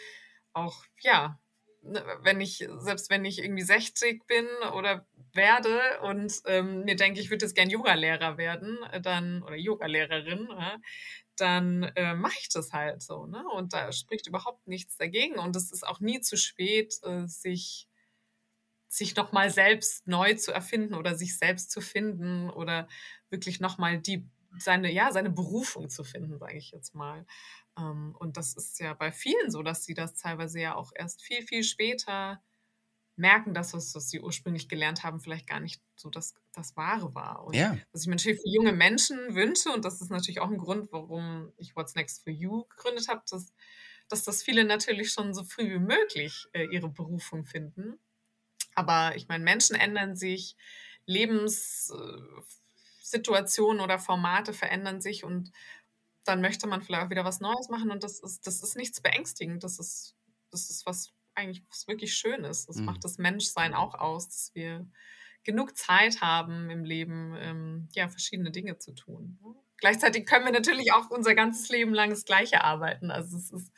auch, 0.54 0.84
ja, 1.00 1.38
wenn 1.82 2.40
ich, 2.40 2.66
selbst 2.78 3.10
wenn 3.10 3.24
ich 3.24 3.38
irgendwie 3.40 3.62
60 3.62 4.26
bin 4.26 4.46
oder 4.74 5.06
werde 5.32 6.00
und 6.02 6.40
ähm, 6.46 6.84
mir 6.84 6.96
denke, 6.96 7.20
ich 7.20 7.30
würde 7.30 7.44
jetzt 7.44 7.54
gern 7.54 7.70
Yoga-Lehrer 7.70 8.36
werden, 8.38 8.78
äh, 8.92 9.00
dann, 9.00 9.42
oder 9.42 9.56
Yoga-Lehrerin, 9.56 10.48
ja, 10.50 10.76
dann 11.36 11.84
äh, 11.96 12.14
mache 12.14 12.36
ich 12.40 12.48
das 12.48 12.72
halt 12.72 13.02
so. 13.02 13.26
Ne? 13.26 13.44
Und 13.54 13.72
da 13.72 13.90
spricht 13.92 14.26
überhaupt 14.26 14.66
nichts 14.66 14.96
dagegen. 14.96 15.38
Und 15.38 15.56
es 15.56 15.72
ist 15.72 15.86
auch 15.86 16.00
nie 16.00 16.20
zu 16.20 16.36
spät, 16.36 16.98
äh, 17.02 17.26
sich, 17.26 17.88
sich 18.88 19.16
nochmal 19.16 19.50
selbst 19.50 20.06
neu 20.06 20.34
zu 20.34 20.52
erfinden 20.52 20.94
oder 20.94 21.16
sich 21.16 21.38
selbst 21.38 21.70
zu 21.70 21.80
finden 21.80 22.50
oder 22.50 22.86
wirklich 23.30 23.60
nochmal 23.60 23.98
die 23.98 24.28
seine, 24.58 24.92
ja, 24.92 25.10
seine 25.12 25.30
Berufung 25.30 25.88
zu 25.88 26.04
finden, 26.04 26.38
sage 26.38 26.58
ich 26.58 26.70
jetzt 26.72 26.94
mal. 26.94 27.26
Ähm, 27.78 28.14
und 28.18 28.36
das 28.36 28.54
ist 28.54 28.80
ja 28.80 28.94
bei 28.94 29.12
vielen 29.12 29.50
so, 29.50 29.62
dass 29.62 29.84
sie 29.84 29.94
das 29.94 30.14
teilweise 30.14 30.60
ja 30.60 30.74
auch 30.74 30.92
erst 30.94 31.22
viel, 31.22 31.42
viel 31.42 31.64
später 31.64 32.42
merken, 33.16 33.54
dass 33.54 33.72
das, 33.72 33.94
was 33.94 34.10
sie 34.10 34.20
ursprünglich 34.20 34.68
gelernt 34.68 35.04
haben, 35.04 35.20
vielleicht 35.20 35.46
gar 35.46 35.60
nicht 35.60 35.80
so 35.96 36.10
das, 36.10 36.34
das 36.52 36.76
Wahre 36.76 37.14
war. 37.14 37.44
Und 37.44 37.54
ja. 37.54 37.78
was 37.92 38.02
ich 38.02 38.08
mir 38.08 38.16
natürlich 38.16 38.40
für 38.40 38.48
junge 38.48 38.72
Menschen 38.72 39.34
wünsche, 39.34 39.70
und 39.70 39.84
das 39.84 40.00
ist 40.00 40.10
natürlich 40.10 40.40
auch 40.40 40.50
ein 40.50 40.58
Grund, 40.58 40.90
warum 40.92 41.52
ich 41.56 41.76
What's 41.76 41.94
Next 41.94 42.24
for 42.24 42.32
You 42.32 42.64
gegründet 42.64 43.06
habe, 43.08 43.22
dass, 43.30 43.52
dass 44.08 44.24
das 44.24 44.42
viele 44.42 44.64
natürlich 44.64 45.12
schon 45.12 45.34
so 45.34 45.44
früh 45.44 45.70
wie 45.70 45.78
möglich 45.78 46.48
äh, 46.52 46.64
ihre 46.64 46.88
Berufung 46.88 47.44
finden. 47.44 48.00
Aber 48.74 49.14
ich 49.16 49.28
meine, 49.28 49.44
Menschen 49.44 49.76
ändern 49.76 50.16
sich, 50.16 50.56
Lebenssituationen 51.04 53.82
oder 53.82 53.98
Formate 53.98 54.54
verändern 54.54 55.00
sich 55.00 55.24
und 55.24 55.50
dann 56.24 56.40
möchte 56.40 56.66
man 56.66 56.82
vielleicht 56.82 57.06
auch 57.06 57.10
wieder 57.10 57.24
was 57.24 57.40
Neues 57.40 57.68
machen 57.68 57.90
und 57.90 58.04
das 58.04 58.20
ist, 58.20 58.46
das 58.46 58.62
ist 58.62 58.76
nichts 58.76 59.00
beängstigend. 59.00 59.64
Das 59.64 59.78
ist, 59.78 60.16
das 60.50 60.70
ist 60.70 60.86
was 60.86 61.12
eigentlich 61.34 61.64
was 61.68 61.88
wirklich 61.88 62.14
Schönes. 62.14 62.66
Das 62.66 62.76
mhm. 62.76 62.84
macht 62.84 63.04
das 63.04 63.18
Menschsein 63.18 63.74
auch 63.74 63.94
aus, 63.94 64.28
dass 64.28 64.54
wir 64.54 64.86
genug 65.44 65.76
Zeit 65.76 66.20
haben 66.20 66.70
im 66.70 66.84
Leben, 66.84 67.34
ähm, 67.38 67.88
ja, 67.92 68.08
verschiedene 68.08 68.50
Dinge 68.50 68.78
zu 68.78 68.92
tun. 68.92 69.38
Gleichzeitig 69.78 70.26
können 70.26 70.44
wir 70.44 70.52
natürlich 70.52 70.92
auch 70.92 71.10
unser 71.10 71.34
ganzes 71.34 71.68
Leben 71.68 71.92
lang 71.92 72.10
das 72.10 72.24
Gleiche 72.24 72.62
arbeiten. 72.62 73.10
Also 73.10 73.36
es 73.36 73.50
ist 73.50 73.72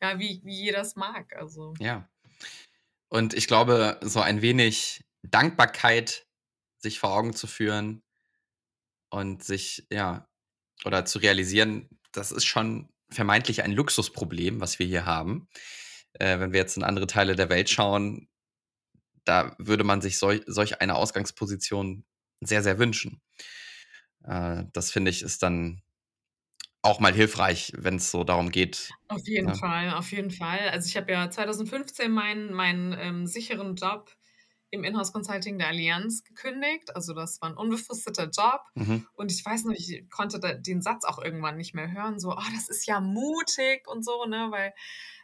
ja 0.00 0.18
wie, 0.18 0.40
wie 0.44 0.54
jeder 0.54 0.80
es 0.80 0.96
mag. 0.96 1.36
Also. 1.36 1.74
Ja. 1.78 2.08
Und 3.08 3.34
ich 3.34 3.46
glaube, 3.46 4.00
so 4.02 4.20
ein 4.20 4.40
wenig 4.40 5.04
Dankbarkeit 5.22 6.26
sich 6.78 6.98
vor 6.98 7.12
Augen 7.14 7.34
zu 7.34 7.46
führen 7.46 8.02
und 9.10 9.44
sich, 9.44 9.86
ja, 9.90 10.26
oder 10.84 11.04
zu 11.04 11.18
realisieren, 11.18 11.88
das 12.12 12.32
ist 12.32 12.44
schon 12.44 12.88
vermeintlich 13.10 13.62
ein 13.62 13.72
Luxusproblem, 13.72 14.60
was 14.60 14.78
wir 14.78 14.86
hier 14.86 15.04
haben. 15.04 15.48
Äh, 16.14 16.38
wenn 16.38 16.52
wir 16.52 16.60
jetzt 16.60 16.76
in 16.76 16.82
andere 16.82 17.06
Teile 17.06 17.36
der 17.36 17.48
Welt 17.48 17.70
schauen, 17.70 18.28
da 19.24 19.54
würde 19.58 19.84
man 19.84 20.00
sich 20.00 20.18
solch, 20.18 20.42
solch 20.46 20.80
eine 20.80 20.96
Ausgangsposition 20.96 22.04
sehr, 22.40 22.62
sehr 22.62 22.78
wünschen. 22.78 23.20
Äh, 24.24 24.64
das 24.72 24.90
finde 24.90 25.10
ich 25.10 25.22
ist 25.22 25.42
dann 25.42 25.82
auch 26.82 26.98
mal 26.98 27.14
hilfreich, 27.14 27.72
wenn 27.76 27.96
es 27.96 28.10
so 28.10 28.24
darum 28.24 28.50
geht. 28.50 28.90
Auf 29.08 29.26
jeden 29.26 29.48
ja. 29.48 29.54
Fall, 29.54 29.90
auf 29.94 30.10
jeden 30.10 30.32
Fall. 30.32 30.68
Also 30.70 30.88
ich 30.88 30.96
habe 30.96 31.12
ja 31.12 31.30
2015 31.30 32.10
meinen, 32.10 32.52
meinen 32.52 32.92
ähm, 32.98 33.26
sicheren 33.26 33.76
Job 33.76 34.12
im 34.72 34.84
Inhouse 34.84 35.12
Consulting 35.12 35.58
der 35.58 35.68
Allianz 35.68 36.24
gekündigt. 36.24 36.96
Also 36.96 37.12
das 37.12 37.40
war 37.42 37.50
ein 37.50 37.56
unbefristeter 37.56 38.30
Job. 38.30 38.62
Mhm. 38.74 39.06
Und 39.12 39.30
ich 39.30 39.44
weiß 39.44 39.64
noch, 39.64 39.74
ich 39.74 40.08
konnte 40.10 40.40
den 40.60 40.80
Satz 40.80 41.04
auch 41.04 41.18
irgendwann 41.18 41.58
nicht 41.58 41.74
mehr 41.74 41.92
hören. 41.92 42.18
So, 42.18 42.30
oh, 42.30 42.50
das 42.54 42.68
ist 42.70 42.86
ja 42.86 42.98
mutig 42.98 43.86
und 43.86 44.02
so, 44.02 44.24
ne? 44.24 44.48
Weil, 44.50 44.72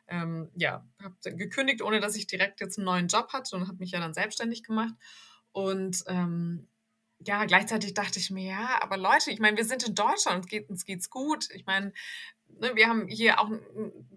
ähm, 0.07 0.51
ja, 0.55 0.87
habe 1.03 1.17
gekündigt, 1.37 1.81
ohne 1.81 2.01
dass 2.01 2.15
ich 2.15 2.27
direkt 2.27 2.61
jetzt 2.61 2.79
einen 2.79 2.85
neuen 2.85 3.09
Job 3.09 3.33
hatte 3.33 3.57
und 3.57 3.67
habe 3.69 3.79
mich 3.79 3.93
ja 3.93 4.01
dann 4.01 4.13
selbstständig 4.13 4.65
gemacht. 4.65 4.95
Und 5.53 6.05
ähm, 6.09 6.69
ja, 7.21 7.47
gleichzeitig 7.47 7.95
dachte 7.95 8.19
ich 8.19 8.31
mir, 8.31 8.51
ja, 8.51 8.83
aber 8.83 8.99
Leute, 8.99 9.31
ich 9.31 9.41
meine, 9.41 9.57
wir 9.57 9.65
sind 9.65 9.83
in 9.89 9.95
Deutschland 9.95 10.45
und 10.45 10.49
geht, 10.49 10.69
uns 10.69 10.85
geht's 10.85 11.09
gut. 11.09 11.49
Ich 11.55 11.65
meine, 11.65 11.93
ne, 12.61 12.73
wir 12.75 12.89
haben 12.89 13.07
hier 13.09 13.41
auch, 13.41 13.51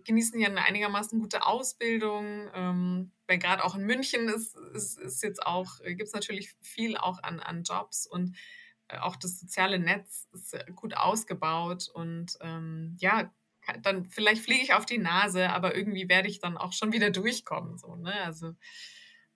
genießen 0.06 0.38
hier 0.40 0.50
eine 0.50 0.64
einigermaßen 0.64 1.20
gute 1.20 1.46
Ausbildung. 1.46 2.50
Ähm, 2.54 3.12
gerade 3.28 3.64
auch 3.64 3.76
in 3.76 3.86
München 3.86 4.28
ist, 4.28 4.58
ist, 4.74 5.00
ist 5.00 5.24
jetzt 5.24 5.46
auch, 5.46 5.80
äh, 5.82 5.96
gibt 5.96 6.08
es 6.08 6.14
natürlich 6.14 6.54
viel 6.62 6.98
auch 6.98 7.22
an, 7.24 7.40
an 7.40 7.64
Jobs 7.64 8.06
und 8.06 8.36
äh, 8.88 8.98
auch 8.98 9.16
das 9.16 9.40
soziale 9.40 9.80
Netz 9.80 10.28
ist 10.34 10.56
gut 10.76 10.96
ausgebaut 10.96 11.90
und 11.94 12.38
ähm, 12.42 12.98
ja, 13.00 13.32
dann 13.84 14.10
vielleicht 14.10 14.44
fliege 14.44 14.64
ich 14.64 14.74
auf 14.74 14.86
die 14.86 14.98
Nase, 14.98 15.50
aber 15.50 15.76
irgendwie 15.76 16.10
werde 16.10 16.28
ich 16.28 16.40
dann 16.40 16.58
auch 16.58 16.74
schon 16.74 16.92
wieder 16.94 17.12
durchkommen. 17.12 17.78
So, 17.78 17.96
ne? 17.96 18.14
Also 18.24 18.56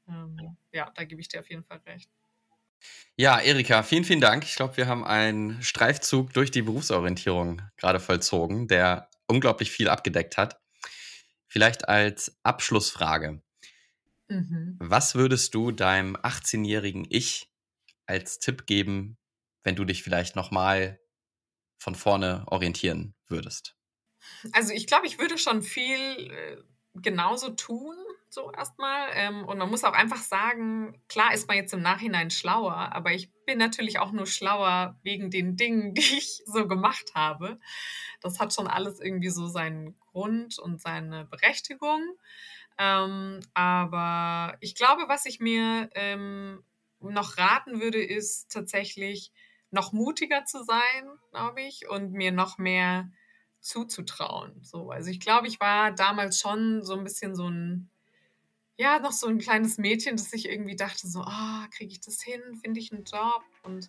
ähm, 0.08 0.58
ja, 0.72 0.92
da 0.96 1.04
gebe 1.04 1.22
ich 1.22 1.28
dir 1.28 1.40
auf 1.40 1.50
jeden 1.50 1.64
Fall 1.64 1.82
recht. 1.86 2.10
Ja, 3.18 3.40
Erika, 3.40 3.82
vielen, 3.84 4.04
vielen 4.04 4.20
Dank. 4.20 4.44
Ich 4.44 4.56
glaube, 4.56 4.76
wir 4.76 4.88
haben 4.88 5.06
einen 5.06 5.62
Streifzug 5.62 6.34
durch 6.34 6.52
die 6.52 6.64
Berufsorientierung 6.64 7.62
gerade 7.78 8.00
vollzogen, 8.00 8.68
der 8.68 9.10
unglaublich 9.28 9.72
viel 9.72 9.88
abgedeckt 9.88 10.38
hat. 10.38 10.60
Vielleicht 11.48 11.88
als 11.88 12.38
Abschlussfrage. 12.44 13.42
Mhm. 14.28 14.76
Was 14.80 15.16
würdest 15.16 15.54
du 15.54 15.72
deinem 15.72 16.18
18-jährigen 16.18 17.06
Ich 17.10 17.50
als 18.06 18.40
Tipp 18.40 18.66
geben, 18.66 19.18
wenn 19.64 19.76
du 19.76 19.86
dich 19.86 20.04
vielleicht 20.04 20.36
nochmal 20.36 21.00
von 21.78 21.96
vorne 21.96 22.44
orientieren 22.48 23.16
würdest? 23.28 23.76
Also 24.52 24.74
ich 24.74 24.88
glaube, 24.88 25.08
ich 25.08 25.20
würde 25.20 25.38
schon 25.38 25.62
viel 25.62 26.32
äh, 26.32 26.58
genauso 26.96 27.52
tun, 27.52 27.96
so 28.36 28.52
erstmal. 28.52 29.10
Ähm, 29.14 29.46
und 29.46 29.58
man 29.58 29.70
muss 29.70 29.84
auch 29.84 29.94
einfach 29.94 30.22
sagen, 30.22 31.02
klar 31.08 31.34
ist 31.34 31.48
man 31.48 31.58
jetzt 31.58 31.74
im 31.74 31.82
Nachhinein 31.82 32.30
schlauer, 32.30 32.94
aber 32.94 33.14
ich 33.14 33.32
bin 33.46 33.58
natürlich 33.58 33.98
auch 33.98 34.12
nur 34.12 34.28
schlauer 34.28 35.00
wegen 35.02 35.32
den 35.32 35.58
Dingen, 35.58 35.94
die 35.96 36.02
ich 36.02 36.44
so 36.46 36.68
gemacht 36.68 37.16
habe. 37.16 37.60
Das 38.22 38.40
hat 38.40 38.54
schon 38.54 38.68
alles 38.68 39.00
irgendwie 39.00 39.30
so 39.30 39.48
seinen 39.48 39.98
Grund 40.00 40.60
und 40.60 40.80
seine 40.80 41.26
Berechtigung. 41.26 42.02
Ähm, 42.78 43.40
aber 43.54 44.58
ich 44.60 44.76
glaube, 44.76 45.06
was 45.08 45.26
ich 45.26 45.40
mir 45.40 45.90
ähm, 45.96 46.64
noch 47.00 47.38
raten 47.38 47.82
würde, 47.82 48.04
ist 48.04 48.52
tatsächlich 48.52 49.32
noch 49.72 49.94
mutiger 49.94 50.46
zu 50.46 50.64
sein, 50.64 51.10
glaube 51.32 51.62
ich, 51.62 51.88
und 51.90 52.12
mir 52.12 52.32
noch 52.32 52.58
mehr 52.58 53.10
zuzutrauen. 53.66 54.64
So, 54.64 54.92
also 54.92 55.10
ich 55.10 55.20
glaube, 55.20 55.48
ich 55.48 55.60
war 55.60 55.92
damals 55.92 56.40
schon 56.40 56.84
so 56.84 56.94
ein 56.94 57.04
bisschen 57.04 57.36
so 57.36 57.50
ein, 57.50 57.90
ja, 58.78 59.00
noch 59.00 59.12
so 59.12 59.28
ein 59.28 59.40
kleines 59.40 59.78
Mädchen, 59.78 60.18
das 60.18 60.30
sich 60.30 60.50
irgendwie 60.50 60.76
dachte, 60.76 61.08
so, 61.08 61.22
ah, 61.22 61.64
oh, 61.64 61.68
kriege 61.76 61.92
ich 61.92 62.02
das 62.02 62.22
hin? 62.22 62.42
Finde 62.64 62.80
ich 62.80 62.92
einen 62.92 63.06
Job? 63.06 63.44
Und 63.64 63.88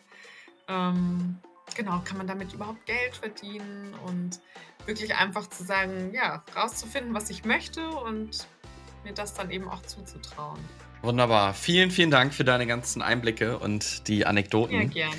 ähm, 0.69 1.39
genau, 1.75 2.01
kann 2.05 2.19
man 2.19 2.27
damit 2.27 2.53
überhaupt 2.53 2.87
Geld 2.87 3.17
verdienen? 3.17 3.95
Und 4.07 4.41
wirklich 4.87 5.15
einfach 5.15 5.49
zu 5.49 5.65
sagen, 5.65 6.13
ja, 6.15 6.45
rauszufinden, 6.55 7.15
was 7.15 7.31
ich 7.31 7.45
möchte 7.45 7.89
und 7.89 8.47
mir 9.05 9.13
das 9.13 9.35
dann 9.35 9.51
eben 9.51 9.69
auch 9.69 9.83
zuzutrauen. 9.83 10.61
Wunderbar. 11.03 11.55
Vielen, 11.55 11.91
vielen 11.91 12.11
Dank 12.11 12.33
für 12.33 12.45
deine 12.45 12.67
ganzen 12.67 13.03
Einblicke 13.03 13.59
und 13.59 14.09
die 14.09 14.27
Anekdoten. 14.27 14.75
Ja, 14.75 14.85
gerne. 14.85 15.17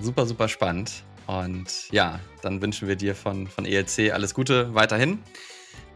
Super, 0.00 0.26
super 0.26 0.48
spannend. 0.48 1.04
Und 1.26 1.90
ja, 1.90 2.20
dann 2.42 2.60
wünschen 2.62 2.88
wir 2.88 2.96
dir 2.96 3.14
von, 3.14 3.46
von 3.46 3.64
ELC 3.64 4.12
alles 4.12 4.34
Gute 4.34 4.74
weiterhin. 4.74 5.22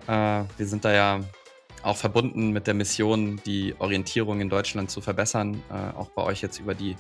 Äh, 0.07 0.45
wir 0.57 0.67
sind 0.67 0.85
da 0.85 0.93
ja 0.93 1.21
auch 1.85 1.97
verbunden 1.97 2.51
mit 2.51 2.67
der 2.67 2.75
Mission, 2.75 3.41
die 3.47 3.75
Orientierung 3.79 4.41
in 4.41 4.49
Deutschland 4.49 4.91
zu 4.91 5.01
verbessern. 5.01 5.63
Äh, 5.71 5.97
auch 5.97 6.09
bei 6.09 6.23
euch 6.23 6.41
jetzt 6.43 6.59
über 6.59 6.75
die 6.75 6.97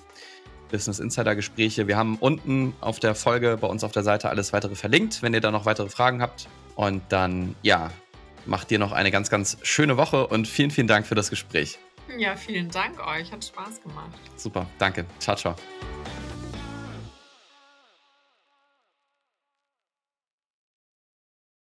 Business 0.70 0.98
Insider 0.98 1.34
Gespräche. 1.34 1.86
Wir 1.86 1.96
haben 1.96 2.16
unten 2.16 2.74
auf 2.80 3.00
der 3.00 3.14
Folge 3.14 3.58
bei 3.60 3.66
uns 3.66 3.84
auf 3.84 3.92
der 3.92 4.02
Seite 4.02 4.28
alles 4.28 4.52
weitere 4.52 4.74
verlinkt, 4.74 5.22
wenn 5.22 5.34
ihr 5.34 5.40
da 5.40 5.50
noch 5.50 5.66
weitere 5.66 5.88
Fragen 5.88 6.20
habt. 6.20 6.48
Und 6.74 7.02
dann, 7.10 7.54
ja, 7.62 7.90
macht 8.46 8.70
dir 8.70 8.78
noch 8.78 8.92
eine 8.92 9.10
ganz, 9.10 9.30
ganz 9.30 9.58
schöne 9.62 9.96
Woche 9.96 10.26
und 10.26 10.48
vielen, 10.48 10.70
vielen 10.70 10.88
Dank 10.88 11.06
für 11.06 11.14
das 11.14 11.30
Gespräch. 11.30 11.78
Ja, 12.18 12.36
vielen 12.36 12.68
Dank 12.68 13.00
euch. 13.06 13.32
Hat 13.32 13.44
Spaß 13.44 13.80
gemacht. 13.82 14.18
Super, 14.36 14.66
danke. 14.78 15.06
Ciao, 15.18 15.36
ciao. 15.36 15.54